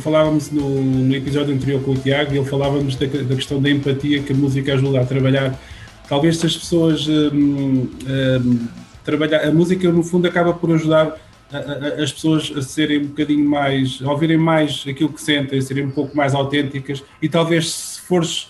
falávamos 0.01 0.51
no, 0.51 0.81
no, 0.81 1.15
episódio 1.15 1.53
anterior 1.53 1.81
com 1.81 1.91
o 1.91 1.97
Tiago 1.97 2.33
e 2.33 2.37
ele 2.37 2.45
falávamos 2.45 2.95
da, 2.95 3.05
da, 3.05 3.35
questão 3.35 3.61
da 3.61 3.69
empatia 3.69 4.21
que 4.21 4.33
a 4.33 4.35
música 4.35 4.73
ajuda 4.73 5.01
a 5.01 5.05
trabalhar. 5.05 5.59
Talvez 6.07 6.37
se 6.37 6.45
as 6.45 6.55
pessoas 6.55 7.07
um, 7.07 7.87
um, 8.07 8.67
trabalhar, 9.03 9.45
a 9.45 9.51
música 9.51 9.89
no 9.91 10.03
fundo 10.03 10.27
acaba 10.27 10.53
por 10.53 10.71
ajudar 10.73 11.17
a, 11.51 11.57
a, 11.57 12.03
as 12.03 12.11
pessoas 12.11 12.51
a 12.55 12.61
serem 12.61 12.99
um 12.99 13.07
bocadinho 13.07 13.49
mais, 13.49 13.99
a 14.03 14.11
ouvirem 14.11 14.37
mais 14.37 14.83
aquilo 14.87 15.09
que 15.09 15.21
sentem, 15.21 15.59
a 15.59 15.61
serem 15.61 15.85
um 15.85 15.91
pouco 15.91 16.15
mais 16.15 16.33
autênticas 16.35 17.03
e 17.21 17.29
talvez 17.29 17.71
se 17.71 18.01
fores 18.01 18.49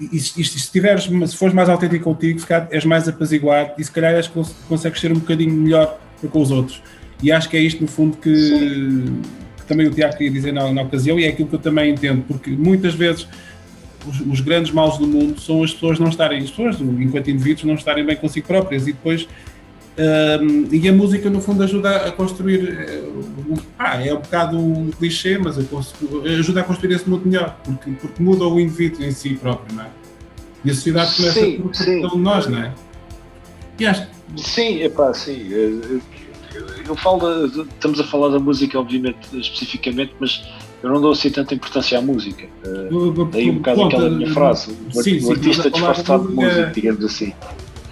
e, 0.00 0.16
e, 0.16 0.20
se, 0.20 0.72
tiveres, 0.72 1.04
se 1.04 1.36
fores 1.36 1.54
mais 1.54 1.68
autêntico 1.68 2.04
contigo, 2.04 2.40
se 2.40 2.46
és 2.70 2.84
mais 2.84 3.06
apaziguado 3.06 3.72
e 3.78 3.84
se 3.84 3.92
calhar 3.92 4.14
és, 4.14 4.30
consegues 4.68 5.00
ser 5.00 5.12
um 5.12 5.18
bocadinho 5.18 5.52
melhor 5.52 6.00
com 6.30 6.40
os 6.40 6.50
outros. 6.50 6.82
E 7.22 7.30
acho 7.30 7.48
que 7.50 7.56
é 7.56 7.60
isto, 7.60 7.82
no 7.82 7.88
fundo, 7.88 8.16
que, 8.16 8.30
que 9.58 9.66
também 9.66 9.86
o 9.86 9.90
Tiago 9.90 10.16
queria 10.16 10.32
dizer 10.32 10.52
na, 10.52 10.72
na, 10.72 10.82
ocasião, 10.82 11.20
e 11.20 11.24
é 11.24 11.28
aquilo 11.28 11.48
que 11.48 11.54
eu 11.54 11.60
também 11.60 11.92
entendo, 11.92 12.24
porque 12.26 12.50
muitas 12.50 12.94
vezes 12.94 13.28
os, 14.06 14.20
os, 14.20 14.40
grandes 14.40 14.72
maus 14.72 14.96
do 14.96 15.06
mundo 15.06 15.38
são 15.38 15.62
as 15.62 15.72
pessoas 15.72 15.98
não 15.98 16.08
estarem, 16.08 16.42
as 16.42 16.50
pessoas, 16.50 16.80
enquanto 16.80 17.30
indivíduos, 17.30 17.64
não 17.64 17.74
estarem 17.74 18.04
bem 18.04 18.16
consigo 18.16 18.46
próprias, 18.46 18.86
e 18.86 18.92
depois. 18.92 19.28
Um, 20.00 20.68
e 20.72 20.88
a 20.88 20.92
música, 20.92 21.28
no 21.28 21.42
fundo, 21.42 21.62
ajuda 21.62 22.06
a 22.06 22.12
construir. 22.12 23.04
Ah, 23.78 24.02
é 24.02 24.14
um 24.14 24.20
bocado 24.20 24.58
um 24.58 24.90
clichê, 24.90 25.36
mas 25.36 25.58
ajuda 25.58 26.60
a 26.60 26.64
construir 26.64 26.94
esse 26.94 27.08
mundo 27.08 27.26
melhor, 27.26 27.58
porque, 27.64 27.90
porque 27.90 28.22
muda 28.22 28.44
o 28.44 28.58
indivíduo 28.58 29.04
em 29.04 29.10
si 29.10 29.34
próprio, 29.34 29.76
não 29.76 29.84
é? 29.84 29.88
E 30.64 30.70
a 30.70 30.74
sociedade 30.74 31.16
começa 31.16 31.40
sim, 31.40 31.58
por, 31.58 32.10
por 32.10 32.18
nós, 32.18 32.46
não 32.46 32.58
é? 32.58 32.72
E 33.78 33.86
acho... 33.86 34.06
Sim, 34.36 34.82
é 34.82 34.88
pá, 34.88 35.12
sim 35.12 36.00
eu 36.86 36.96
falo, 36.96 37.48
de, 37.48 37.60
estamos 37.62 38.00
a 38.00 38.04
falar 38.04 38.28
da 38.28 38.38
música, 38.38 38.78
obviamente, 38.78 39.18
especificamente, 39.38 40.12
mas 40.18 40.42
eu 40.82 40.90
não 40.90 41.00
dou 41.00 41.12
assim 41.12 41.30
tanta 41.30 41.54
importância 41.54 41.98
à 41.98 42.02
música. 42.02 42.46
Uh, 42.64 43.24
daí 43.26 43.50
um 43.50 43.56
bocado 43.56 43.84
aquela 43.84 44.10
minha 44.10 44.32
frase, 44.32 44.76
o, 44.94 45.02
sim, 45.02 45.24
o 45.24 45.30
artista 45.32 45.70
disfarçado 45.70 46.28
de 46.28 46.34
música, 46.34 46.72
digamos 46.74 47.04
assim. 47.04 47.32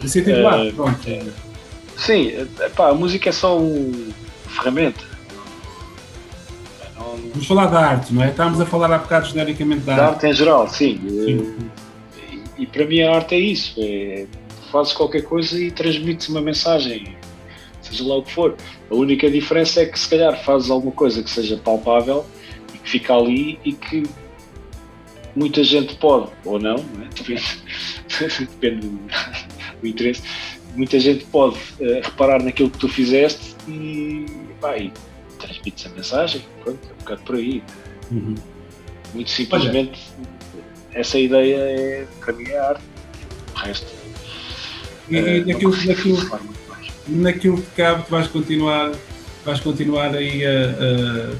Uh, 0.02 0.74
pronto. 0.74 1.47
Sim, 1.98 2.28
epá, 2.60 2.88
a 2.88 2.94
música 2.94 3.28
é 3.28 3.32
só 3.32 3.58
uma 3.58 4.14
ferramenta. 4.46 5.04
Vamos 6.96 7.46
falar 7.46 7.66
da 7.66 7.80
arte, 7.80 8.14
não 8.14 8.22
é? 8.22 8.30
Estávamos 8.30 8.60
a 8.60 8.66
falar 8.66 8.90
há 8.92 8.98
bocado 8.98 9.28
genericamente 9.28 9.82
da, 9.82 9.96
da 9.96 10.02
arte. 10.06 10.14
arte 10.14 10.26
em 10.26 10.32
geral, 10.32 10.68
sim. 10.68 11.00
sim. 11.08 11.70
E, 12.32 12.62
e, 12.62 12.66
para 12.66 12.86
mim 12.86 13.02
a 13.02 13.14
arte 13.14 13.34
é 13.34 13.38
isso. 13.38 13.74
É, 13.78 14.26
fazes 14.72 14.92
qualquer 14.92 15.22
coisa 15.22 15.58
e 15.58 15.70
transmites 15.70 16.28
uma 16.28 16.40
mensagem 16.40 17.16
seja 17.88 18.06
lá 18.06 18.16
o 18.16 18.22
que 18.22 18.32
for. 18.32 18.56
A 18.90 18.94
única 18.94 19.30
diferença 19.30 19.82
é 19.82 19.86
que 19.86 19.98
se 19.98 20.08
calhar 20.08 20.42
fazes 20.44 20.70
alguma 20.70 20.92
coisa 20.92 21.22
que 21.22 21.30
seja 21.30 21.56
palpável 21.56 22.24
e 22.74 22.78
que 22.78 22.90
fica 22.90 23.14
ali 23.14 23.58
e 23.64 23.72
que 23.72 24.04
muita 25.34 25.62
gente 25.62 25.94
pode, 25.96 26.30
ou 26.44 26.58
não, 26.58 26.76
não 26.76 27.04
é? 27.04 27.08
depende, 27.14 27.62
depende 28.40 28.88
do, 28.88 29.00
interesse, 29.86 30.22
muita 30.78 30.98
gente 31.00 31.24
pode 31.26 31.56
uh, 31.80 32.00
reparar 32.02 32.42
naquilo 32.42 32.70
que 32.70 32.78
tu 32.78 32.88
fizeste 32.88 33.56
e, 33.66 34.24
pá, 34.60 34.78
e 34.78 34.92
transmites 35.38 35.86
a 35.86 35.88
mensagem, 35.90 36.42
pronto, 36.62 36.78
é 36.88 36.92
um 36.92 36.98
bocado 36.98 37.22
por 37.22 37.34
aí. 37.34 37.62
Uhum. 38.10 38.34
Muito 39.12 39.30
simplesmente, 39.30 40.00
Olha. 40.18 41.00
essa 41.00 41.18
ideia 41.18 41.56
é, 41.56 42.06
para 42.20 42.32
mim 42.32 42.48
é 42.48 42.58
arte, 42.58 42.82
o 43.54 43.58
resto. 43.58 43.86
E, 45.10 45.16
uh, 45.16 45.28
e 45.28 45.44
naquilo, 45.44 45.76
naquilo, 45.84 46.40
naquilo 47.08 47.56
que 47.62 47.70
cabe 47.76 48.04
tu 48.04 48.10
vais 48.10 48.28
continuar, 48.28 48.92
vais 49.44 49.60
continuar 49.60 50.14
aí 50.14 50.46
a, 50.46 50.50
a, 50.50 51.34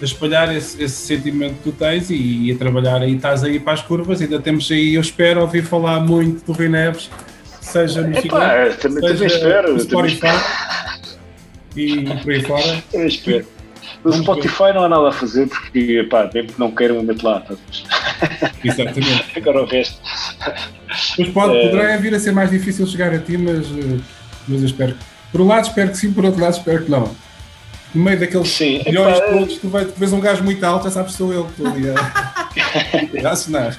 a 0.00 0.04
espalhar 0.04 0.54
esse, 0.54 0.80
esse, 0.80 1.06
sentimento 1.06 1.56
que 1.56 1.70
tu 1.70 1.72
tens 1.72 2.08
e, 2.08 2.14
e, 2.14 2.52
a 2.52 2.56
trabalhar 2.56 3.02
aí, 3.02 3.16
estás 3.16 3.42
aí 3.42 3.58
para 3.58 3.72
as 3.72 3.82
curvas, 3.82 4.20
ainda 4.22 4.40
temos 4.40 4.70
aí, 4.70 4.94
eu 4.94 5.00
espero 5.00 5.40
ouvir 5.40 5.64
falar 5.64 6.00
muito 6.00 6.44
do 6.44 6.52
Rui 6.52 6.68
Neves, 6.68 7.10
seja 7.62 8.02
no 8.02 8.18
Epá, 8.18 8.70
também, 8.80 9.00
seja 9.00 9.14
também 9.14 9.26
espero, 9.26 9.72
no 9.72 9.80
Spotify 9.80 10.20
também... 10.20 12.04
e 12.10 12.22
por 12.22 12.32
aí 12.32 12.42
fora. 12.42 12.84
Eu 12.92 13.06
espero. 13.06 13.46
No 14.04 14.12
Spotify 14.12 14.64
ver. 14.64 14.74
não 14.74 14.84
há 14.84 14.88
nada 14.88 15.08
a 15.08 15.12
fazer 15.12 15.48
porque, 15.48 16.06
pá, 16.10 16.28
mesmo 16.34 16.52
que 16.52 16.60
não 16.60 16.72
queiram, 16.72 16.96
eu 16.96 17.04
meto 17.04 17.24
lá. 17.24 17.40
Tá? 17.40 17.54
Exatamente. 18.64 19.26
Agora 19.38 19.62
o 19.62 19.66
resto. 19.66 20.00
Mas 21.18 21.28
pode, 21.28 21.56
é... 21.56 21.68
poderá 21.68 21.96
vir 21.98 22.12
a 22.14 22.18
ser 22.18 22.32
mais 22.32 22.50
difícil 22.50 22.84
chegar 22.86 23.14
a 23.14 23.18
ti, 23.18 23.38
mas 23.38 23.66
eh, 23.66 24.00
mas 24.48 24.60
eu 24.60 24.66
espero. 24.66 24.96
Por 25.30 25.40
um 25.40 25.46
lado 25.46 25.66
espero 25.66 25.90
que 25.90 25.96
sim, 25.96 26.12
por 26.12 26.24
outro 26.24 26.40
lado 26.40 26.56
espero 26.56 26.84
que 26.84 26.90
não. 26.90 27.14
No 27.94 28.02
meio 28.02 28.18
daqueles 28.18 28.48
sim, 28.48 28.82
milhões 28.86 29.18
epá, 29.18 29.26
todos, 29.26 29.58
tu, 29.58 29.68
vai, 29.68 29.84
tu 29.84 29.92
vês 29.96 30.12
um 30.12 30.20
gajo 30.20 30.42
muito 30.42 30.64
alto, 30.64 30.84
já 30.84 30.90
sabes 30.90 31.12
que 31.12 31.18
sou 31.18 31.32
eu 31.32 31.44
que 31.44 31.50
estou 31.50 31.66
ali 31.66 31.84
a, 31.90 33.28
a 33.28 33.32
assinar. 33.32 33.76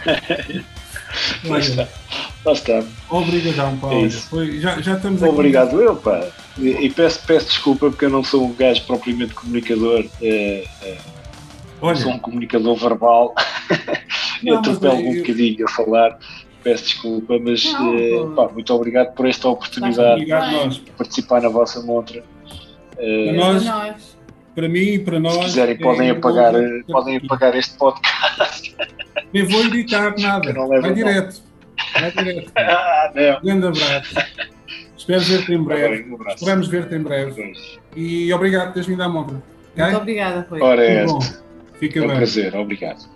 Está. 1.43 1.87
Lá 2.45 2.51
está. 2.51 2.83
Obrigadão, 3.09 3.77
Paulo. 3.77 4.05
É 4.05 4.09
Foi, 4.09 4.59
já, 4.59 4.81
já 4.81 4.95
estamos 4.95 5.23
aqui. 5.23 5.33
Obrigado 5.33 5.81
eu, 5.81 5.95
pá. 5.95 6.27
E, 6.57 6.69
e, 6.69 6.89
peço, 6.89 7.25
peço 7.25 7.47
desculpa 7.47 7.89
porque 7.89 8.05
eu 8.05 8.09
não 8.09 8.23
sou 8.23 8.45
um 8.45 8.53
gajo 8.53 8.85
propriamente 8.85 9.33
comunicador. 9.33 10.05
É, 10.21 10.65
é, 10.81 10.97
Olha, 11.81 11.95
sou 11.95 12.11
um 12.11 12.19
comunicador 12.19 12.75
verbal. 12.75 13.33
eu 14.43 14.57
atropelo 14.57 14.95
um 14.95 15.15
bocadinho 15.17 15.65
a 15.65 15.71
falar 15.71 16.19
peço 16.63 16.85
desculpa, 16.85 17.37
mas 17.39 17.71
não, 17.73 17.95
uh, 17.95 18.31
pá, 18.35 18.47
muito 18.47 18.73
obrigado 18.73 19.13
por 19.13 19.27
esta 19.27 19.49
oportunidade 19.49 20.25
de 20.25 20.91
participar 20.91 21.41
na 21.41 21.49
vossa 21.49 21.81
montra. 21.81 22.23
Uh, 22.93 23.25
para 23.25 23.33
nós, 23.33 24.17
para 24.55 24.69
mim 24.69 24.79
e 24.79 24.99
para 24.99 25.19
nós. 25.19 25.33
Se 25.33 25.39
quiserem, 25.41 25.77
podem, 25.77 26.09
apagar, 26.09 26.53
podem 26.87 27.17
apagar 27.17 27.55
este 27.55 27.77
podcast. 27.77 28.75
Nem 29.33 29.45
vou 29.45 29.65
editar 29.65 30.15
nada, 30.17 30.53
vai 30.53 30.93
direto. 30.93 31.52
Vai 31.99 32.11
direto. 32.11 32.51
ah, 32.55 33.11
não. 33.13 33.41
Grande 33.41 33.67
abraço. 33.67 34.15
Espero 34.97 35.21
ver-te 35.21 35.53
em 35.53 35.63
breve. 35.63 36.13
Um 36.13 36.29
Esperamos 36.29 36.67
ver-te 36.67 36.95
em 36.95 37.01
breve. 37.01 37.53
E 37.95 38.33
obrigado 38.33 38.67
por 38.67 38.73
teres 38.73 38.87
vindo 38.87 39.03
à 39.03 39.09
montra. 39.09 39.41
Okay? 39.73 39.83
Muito 39.83 39.97
obrigada, 39.97 40.45
foi. 40.47 40.61
Ora, 40.61 40.85
é 40.85 41.05
Fica 41.79 41.99
é 41.99 42.03
um 42.03 42.07
bem. 42.07 42.17
prazer, 42.17 42.55
obrigado. 42.55 43.12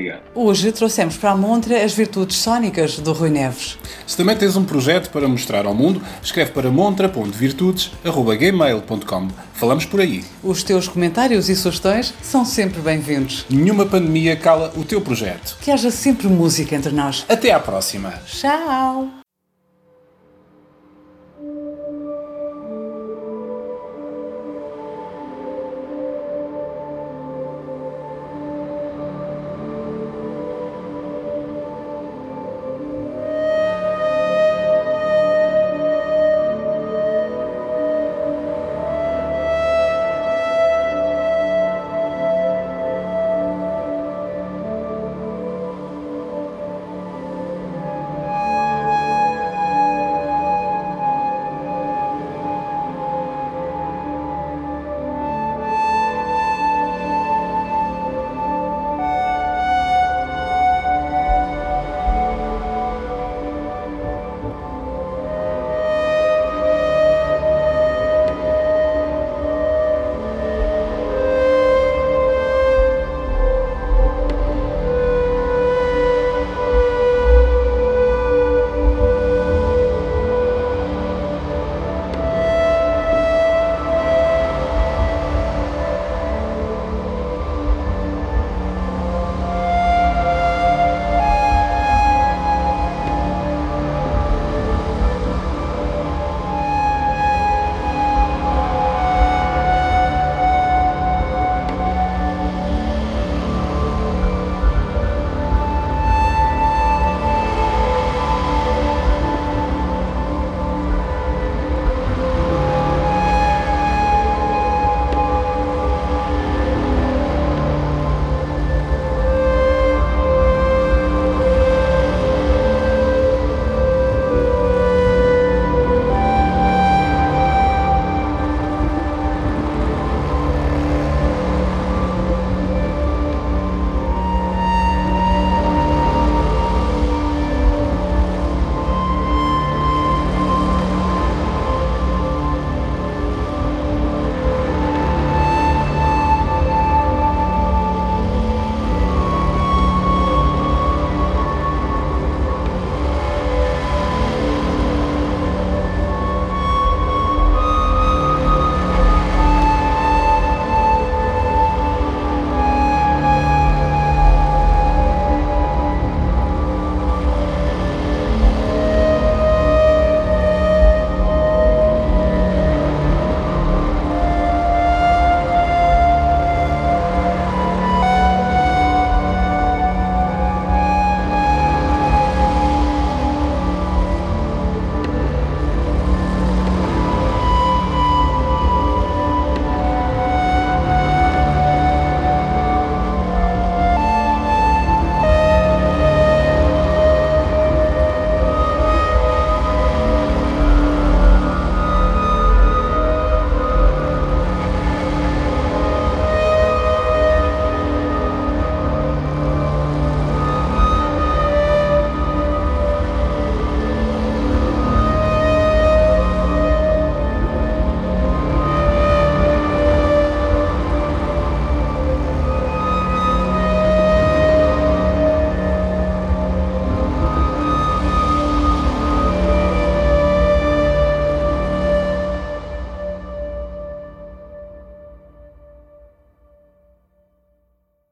Obrigado. 0.00 0.22
Hoje 0.34 0.72
trouxemos 0.72 1.16
para 1.16 1.30
a 1.32 1.36
montra 1.36 1.84
as 1.84 1.92
virtudes 1.92 2.38
sónicas 2.38 2.98
do 2.98 3.12
Rui 3.12 3.28
Neves. 3.28 3.76
Se 4.06 4.16
também 4.16 4.34
tens 4.36 4.56
um 4.56 4.64
projeto 4.64 5.10
para 5.10 5.28
mostrar 5.28 5.66
ao 5.66 5.74
mundo, 5.74 6.00
escreve 6.22 6.52
para 6.52 6.70
montra.virtudes.gmail.com. 6.70 9.28
Falamos 9.52 9.84
por 9.84 10.00
aí. 10.00 10.24
Os 10.42 10.62
teus 10.62 10.88
comentários 10.88 11.50
e 11.50 11.56
sugestões 11.56 12.14
são 12.22 12.46
sempre 12.46 12.80
bem-vindos. 12.80 13.44
Nenhuma 13.50 13.84
pandemia 13.84 14.36
cala 14.36 14.72
o 14.74 14.84
teu 14.84 15.02
projeto. 15.02 15.58
Que 15.60 15.70
haja 15.70 15.90
sempre 15.90 16.28
música 16.28 16.74
entre 16.74 16.92
nós. 16.92 17.26
Até 17.28 17.52
à 17.52 17.60
próxima. 17.60 18.14
Tchau. 18.26 19.19